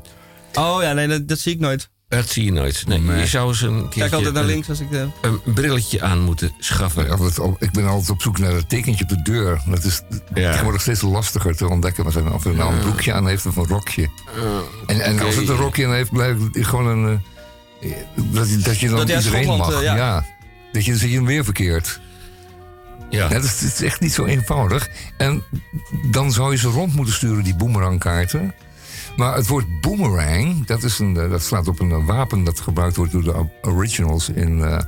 [0.54, 1.90] Oh ja, nee, dat, dat zie ik nooit.
[2.08, 2.84] Dat zie je nooit.
[2.88, 3.20] Nee, Nee.
[3.20, 4.92] Je zou eens een Kijk keertje altijd naar links als ik...
[4.92, 7.06] eh, een brilletje aan moeten schaffen.
[7.06, 7.18] Ja,
[7.60, 9.62] Ik ben altijd op zoek naar het tekentje op de deur.
[9.66, 10.02] Dat is
[10.34, 12.06] tegenwoordig steeds lastiger te ontdekken.
[12.06, 12.14] Of
[12.44, 14.10] hij nou een broekje aan heeft of een rokje.
[14.88, 17.22] En, en als het een rokje aan heeft, blijft het gewoon een...
[17.82, 19.74] eh, dat, je- dat je dan Dat iedereen mag.
[19.74, 19.96] eh, ja.
[19.96, 20.26] ja.
[20.72, 22.00] Dat je, dan zit je hem weer verkeerd.
[23.10, 23.28] Ja.
[23.28, 24.90] dat, is, het is echt niet zo eenvoudig.
[25.18, 25.44] En
[26.12, 28.54] dan zou je ze rond moeten sturen, die boomerangkaarten.
[29.18, 32.60] Maar het woord boomerang, dat, is een, eh, dat slaat op een eh, wapen dat
[32.60, 34.80] gebruikt wordt door de Originals in, eh,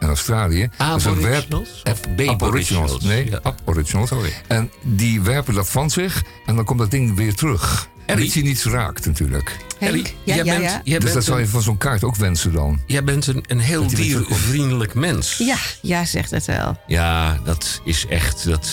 [0.00, 0.58] in Australië.
[0.58, 1.80] Werp- Aboriginals?
[1.84, 2.32] Ab- Of Aboriginals?
[2.32, 3.40] Aboriginals, nee, Ja.
[3.42, 4.10] Aboriginals.
[4.46, 7.88] En die werpen dat van zich en dan komt dat ding weer terug.
[8.06, 9.56] En dat je niets raakt natuurlijk.
[9.78, 10.80] Ellie, Ja, jij ja, bent, ja.
[10.84, 12.80] Jij dus bent dat zou je van zo'n kaart ook wensen dan.
[12.86, 15.36] jij bent een, een heel diervriendelijk mens.
[15.38, 16.76] Ja, ja, zegt het wel.
[16.86, 18.44] Ja, dat is echt.
[18.44, 18.70] Dat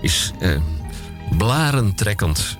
[0.00, 0.56] is eh
[1.38, 2.58] blarentrekkend.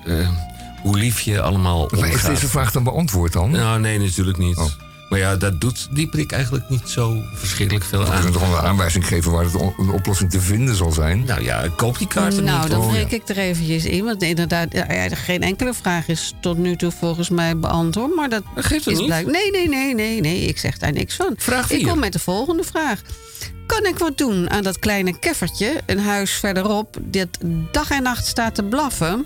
[0.85, 2.29] Hoe lief je allemaal Maar is omgaat.
[2.29, 3.51] deze vraag dan beantwoord dan?
[3.51, 4.57] Nou, nee, natuurlijk niet.
[4.57, 4.65] Oh.
[5.09, 8.13] Maar ja, dat doet die prik eigenlijk niet zo verschrikkelijk veel We aan.
[8.13, 11.23] kunnen toch wel een aanwijzing geven waar het een oplossing te vinden zal zijn.
[11.23, 12.69] Nou ja, koop die kaarten Nou, niet.
[12.71, 13.15] dan Oh, breek ja.
[13.15, 14.03] ik er eventjes in.
[14.03, 18.15] Want inderdaad, ja, geen enkele vraag is tot nu toe volgens mij beantwoord.
[18.15, 19.07] Maar dat Dat geeft het is niet.
[19.07, 20.39] blijk- Nee, nee, nee, nee, nee.
[20.41, 21.33] Ik zeg daar niks van.
[21.37, 23.01] Vraag ik kom met de volgende vraag.
[23.65, 27.27] Kan ik wat doen aan dat kleine keffertje, een huis verderop, dat
[27.71, 29.25] dag en nacht staat te blaffen?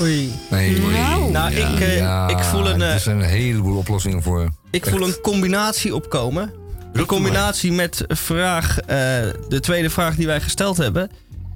[0.00, 0.32] Oei.
[0.50, 1.30] Nee, Nou.
[1.30, 4.50] Nou, ik, eh, ik voel een, eh, Er zijn een heleboel oplossingen voor.
[4.70, 6.52] Ik voel een combinatie opkomen.
[6.92, 8.86] Een combinatie met vraag, eh,
[9.48, 11.10] de tweede vraag die wij gesteld hebben.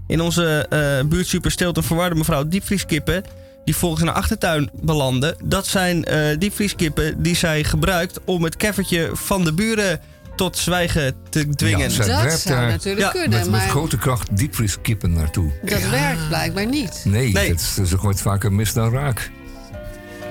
[0.06, 3.24] In onze eh buurtsuper stelt een verwarde mevrouw diepvrieskippen...
[3.64, 5.36] die volgens haar achtertuin belanden.
[5.44, 10.00] Dat zijn eh diepvrieskippen die zij gebruikt om het keffertje van de buren
[10.40, 11.78] tot zwijgen te dwingen.
[11.78, 15.50] Ja, Dat zou daar natuurlijk Ja, kunnen, met, met maar grote kracht diepvrieskippen naartoe.
[15.64, 17.02] dat werkt blijkbaar niet.
[17.04, 17.48] Nee, Nee.
[17.50, 19.30] Het is, ze gooit vaker mis dan raak.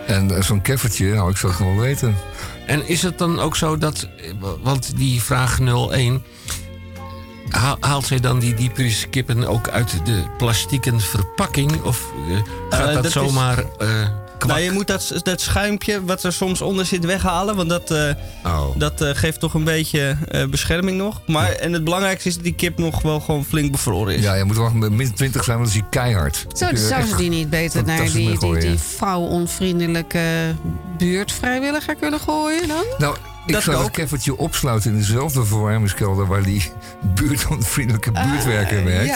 [0.08, 2.16] En eh, zo'n keffertje, nou, ik zou het nog wel weten.
[2.68, 4.08] En is het dan ook zo dat,
[4.64, 6.24] want die vraag 01,
[7.50, 11.82] haal- haalt zij dan die diepvrieskippen ook uit de plastieken verpakking?
[11.82, 12.36] Of eh,
[12.70, 13.88] gaat Eh, dat, dat is- zomaar eh
[14.40, 14.52] kwak?
[14.52, 17.56] Nou, je moet dat, dat schuimpje wat er soms onder zit weghalen.
[17.56, 18.10] Want dat, eh,
[18.46, 18.66] Oh.
[18.78, 21.22] dat eh, geeft toch een beetje eh, bescherming nog.
[21.28, 24.22] Maar, En het belangrijkste is dat die kip nog wel gewoon flink bevroren is.
[24.24, 26.36] Ja, je moet wel min 20 zijn, want dan is hij keihard.
[26.36, 28.62] Zo, Dan kun je zouden ze die niet beter naar die, die, gooien.
[28.62, 30.56] die vrouwonvriendelijke
[30.98, 32.84] buurtvrijwilliger kunnen gooien dan?
[32.98, 33.82] Nou, ik Dat zou ook.
[33.84, 36.72] dat keffertje opsluiten in dezelfde verwarmingskelder waar die
[37.16, 39.08] buurtonvriendelijke buurtwerker werkt.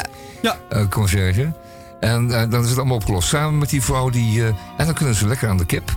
[0.42, 0.58] ja.
[0.70, 0.88] Ja.
[0.90, 1.52] Conciërge.
[2.04, 3.28] En eh, dan is het allemaal opgelost.
[3.28, 4.42] Samen met die vrouw die.
[4.42, 4.48] eh,
[4.78, 5.96] en dan kunnen ze lekker aan de kip.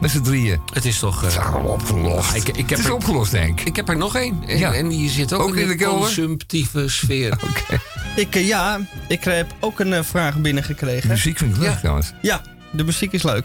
[0.00, 0.60] Met z'n drieën.
[0.72, 1.16] Het is toch...
[1.16, 2.34] eh, Het is allemaal opgelost.
[2.34, 3.66] Ik- ik heb het is er- opgelost, denk ik.
[3.66, 4.42] ik heb er nog één.
[4.46, 4.72] En, Ja.
[4.72, 7.38] en die zit ook, Ook in de consumptieve sfeer.
[8.16, 11.08] Ik, eh, ja, ik heb ook een vraag binnengekregen.
[11.08, 11.76] Muziek vind ik leuk Ja.
[11.76, 12.12] trouwens.
[12.22, 12.40] Ja,
[12.72, 13.44] de muziek is leuk.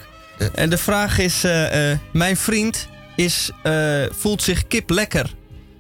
[0.55, 5.35] En de vraag is: eh, eh, Mijn vriend is, eh, voelt zich kip lekker,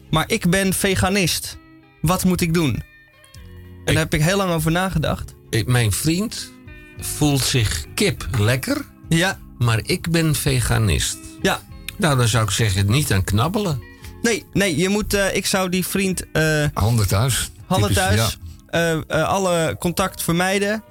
[0.09, 1.57] maar ik ben veganist.
[2.01, 2.73] Wat moet ik doen?
[3.85, 5.32] En daar heb ik heel lang over nagedacht.
[5.65, 6.51] Mijn vriend
[6.99, 11.17] voelt zich kip lekker, Ja, maar ik ben veganist.
[11.41, 11.59] ja.
[11.97, 13.81] Nou, dan zou ik zeggen, niet aan knabbelen.
[14.21, 17.51] Nee, nee, je moet, eh, ik zou die vriend eh, Handen thuis.
[17.65, 18.37] handen thuis,
[18.69, 19.01] ja.
[19.07, 20.83] eh, alle contact vermijden,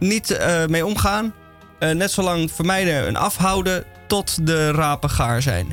[0.00, 0.38] niet
[0.68, 1.34] mee omgaan.
[1.78, 5.66] Net zo lang vermijden en afhouden tot de rapen gaar zijn.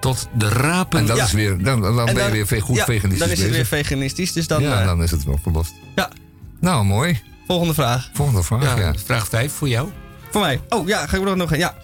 [0.00, 0.98] Tot de rapen.
[0.98, 1.24] En dat Ja.
[1.24, 3.66] is weer, dan, dan ben En je weer goed ja, veganistisch Dan is het weer
[3.66, 5.72] veganistisch, dus dan ja, dan is het wel opgelost.
[5.94, 6.10] Ja.
[6.60, 7.20] Nou, mooi.
[7.46, 8.10] Volgende vraag.
[8.12, 8.84] Volgende vraag, ja.
[8.86, 9.88] Ja, vraag 5 voor jou.
[10.30, 10.60] Voor mij.
[10.68, 11.58] Oh ja, ga ik er nog een.
[11.58, 11.74] Ja.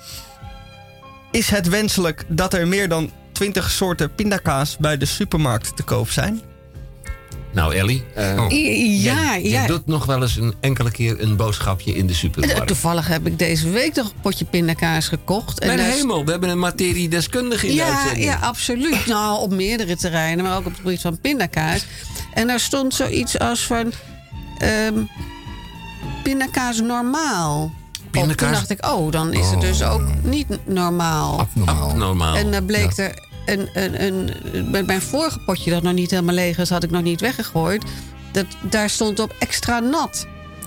[1.31, 6.11] Is het wenselijk dat er meer dan 20 soorten pindakaas bij de supermarkt te koop
[6.11, 6.41] zijn?
[7.53, 8.05] Nou, Ellie.
[8.15, 8.51] eh, Oh.
[8.51, 9.49] Ja, jij, ja.
[9.49, 12.67] jij doet nog wel eens een enkele keer een boodschapje in de Eh, supermarkt.
[12.67, 15.59] Toevallig heb ik deze week nog een potje pindakaas gekocht.
[15.61, 18.25] En Mijn is- hemel, we hebben een materiedeskundige in de Ja, uitzending.
[18.25, 19.07] ja, absoluut.
[19.07, 21.87] Nou, op meerdere terreinen, maar ook op het gebied van pindakaas.
[22.35, 23.93] En daar stond zoiets als van...
[24.59, 24.95] ehm
[26.23, 27.73] pindakaas normaal.
[28.11, 28.39] Pindakaas- Op.
[28.39, 31.39] Toen dacht ik, oh, dan is het dus ook niet normaal.
[31.39, 31.97] Abnormaal.
[31.97, 32.35] Normaal.
[32.37, 36.35] En dan bleek er een, een, een, met mijn vorige potje dat nog niet helemaal
[36.35, 37.85] leeg is, had ik nog niet weggegooid.
[38.33, 40.27] Dat, daar stond op extra nat.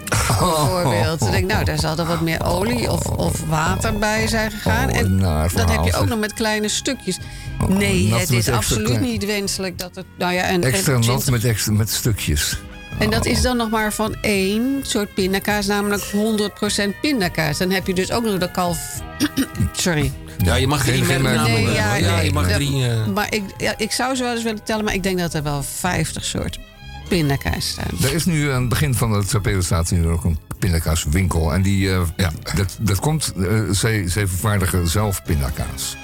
[0.10, 1.20] Bijvoorbeeld.
[1.20, 4.90] Dan denk nou, daar zal er wat meer olie of, of water bij zijn gegaan.
[4.90, 5.20] Oh, en
[5.56, 7.18] dat heb je ook nog met kleine stukjes.
[7.62, 10.06] Oh, nee, het is absoluut niet wenselijk dat het.
[10.18, 12.60] Nou ja, en, Extra en, nat met, extra, met stukjes.
[13.00, 17.58] En dat is dan nog maar van één soort pindakaas, namelijk 100% pindakaas.
[17.58, 19.02] Dan heb je dus ook nog de kalf.
[19.72, 20.12] Sorry.
[20.38, 21.72] Ja, je mag Geen- drie merknamen.
[21.74, 22.88] Ja, je mag dat- drie...
[22.90, 25.34] eh, Maar ik, ja, ik zou ze wel eens willen tellen, maar ik denk dat
[25.34, 26.62] er wel 50 soorten
[27.10, 27.86] pindakaas staan.
[28.04, 31.54] Er is nu aan het begin van het Sapelo staat nu ook een pindakaaswinkel.
[31.54, 35.96] En die, eh, ja, dat, dat komt, eh, zij, zij vervaardigen zelf pindakaas.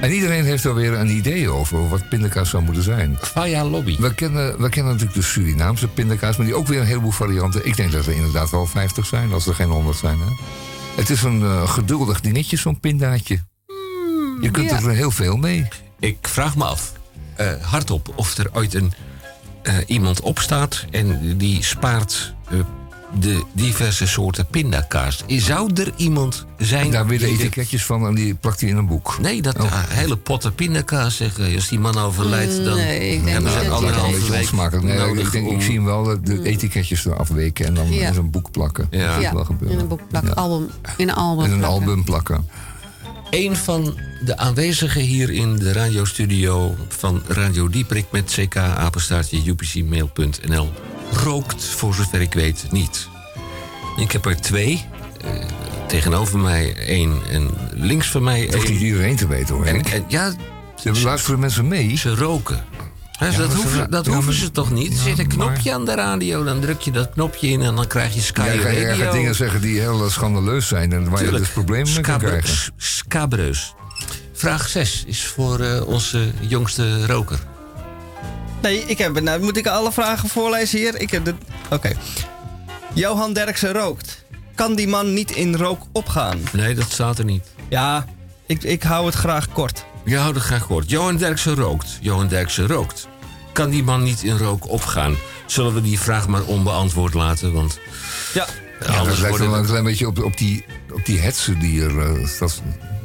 [0.00, 3.18] En iedereen heeft er weer een idee over wat pindakaas zou moeten zijn.
[3.20, 3.96] Faya Lobby.
[3.98, 7.66] We kennen, we kennen natuurlijk de Surinaamse pindakaas, maar die ook weer een heleboel varianten.
[7.66, 10.18] Ik denk dat er inderdaad wel 50 zijn, als er geen 100 zijn.
[10.18, 10.32] Hè?
[10.96, 13.38] Het is een eh, geduldig dingetje, zo'n pindaatje.
[14.40, 14.76] Je kunt ja.
[14.76, 15.68] er heel veel mee.
[15.98, 16.92] Ik vraag me af,
[17.36, 18.92] eh, hardop, of er ooit een
[19.62, 22.58] eh, iemand opstaat en die spaart eh,
[23.20, 25.24] de diverse soorten pindakaas.
[25.26, 26.90] Zou er iemand zijn...
[26.90, 29.18] Daar weer de die de- etiketjes van en die plakt hij in een boek.
[29.20, 29.64] Nee, dat Oh.
[29.66, 31.54] eh, hele potten pindakaas zeggen.
[31.54, 34.40] Als die man overlijdt, dan Nee, ik denk hebben ze anderhalve dat Een beetje week
[34.40, 34.84] onsmakelijk.
[34.86, 37.92] Nee, nodig ik, denk, ik zie hem wel de, de etiketjes eraf weken en dan
[37.92, 38.08] Ja.
[38.08, 38.86] in zo'n boek plakken.
[38.90, 39.06] Ja.
[39.06, 39.76] Dat is Ja, wel gebeuren.
[39.76, 40.34] in een boek plakken.
[40.34, 41.44] Album, in een album.
[41.44, 41.80] In een plakken.
[41.80, 42.48] album plakken.
[43.30, 43.94] Een van
[44.24, 50.70] de aanwezigen hier in de radiostudio van Radio Dieprik met ck apenstaartje upcmail.nl
[51.12, 53.08] rookt voor zover ik weet niet.
[53.96, 54.84] Ik heb er twee.
[55.24, 55.30] eh,
[55.88, 58.86] tegenover mij één en links van mij Het hoeft niet één.
[58.86, 59.64] iedereen te weten hoor.
[59.64, 60.32] En, ja,
[60.82, 61.96] Ze luisteren mensen mee.
[61.96, 62.64] ze roken.
[63.18, 64.88] Ja, dat hoeven, dat ja, hoeven ze toch niet?
[64.88, 67.62] Er ja, zit een maar- knopje aan de radio, dan druk je dat knopje in
[67.62, 69.04] en dan krijg je Sky Jij gaat- jij Radio.
[69.04, 72.72] gaat dingen zeggen die heel schandaleus zijn en waar je dus problemen mee kan krijgen.
[72.76, 73.74] Scabreus.
[74.32, 77.38] Vraag 6 is voor eh, onze jongste roker.
[78.62, 81.00] Nee, ik heb, nou, moet ik alle vragen voorlezen hier?
[81.00, 81.34] Ik heb de-
[81.70, 81.92] Oké.
[82.94, 84.24] Johan Derksen rookt.
[84.54, 86.38] Kan die man niet in rook opgaan?
[86.52, 87.44] Nee, dat staat er niet.
[87.68, 88.04] Ja,
[88.46, 89.84] ik, ik hou het graag kort.
[90.04, 90.90] Je houdt het graag kort.
[90.90, 91.98] Johan Derksen rookt.
[92.00, 93.08] Johan Derksen rookt.
[93.52, 95.16] Kan die man niet in rook opgaan?
[95.46, 97.52] Zullen we die vraag maar onbeantwoord laten?
[97.52, 97.78] Want
[98.34, 98.46] Ja.
[98.86, 101.98] Ja, dat lijkt wel een klein beetje op, op, die, op die hetze die er
[102.00, 102.62] eh, dat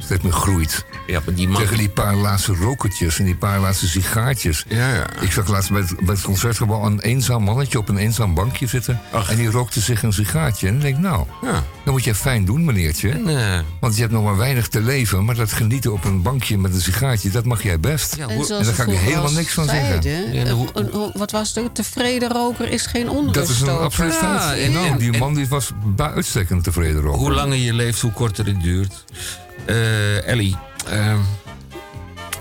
[0.08, 0.84] steeds meer groeit.
[1.06, 1.60] Ja, maar die man...
[1.62, 4.64] Tegen die paar laatste rokertjes en die paar laatste sigaartjes.
[4.68, 5.06] Ja, ja.
[5.20, 8.66] Ik zag laatst bij het, bij het concertgebouw een eenzaam mannetje op een eenzaam bankje
[8.66, 9.00] zitten.
[9.28, 10.68] En die rookte zich een sigaartje.
[10.68, 11.52] En ik denk, nou, Ja.
[11.84, 13.10] dan moet je fijn doen, meneertje.
[13.10, 15.24] En, eh, Want je hebt nog maar weinig te leven.
[15.24, 18.16] Maar dat genieten op een bankje met een sigaartje, dat mag jij best.
[18.16, 20.02] Ja, En, en daar ga ik helemaal al niks van zeggen.
[20.02, 21.64] zeiden, Ja, en een- hoe- een- een- wat was het?
[21.64, 21.74] ook?
[21.74, 24.60] Tevreden roker is geen Dat is een absoluut Ja, feit.
[24.60, 27.18] en- en- die man die was bij uitstekend tevreden roker.
[27.18, 29.04] hoe langer je leeft, hoe korter het duurt.
[29.64, 30.56] Eh, Ellie,
[30.90, 31.18] ehm,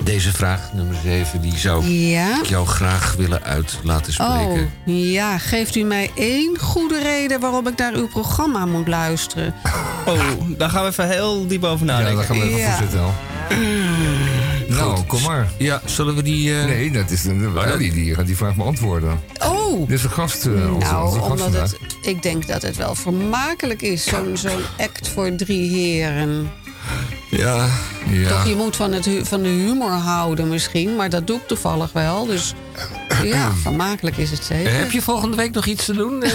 [0.03, 2.39] deze vraag, nummer 7, die zou Ja?
[2.39, 4.72] ik jou graag willen uit laten spreken.
[4.85, 5.38] Oh, ja.
[5.38, 9.53] Geeft u mij één goede reden waarom ik naar uw programma moet luisteren?
[10.06, 10.19] Oh,
[10.57, 12.15] daar gaan we even heel diep over Ja, nadenken.
[12.15, 12.69] daar gaan we even Ja.
[12.72, 12.99] voor zitten.
[12.99, 13.14] al.
[14.68, 15.48] Nou, kom maar.
[15.57, 16.60] Ja, zullen we die...
[16.60, 19.19] eh, Nee, dat is een, dat- die, die gaat die vraag beantwoorden.
[19.44, 19.88] Oh!
[19.88, 20.45] Dit is een gast.
[20.45, 24.38] eh, onze, onze Nou, gast omdat het, ik denk dat het wel vermakelijk is, zo'n
[24.38, 26.52] zo'n act voor drie heren.
[27.30, 27.69] Ja,
[28.09, 28.30] Ja.
[28.30, 31.91] Toch, je moet van, het, van de humor houden misschien, maar dat doe ik toevallig
[31.91, 32.26] wel.
[32.26, 32.53] Dus
[33.23, 34.77] ja, vermakelijk is het zeker.
[34.77, 36.23] Heb je volgende week nog iets te doen?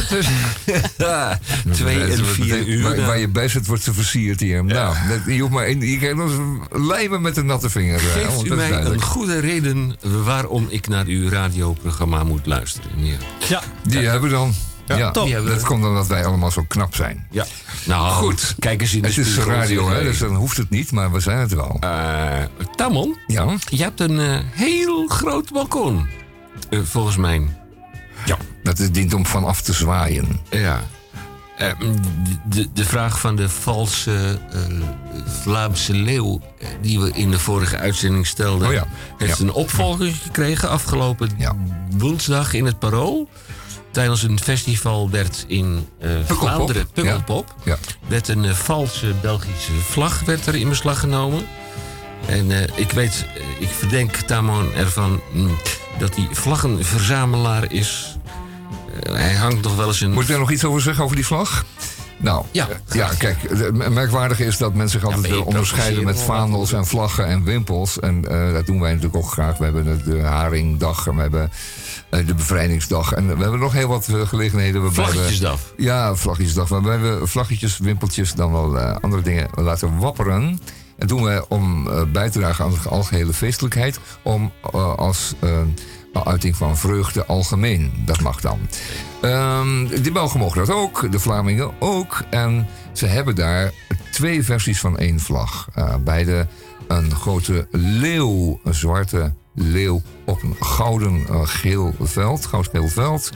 [0.66, 1.38] Eh, Ja,
[1.70, 2.82] twee en vier uur.
[2.82, 3.06] Waar, nou.
[3.06, 4.64] waar je bij zit, wordt ze versierd hier.
[4.64, 8.00] Nou, dat, je hoeft maar één, je krijgt nog eens lijmen met een natte vinger.
[8.00, 12.46] Geeft want u dat is mij een goede reden waarom ik naar uw radioprogramma moet
[12.46, 12.90] luisteren?
[12.96, 13.16] Ja.
[13.48, 14.54] Ja, Die hebben we dan.
[14.86, 15.30] Ja, top.
[15.46, 17.26] Dat komt omdat wij allemaal zo knap zijn.
[17.30, 17.44] ja.
[17.84, 18.54] Nou, Goed.
[18.58, 21.12] Kijk eens in de Het is spiegel, radio, hè, dus dan hoeft het niet, maar
[21.12, 21.76] we zijn het wel.
[21.80, 22.38] Eh,
[22.76, 26.08] Tamon, Ja, je hebt een eh, heel groot balkon.
[26.70, 27.48] Eh, volgens mij.
[28.24, 28.36] ja.
[28.62, 30.40] dat is, dient om vanaf te zwaaien.
[30.50, 30.80] Ja.
[32.44, 34.38] De, de vraag van de valse
[35.42, 36.40] Vlaamse leeuw...
[36.80, 38.68] die we in de vorige uitzending stelden...
[38.68, 38.86] Oh ja.
[39.18, 39.44] heeft Ja.
[39.44, 41.30] een opvolger gekregen afgelopen
[41.90, 43.28] woensdag in het Parool.
[43.92, 46.38] Tijdens een festival werd in Pukkelpop.
[46.38, 46.86] Vlaanderen...
[46.92, 47.54] Pukkelpop.
[47.62, 47.78] Ja.
[48.08, 51.46] werd een eh, valse Belgische vlag werd er in beslag genomen.
[52.26, 53.26] En eh, ik weet,
[53.58, 55.56] ik verdenk Tamon ervan mm,
[55.98, 58.16] dat hij vlaggenverzamelaar is.
[59.10, 60.12] Hij hangt nog wel eens een...
[60.12, 61.64] Moet ik daar nog iets over zeggen, over die vlag?
[62.22, 62.68] Nou, Ja.
[62.92, 66.86] ja kijk, het merkwaardige is dat mensen zich altijd je willen onderscheiden met vaandels en
[66.86, 68.00] vlaggen en wimpels.
[68.00, 69.58] En eh, dat doen wij natuurlijk ook graag.
[69.58, 71.50] We hebben de, Haringdag en we hebben
[72.20, 73.12] de Bevrijdingsdag.
[73.12, 75.10] En we hebben nog heel wat eh, gelegenheden waarbij we...
[75.10, 75.60] Vlaggetjesdag.
[75.76, 76.68] Ja, vlaggetjesdag.
[76.68, 80.60] Waarbij we vlaggetjes, wimpeltjes, dan wel eh, andere dingen laten wapperen.
[80.98, 83.98] En doen we om eh, bij te dragen aan de algehele feestelijkheid.
[84.22, 85.58] Om eh, als eh,
[86.24, 87.92] uiting van vreugde algemeen.
[88.04, 88.58] Dat mag dan.
[89.20, 91.12] Ehm, de Belgen mogen dat ook.
[91.12, 92.22] De Vlamingen ook.
[92.30, 93.72] En ze hebben daar
[94.10, 95.68] twee versies van één vlag.
[95.74, 96.46] Eh, beide
[96.88, 103.30] een grote leeuw, een zwarte leeuw op een gouden eh, geel veld, goudgeel veld.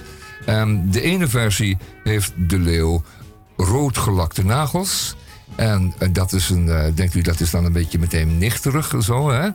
[0.46, 3.02] En de ene versie heeft de leeuw
[3.56, 5.16] roodgelakte nagels.
[5.54, 8.94] En eh, dat is een, eh, denkt u, dat is dan een beetje meteen nichterig
[8.98, 9.48] zo, hè?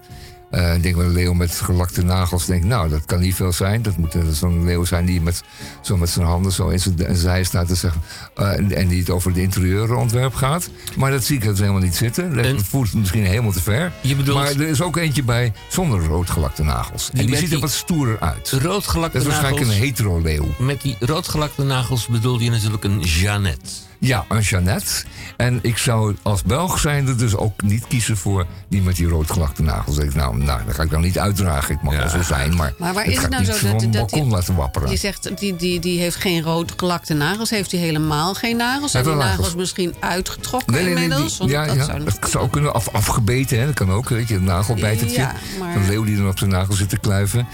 [0.51, 2.45] Eh, ik denk wel een leeuw met gelakte nagels.
[2.45, 3.81] Denk, nou, dat kan niet veel zijn.
[3.81, 5.41] Dat moet eh, zo'n leeuw zijn die met,
[5.81, 8.01] zo met zijn handen zo in zijn zij staat te zeggen.
[8.35, 10.69] eh, en, en die het over het interieurontwerp gaat.
[10.97, 12.35] Maar dat zie ik dus helemaal niet zitten.
[12.35, 13.91] Dat En- voert misschien helemaal te ver.
[14.01, 17.09] Je bedoelt- maar er is ook eentje bij zonder roodgelakte nagels.
[17.13, 18.49] en die ziet er die wat stoerder uit.
[18.61, 19.81] Roodgelakte Dat is waarschijnlijk nagels.
[19.81, 20.47] een hetero-leeuw.
[20.59, 23.69] Met die roodgelakte nagels bedoelde je natuurlijk een Jeannette.
[24.03, 25.03] Ja, een Jeannette.
[25.37, 29.63] En ik zou als Belg zijnde dus ook niet kiezen voor die met die roodgelakte
[29.63, 29.97] nagels.
[29.97, 31.75] Ik, nou, nou, dat ga ik dan niet uitdragen.
[31.75, 33.61] Ik mag wel zo zijn, maar, Maar waar het is ga het ik nou niet
[33.61, 34.89] zo dat- dat balkon die- laten wapperen.
[34.89, 37.49] Je zegt, die, die, die heeft geen rood gelakte nagels.
[37.49, 38.91] Heeft hij helemaal geen nagels?
[38.91, 39.55] Zijn die nagels nagels.
[39.55, 41.37] misschien uitgetrokken Nee, nee, nee, inmiddels?
[41.39, 43.65] die- ja, dat ja, zou het zou kunnen af, afgebeten, hè?
[43.65, 44.09] dat kan ook.
[44.09, 45.17] Weet je, een nagelbijtertje.
[45.21, 47.47] Ja, maar- Een leeuw die dan op zijn nagel zit te kluiven.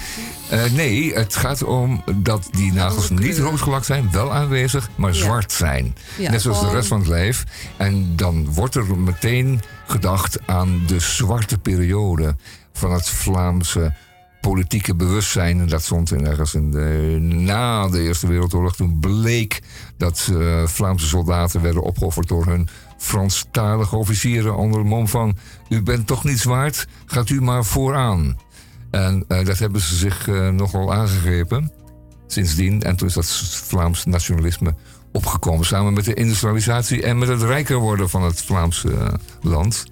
[0.50, 5.22] Eh, nee, het gaat om dat die nagels niet roodgelakt zijn, wel aanwezig, maar Ja.
[5.24, 5.96] zwart zijn.
[6.18, 7.44] Ja, Net zoals de rest van het lijf.
[7.78, 12.36] En dan wordt er meteen gedacht aan de zwarte periode
[12.74, 13.94] van het Vlaamse
[14.42, 15.60] politieke bewustzijn.
[15.60, 18.76] En dat stond in ergens in de, na de Eerste Wereldoorlog.
[18.76, 19.60] Toen bleek
[19.98, 22.68] dat eh, Vlaamse soldaten werden opgeofferd door hun
[22.98, 25.38] Franstalige officieren onder de mom van...
[25.70, 28.38] U bent toch niet zwaard, gaat u maar vooraan.
[28.92, 31.72] En eh, dat hebben ze zich eh, nogal aangegrepen
[32.28, 32.84] sindsdien.
[32.84, 33.26] En toen is dat
[33.66, 34.76] Vlaams nationalisme
[35.12, 35.66] opgekomen.
[35.66, 39.86] Samen met de industrialisatie en met het rijker worden van het Vlaamse eh, land.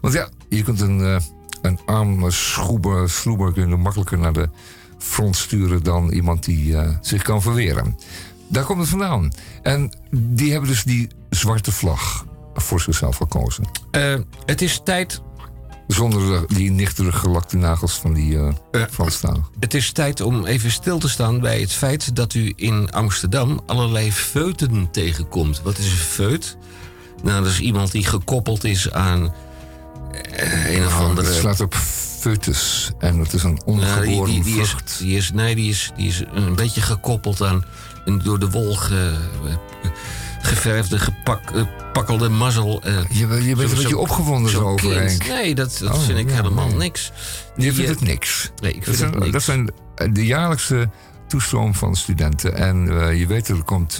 [0.00, 1.20] Want ja, je kunt een,
[1.62, 4.48] een arme schroeber, sloeber makkelijker naar de
[4.98, 7.98] front sturen dan iemand die zich kan verweren.
[8.48, 9.32] Daar komt het vandaan.
[9.62, 13.64] En die hebben dus die zwarte vlag voor zichzelf gekozen.
[14.46, 15.22] Het is tijd.
[15.86, 19.44] Zonder de- die nichtere gelakte nagels van die eh Franstaligen.
[19.60, 23.60] Het is tijd om even stil te staan bij het feit dat u in Amsterdam
[23.66, 25.60] allerlei feuten tegenkomt.
[25.62, 26.56] Wat is een feut?
[27.22, 29.34] Nou, dat is iemand die gekoppeld is aan
[30.12, 31.26] eh, een of Nou, andere.
[31.28, 32.90] Het slaat op foetus.
[32.98, 34.98] En het is een Nou, die, ongeboren die, die, is, vrucht.
[34.98, 37.64] die is, nee, die is, die is een beetje gekoppeld aan
[38.04, 39.14] een door de wol ge-
[39.44, 39.90] eh,
[40.46, 41.62] geverfde, gepak, eh,
[41.92, 42.82] pakkelde mazzel.
[42.82, 44.94] eh, Je, bent- je bent zo- een beetje zo- opgewonden kind.
[44.94, 45.26] Henk.
[45.26, 46.76] Nee, dat, dat Oh, vind ik ja, helemaal nee.
[46.76, 47.12] niks.
[47.56, 48.50] Je vindt eh, het niks.
[48.62, 49.32] Nee, ik dat, vind het zijn, niks.
[49.32, 49.70] dat zijn
[50.12, 50.88] de jaarlijkse
[51.28, 52.56] toestroom van studenten.
[52.56, 52.76] En
[53.16, 53.98] je weet, er komt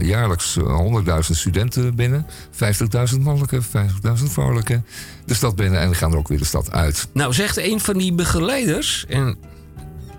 [0.00, 2.26] jaarlijks eh, 100.000 studenten binnen.
[2.50, 4.82] 50.000 mannelijke, 50.000 vrouwelijke.
[5.24, 7.08] De stad binnen en die gaan er ook weer de stad uit.
[7.12, 9.36] Nou, zegt een van die begeleiders, en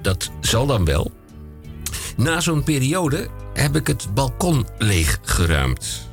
[0.02, 1.12] dat zal dan wel.
[2.20, 6.08] Na zo'n periode heb ik het balkon leeggeruimd.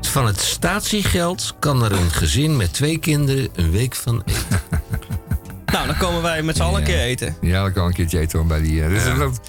[0.00, 4.60] Van het statiegeld kan er een gezin met twee kinderen een week van eten.
[5.72, 7.36] Nou, dan komen wij met z'n allen een keer eten.
[7.40, 8.82] Ja, dat kan een keertje eten bij die...
[8.82, 9.40] eh, dus dat-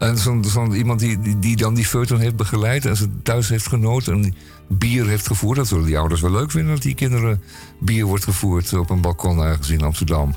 [0.00, 3.48] en zo'n zo'n iemand die, die, die dan die feuton heeft begeleid en ze thuis
[3.48, 4.34] heeft genoten en
[4.68, 5.56] bier heeft gevoerd.
[5.56, 7.42] Dat zullen die ouders wel leuk vinden dat die kinderen
[7.80, 10.34] bier wordt gevoerd op een balkon ergens in Amsterdam.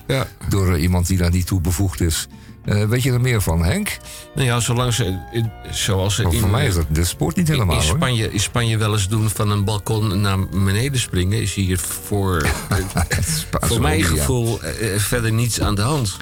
[0.49, 2.27] Door eh, iemand die daar niet toe bevoegd is.
[2.65, 3.98] Eh, weet je er meer van, Henk?
[4.35, 5.19] Nou ja, zolang ze,
[5.72, 7.81] zoals ze in, voor mij is eh, dat de sport niet helemaal in.
[7.81, 12.48] Spanje, in Spanje wel eens doen van een balkon naar beneden springen, is hier voor,
[13.52, 14.06] voor mijn ja.
[14.06, 14.60] gevoel
[14.98, 16.18] verder niets aan de hand.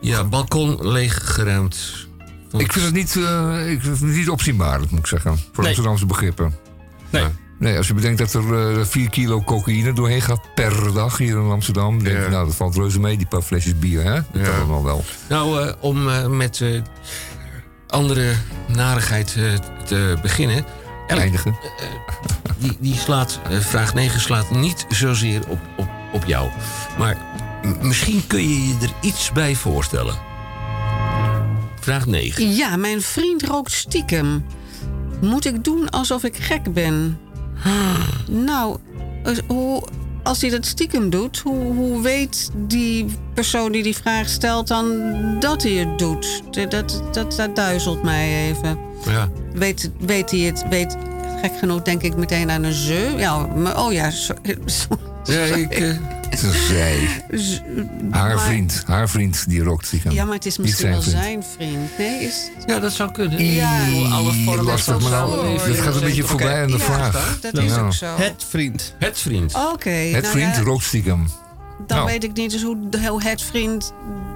[0.00, 2.08] Ja, balkon leeggeruimd.
[2.56, 5.36] Ik vind het niet, eh, ik vind het niet opzienbaar, moet ik zeggen.
[5.36, 5.66] Voor Nee.
[5.66, 6.54] Amsterdamse begrippen.
[7.10, 7.24] Nee.
[7.58, 11.36] Nee, als je bedenkt dat er eh 4 kilo cocaïne doorheen gaat per dag hier
[11.38, 12.02] in Amsterdam.
[12.02, 14.12] Denk je, nou, dat valt reuze mee, die paar flesjes bier, hè?
[14.14, 15.04] Dat kan allemaal wel.
[15.28, 16.80] Nou, eh, om eh, met eh,
[17.88, 18.32] andere
[18.66, 19.52] narigheid eh,
[19.84, 20.64] te beginnen.
[21.06, 21.56] Eindigen.
[22.58, 26.50] die, die slaat, vraag 9 slaat niet zozeer op, op, op jou.
[26.98, 27.16] Maar
[27.82, 30.14] misschien kun je je er iets bij voorstellen.
[31.90, 32.54] Vraag 9.
[32.54, 34.44] Ja, mijn vriend rookt stiekem.
[35.20, 37.18] Moet ik doen alsof ik gek ben?
[38.28, 38.76] Nou,
[39.24, 39.82] eh, hoe,
[40.22, 44.96] als hij dat stiekem doet, hoe, hoe weet die persoon die die vraag stelt dan
[45.40, 46.42] dat hij het doet?
[46.50, 48.78] Dat, dat, dat, dat duizelt mij even.
[49.06, 49.28] Ja.
[49.52, 50.64] Weet, weet hij het?
[50.68, 50.96] Weet,
[51.40, 53.14] gek genoeg denk ik meteen aan een ze.
[53.16, 54.34] Ja, maar, oh ja, so-
[54.64, 54.98] so-
[55.32, 55.96] Ja, ik, eh,
[56.38, 57.24] zij.
[57.30, 57.60] Z-
[58.10, 60.12] Haar maar- vriend, haar vriend die rookt stiekem.
[60.12, 61.16] Ja, maar het is misschien wel vriend.
[61.22, 61.98] zijn vriend.
[61.98, 62.50] Nee, is...
[62.66, 63.44] Ja, dat zou kunnen.
[63.44, 66.84] Ja, alle vormen lastig, van maar nou, dit gaat een beetje voorbij aan de Ja,
[66.84, 67.38] vraag.
[67.40, 67.80] dat is Ja.
[67.80, 68.06] ook zo.
[68.16, 68.94] Het vriend.
[68.98, 69.54] Het vriend.
[69.54, 69.90] Oké.
[69.90, 71.26] Het nou vriend ja, rookt stiekem.
[71.86, 72.10] Dan Nou.
[72.10, 72.76] weet ik niet dus hoe,
[73.22, 73.92] het vriend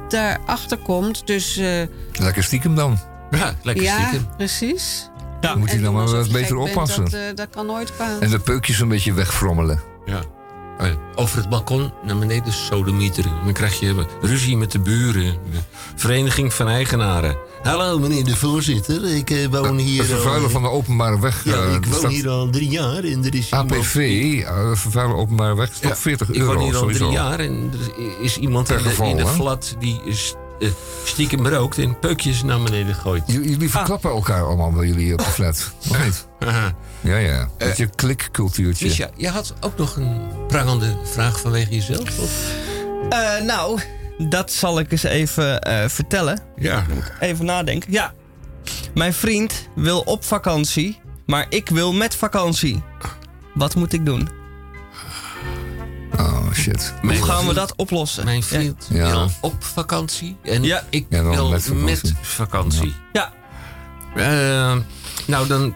[0.08, 1.26] daarachter komt.
[1.26, 2.98] Dus eh, Lekker stiekem dan.
[3.30, 4.28] Ja, lekker ja, stiekem.
[4.36, 5.10] precies.
[5.40, 7.04] Ja, moet hij dan maar wat beter oppassen.
[7.04, 8.18] Dat, eh, dat kan nooit kwaad.
[8.20, 9.80] En de peukjes een beetje wegfrommelen.
[10.04, 10.20] Ja.
[10.78, 13.32] Eh, Over het balkon naar beneden sodemieteren.
[13.44, 15.36] Dan krijg je ruzie met de buren.
[15.94, 17.36] Vereniging van Eigenaren.
[17.62, 20.51] Hallo meneer de voorzitter, ik eh, woon hier Het vervuilen al...
[20.51, 21.44] van de openbare weg.
[21.44, 24.42] Ja, eh, ik woon hier al drie jaar en er is iemand- APV,
[24.74, 27.05] vervuilen openbare weg, is toch 40 Ik euro woon hier al sowieso.
[27.05, 30.68] drie jaar en er is iemand in de, in de flat die is, eh,
[31.05, 33.22] stiekem rookt en peukjes naar beneden gooit.
[33.26, 36.26] J- Jullie verklappen elkaar allemaal bij jullie op de flat, of niet?
[37.05, 37.48] Ja, ja.
[37.59, 38.86] Dat je klikcultuurtje.
[38.86, 42.18] Misha, jij had ook nog een prangende vraag vanwege jezelf?
[42.18, 42.55] Of?
[43.10, 43.81] Eh, nou,
[44.18, 46.40] dat zal ik eens even eh, vertellen.
[46.56, 46.85] Ja.
[47.20, 47.93] Even nadenken.
[47.93, 48.12] Ja,
[48.94, 52.82] mijn vriend wil op vakantie Maar ik wil met vakantie.
[53.55, 54.28] Wat moet ik doen?
[56.18, 56.94] Oh, shit.
[57.02, 58.24] Hoe gaan we dat oplossen?
[58.24, 59.10] Mijn vriend Ja.
[59.10, 60.36] wil op vakantie.
[60.43, 60.82] En Ja.
[60.90, 62.94] ik Ja, wil met met vakantie.
[63.12, 63.32] Ja.
[64.14, 64.76] Eh,
[65.26, 65.74] nou, dan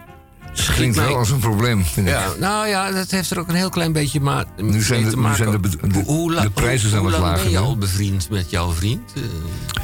[0.67, 1.05] Klinkt mij...
[1.05, 2.13] wel als een probleem, vind ik.
[2.13, 5.09] Ja, nou ja, dat heeft er ook een heel klein beetje maar Nu zijn de-
[5.09, 5.37] te nu maken.
[5.37, 7.77] zijn de de- Hoe la- de prijzen zijn hoe wat lang lager ben je al
[7.77, 9.13] bevriend met jouw vriend?
[9.15, 9.21] Eh,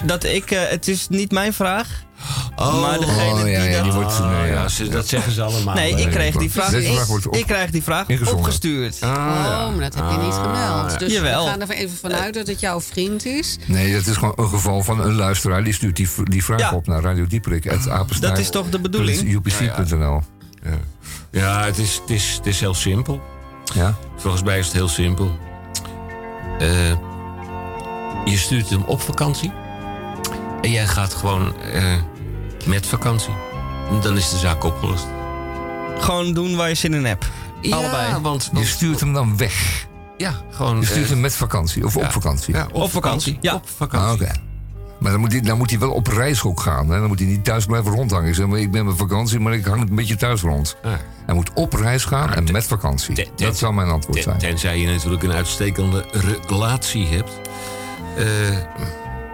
[0.06, 2.04] Dat ik, eh, het is niet mijn vraag.
[2.56, 2.82] Oh.
[2.82, 4.20] maar degene Oh, ja, die ja, die wordt...
[4.20, 4.46] nee, ja.
[4.46, 5.76] ja, ze- dat zeggen ze allemaal.
[5.76, 8.98] Nee, ik kreeg die vraag, Deze vraag ik, wordt op- ik krijg die vraag opgestuurd.
[9.02, 11.00] Ah, Oh, maar dat heb je niet gemeld.
[11.00, 11.44] Dus Jawel.
[11.44, 13.58] we gaan er even vanuit dat het jouw vriend is.
[13.66, 15.64] Nee, dat is gewoon een geval van een luisteraar.
[15.64, 16.72] Die stuurt die, die vraag Ja.
[16.72, 17.70] op naar Radio Dieprik.
[18.20, 19.34] Dat is toch de bedoeling?
[19.34, 20.22] UPC.nl.
[20.66, 20.78] Ja,
[21.32, 23.22] ja het, is, het, is, het is heel simpel.
[23.74, 23.96] Ja?
[24.18, 25.38] Volgens mij is het heel simpel.
[26.60, 26.90] Eh,
[28.26, 29.52] je stuurt hem op vakantie.
[30.62, 31.94] En jij gaat gewoon eh,
[32.66, 33.34] met vakantie.
[33.90, 35.06] En Dan is de zaak opgelost.
[35.98, 37.26] Gewoon doen waar je zin in hebt.
[37.70, 38.22] Allebei.
[38.22, 39.88] Want, Je stuurt hem dan weg.
[40.18, 40.80] ja, gewoon...
[40.80, 41.86] Je stuurt eh, hem met vakantie.
[41.86, 42.02] Of ja.
[42.02, 42.54] op vakantie.
[42.54, 43.54] Ja, op, Op vakantie, ja.
[43.56, 44.28] Op vakantie.
[44.28, 44.45] Ah, Oké.
[44.98, 46.90] Maar dan moet, hij, dan moet hij wel op reis ook gaan.
[46.90, 47.00] Hè?
[47.00, 48.36] Dan moet hij niet thuis blijven rondhangen.
[48.36, 50.76] Zeg maar, ik ben met vakantie, maar ik hang een beetje thuis rond.
[50.84, 51.00] Ja.
[51.26, 53.16] Hij moet op reis gaan en met vakantie.
[53.16, 54.38] ten- ten- Dat zou mijn antwoord Ten- zijn.
[54.38, 56.06] tenzij je natuurlijk een uitstekende
[56.48, 57.32] relatie hebt.
[58.18, 58.26] Eh,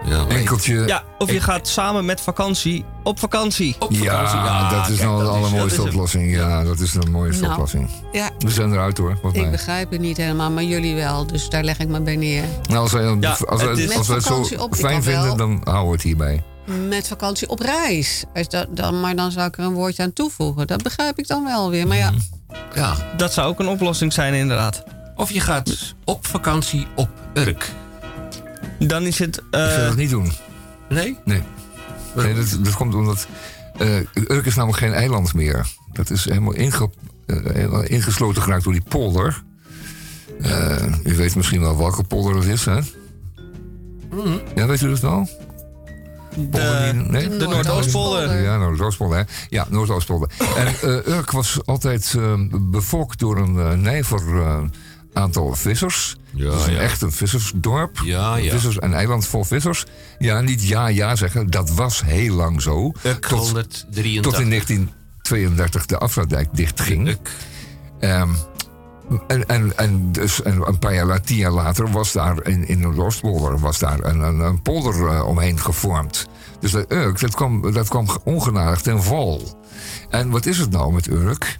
[0.04, 0.86] ja, Enkeltje.
[0.86, 3.76] Ja, of je gaat samen met vakantie op vakantie.
[3.78, 4.38] op vakantie.
[4.38, 6.34] Ja, dat is kijk, nou de allermooiste oplossing.
[6.34, 7.90] Ja, dat is de mooiste Nou, oplossing.
[8.12, 9.18] Ja, We zijn eruit hoor.
[9.22, 9.50] Wat ik mij.
[9.50, 11.26] begrijp het niet helemaal, maar jullie wel.
[11.26, 12.44] Dus daar leg ik me bij neer.
[12.68, 14.74] Nou, als wij, Ja, als wij, het is- als wij Met het zo vakantie op,
[14.74, 16.42] fijn vinden, dan houden we het hierbij.
[16.88, 18.24] Met vakantie op reis.
[18.34, 20.66] Als dat, dan, maar dan zou ik er een woordje aan toevoegen.
[20.66, 21.86] Dat begrijp ik dan wel weer.
[21.86, 22.12] Maar ja,
[22.74, 22.94] Ja.
[23.16, 24.82] Dat zou ook een oplossing zijn, inderdaad.
[25.16, 27.70] Of je gaat op vakantie op Urk.
[28.86, 29.36] Dan is het...
[29.36, 30.32] Ik zou eh dat niet doen.
[30.88, 31.18] Nee?
[31.24, 31.42] Nee.
[32.14, 33.26] nee dat, dat komt omdat...
[33.78, 35.66] eh Urk is namelijk geen eiland meer.
[35.92, 36.90] Dat is helemaal, inge,
[37.26, 39.42] eh, helemaal ingesloten geraakt door die polder.
[40.42, 42.78] Eh, u weet misschien wel welke polder het is, hè?
[44.54, 45.28] Ja, weet u dat wel?
[46.36, 47.28] Die- nee?
[47.28, 48.42] de Noordoostpolder.
[48.42, 49.18] Ja, Noordoostpolder.
[49.18, 49.24] hè.
[49.48, 50.30] Ja, Noordoostpolder.
[50.56, 54.62] en eh, Urk was altijd eh, bevolkt door een nijver eh,
[55.12, 56.16] aantal vissers.
[56.34, 56.78] Ja, Het is een ja.
[56.80, 58.00] echt een vissersdorp.
[58.04, 58.50] Ja, ja.
[58.50, 59.84] Vissers, een eiland vol vissers.
[60.18, 61.50] Ja, niet ja, ja zeggen.
[61.50, 62.92] Dat was heel lang zo.
[63.02, 64.22] Urk Tot, 183.
[64.22, 67.18] tot in 1932 de afsluitdijk dichtging.
[68.00, 68.30] Ehm,
[69.26, 72.80] en, en, en dus en een paar jaar, tien jaar later was daar in, in
[72.80, 76.28] Noordoostpolder was daar een, een, een polder eh, omheen gevormd.
[76.60, 79.60] Dus dat Urk, dat kwam, dat kwam ongenadig ten val.
[80.10, 81.58] En wat is het nou met Urk?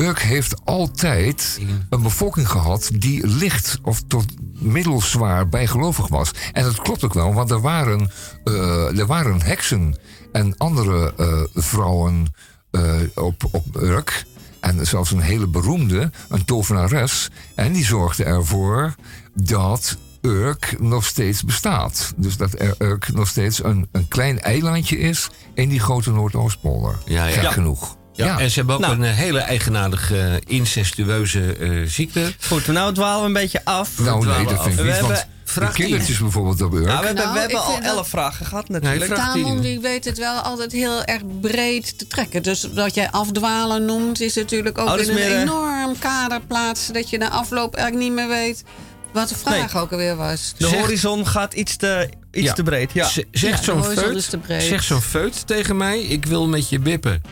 [0.00, 1.60] Urk heeft altijd
[1.90, 4.24] een bevolking gehad die licht of tot
[4.60, 6.30] middelzwaar bijgelovig was.
[6.52, 8.10] En dat klopt ook wel, want er waren,
[8.44, 9.98] eh, er waren heksen
[10.32, 12.34] en andere eh, vrouwen
[12.70, 14.24] eh, op, op Urk.
[14.60, 17.30] En zelfs een hele beroemde, een tovenares.
[17.54, 18.94] En die zorgde ervoor
[19.34, 22.12] dat Urk nog steeds bestaat.
[22.16, 26.98] Dus dat er Urk nog steeds een, een klein eilandje is in die grote Noordoostpolder.
[27.04, 27.32] Ja, ja.
[27.32, 27.50] Gek Ja.
[27.50, 27.96] genoeg.
[28.24, 28.94] Ja, en ze hebben ook Nou.
[28.94, 32.32] een eh, hele eigenaardige eh, incestueuze eh, ziekte.
[32.46, 33.98] Goed, nou dwalen we een beetje af.
[33.98, 35.00] Nou nee, dat vind ik We niet.
[35.00, 36.86] Want de vraag kindertjes bijvoorbeeld op Urk.
[36.86, 39.04] Nou, we hebben, Nou, we hebben al elf vragen gehad natuurlijk.
[39.14, 42.42] vraag Tamon die weet het wel altijd heel erg breed te trekken.
[42.42, 46.40] Dus wat jij afdwalen noemt, is natuurlijk ook Oh, is in een meer, enorm kader
[46.40, 46.94] plaatsen...
[46.94, 48.64] dat je na afloop eigenlijk niet meer weet
[49.12, 50.54] wat de vraag ook alweer was.
[50.58, 52.52] De Zeg- horizon gaat iets te, iets Ja.
[52.52, 52.92] te breed.
[52.92, 53.08] Ja.
[53.30, 54.62] Zegt zo'n feut, breed.
[54.62, 57.22] zegt zo'n feut tegen mij, ik wil met je bippen.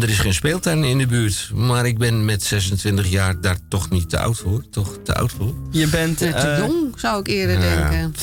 [0.00, 3.90] Er is geen speeltuin in de buurt, maar ik ben met 26 jaar daar toch
[3.90, 4.64] niet te oud voor.
[4.70, 5.54] Toch te oud voor.
[5.70, 6.18] Je bent...
[6.18, 8.14] Te eh, jong, zou ik eerder denken.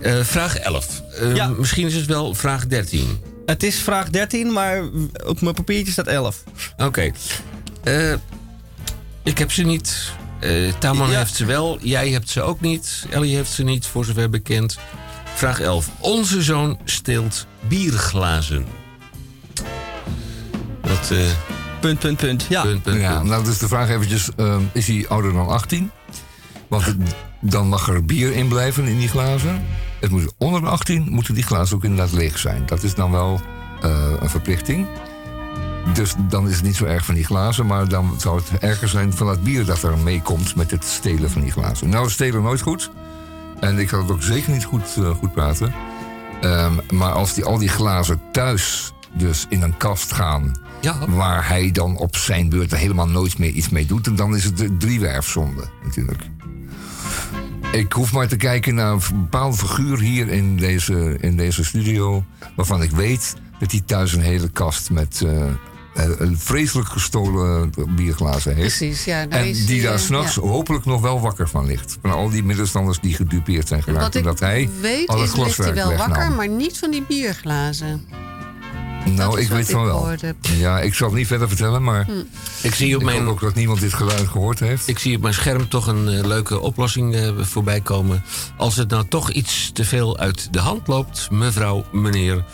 [0.00, 1.02] Eh, vraag 11.
[1.20, 1.48] Eh, Ja.
[1.48, 3.20] Misschien is het wel vraag 13.
[3.46, 4.82] het is vraag 13, maar
[5.26, 6.42] op mijn papiertje staat 11.
[6.76, 7.10] Oké.
[7.82, 8.12] Eh,
[9.22, 10.12] ik heb ze niet.
[10.40, 11.06] Eh Ja.
[11.06, 11.78] heeft ze wel.
[11.82, 13.06] Jij hebt ze ook niet.
[13.10, 14.78] Ellie heeft ze niet, voor zover bekend.
[15.34, 15.88] Vraag 11.
[15.98, 18.66] Onze zoon steelt bierglazen.
[21.08, 21.24] Dat, eh,
[21.80, 22.46] Punt, punt, punt.
[22.48, 22.62] Ja.
[22.62, 23.28] punt, punt, Ja, punt.
[23.28, 25.90] nou dus de vraag eventjes, ehm, is hij ouder dan 18?
[26.68, 26.96] Want
[27.40, 29.62] dan mag er bier in blijven in die glazen.
[30.00, 32.62] Het moet onder de 18 moeten die glazen ook inderdaad leeg zijn.
[32.66, 33.40] Dat is dan wel
[33.82, 34.86] eh, een verplichting.
[35.94, 38.88] Dus dan is het niet zo erg van die glazen, maar dan zou het erger
[38.88, 41.88] zijn van het bier dat er meekomt met het stelen van die glazen.
[41.88, 42.90] Nou, stelen nooit goed.
[43.60, 45.74] En ik had het ook zeker niet goed, eh, goed praten.
[46.40, 50.64] Ehm, maar als die, al die glazen thuis dus in een kast gaan...
[50.80, 51.08] Ja.
[51.08, 54.06] waar hij dan op zijn beurt er helemaal nooit meer iets mee doet...
[54.06, 56.22] en dan is het de driewerfzonde natuurlijk.
[57.72, 62.24] Ik hoef maar te kijken naar een bepaalde figuur hier in deze, in deze studio...
[62.56, 65.46] waarvan ik weet dat hij thuis een hele kast met eh,
[65.96, 68.76] eh, een vreselijk gestolen bierglazen heeft.
[68.76, 69.28] Precies, ja.
[69.28, 70.40] En die eh, daar s'nachts ja.
[70.40, 71.98] hopelijk nog wel wakker van ligt.
[72.00, 74.02] Van al die middenstanders die gedupeerd zijn geraakt.
[74.02, 76.08] Wat ik Omdat hij weet al het is, ligt hij wel wegnam.
[76.08, 78.04] wakker, maar niet van die bierglazen.
[79.14, 80.08] Nou, ik weet ik van wel.
[80.40, 82.10] Ja, ik zal het niet verder vertellen, maar Hm.
[82.62, 84.88] Ik zie op ik mijn hoop ook dat niemand dit geluid gehoord heeft.
[84.88, 88.24] Ik zie op mijn scherm toch een eh, leuke oplossing eh, voorbij komen.
[88.56, 92.44] Als het nou toch iets te veel uit de hand loopt, mevrouw, meneer,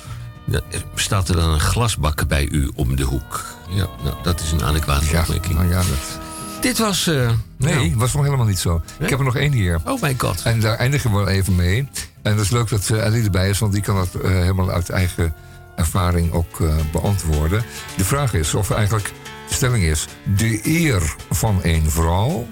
[0.45, 0.63] dan
[0.95, 3.45] staat er dan een glasbak bij u om de hoek.
[3.69, 5.55] Ja, nou, dat is een adequate opmerking.
[5.55, 6.21] Nou ja, dat...
[6.61, 7.07] Dit was.
[7.07, 8.83] eh, Nee, nou, was nog helemaal niet zo.
[8.99, 9.81] Ik heb er nog één hier.
[9.85, 10.43] Oh mijn god.
[10.43, 11.89] En daar eindigen we wel even mee.
[12.23, 14.91] En dat is leuk dat uh, Ellie erbij is, want die kan dat helemaal uit
[14.91, 15.35] eigen
[15.77, 17.65] ervaring ook eh, beantwoorden.
[17.97, 19.13] De vraag is of eigenlijk,
[19.49, 22.49] de stelling is, de eer van een vrouw,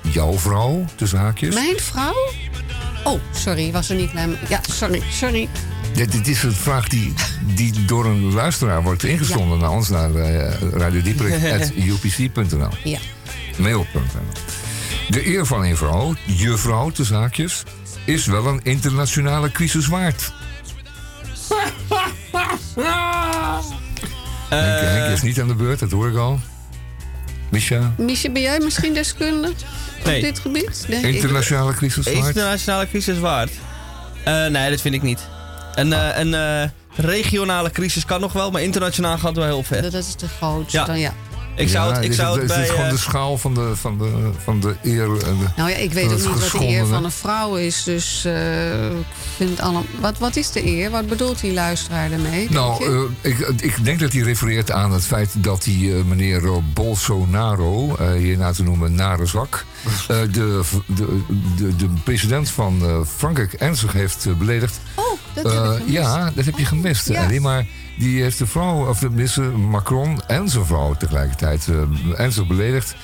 [0.00, 1.54] jouw vrouw, tussen haakjes.
[1.54, 2.32] Mijn vrouw?
[3.04, 4.36] Oh, sorry, was er niet mee.
[4.48, 5.48] Ja, sorry, sorry.
[5.94, 7.12] Dit, dit is een vraag die,
[7.54, 12.68] die door een luisteraar wordt ingezonden naar ons, naar uh, radiodieperik.upc.nl.
[12.84, 12.98] Ja.
[13.58, 14.22] Mail.nl.
[15.08, 17.62] De eer van een vrouw, je vrouw, tussen haakjes,
[18.04, 20.32] is wel een internationale crisis waard.
[24.48, 26.38] Henk, Henk is niet aan de beurt, dat hoor ik al.
[27.48, 27.94] Misha?
[27.96, 29.52] Misha, ben jij misschien deskundig
[30.04, 30.16] Nee.
[30.16, 30.84] op dit gebied?
[30.88, 32.26] Nee, Internationale crisis waard?
[32.26, 33.50] Internationale crisis waard?
[34.24, 35.20] Eh, nee, dat vind ik niet.
[35.74, 39.82] Een, eh, een eh, regionale crisis kan nog wel, maar internationaal gaat wel heel ver.
[39.82, 40.72] Dat is te groot.
[40.72, 40.84] Ja.
[40.84, 41.12] Dan, ja.
[41.56, 42.66] Ik zou Ja, het, ik is zou het, het is bij...
[42.68, 45.04] gewoon eh, de schaal van de, van de, van de eer.
[45.04, 47.54] en de- Nou ja, ik weet ook het niet wat de eer van een vrouw
[47.56, 47.82] is.
[47.82, 49.04] Dus eh, ik
[49.36, 49.84] vind het allemaal...
[50.00, 50.90] Wat, wat is de eer?
[50.90, 52.38] Wat bedoelt die luisteraar daarmee?
[52.38, 52.84] denk Nou,
[53.22, 57.96] eh, ik, ik denk dat hij refereert aan het feit dat die eh, meneer Bolsonaro,
[57.96, 59.64] eh hierna te noemen Narenzak,
[60.08, 61.22] eh de, de,
[61.56, 64.78] de, de president van eh, Frankrijk ernstig heeft beledigd.
[64.94, 65.04] Oh,
[65.34, 65.88] dat heb ik gemist.
[65.92, 67.22] ja, dat heb je gemist, ja.
[67.24, 67.40] Ellie.
[67.40, 67.66] Maar
[67.98, 72.94] die heeft de vrouw, of tenminste Macron en zijn vrouw tegelijkertijd eh, ernstig beledigd.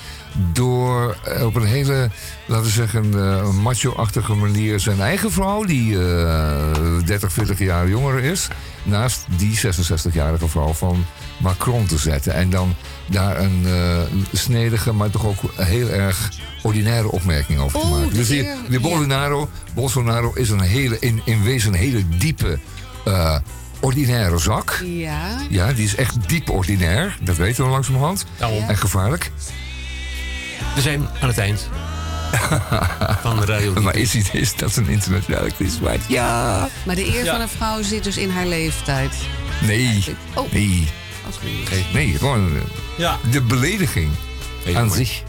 [0.53, 2.09] Door eh, op een hele,
[2.47, 6.71] laten we zeggen, eh, macho-achtige manier zijn eigen vrouw, die eh
[7.05, 8.47] 30, 40 jaar jonger is,
[8.83, 11.05] naast die 66-jarige vrouw van
[11.37, 12.33] Macron te zetten.
[12.33, 12.73] En dan
[13.09, 13.99] daar een eh,
[14.33, 16.29] snedige, maar toch ook heel erg
[16.63, 18.09] ordinaire opmerking over te Oh, maken.
[18.09, 22.03] de Dus die, eer- die Bolsonaro, Bolsonaro is een hele, in, in wezen een hele
[22.17, 22.59] diepe,
[23.05, 23.35] eh,
[23.81, 24.81] ordinaire zak.
[24.85, 25.37] Ja.
[25.49, 27.17] Ja, die is echt diep ordinair.
[27.21, 28.25] Dat weten we langzamerhand.
[28.37, 28.63] Daarom.
[28.67, 29.31] En gevaarlijk.
[30.75, 31.69] We zijn aan het eind
[33.21, 33.73] van de radio.
[33.81, 35.51] Maar is, die- is dat een internationale
[35.81, 36.01] waard?
[36.07, 36.67] Ja.
[36.85, 37.31] Maar de eer Ja.
[37.31, 39.13] van een vrouw zit dus in haar leeftijd.
[39.61, 40.03] Nee.
[40.35, 40.51] Oh.
[40.51, 40.87] Nee.
[41.93, 42.61] Nee, gewoon eh,
[42.97, 43.17] Ja.
[43.31, 44.09] de belediging
[44.73, 45.05] aan mooi.
[45.05, 45.23] zich.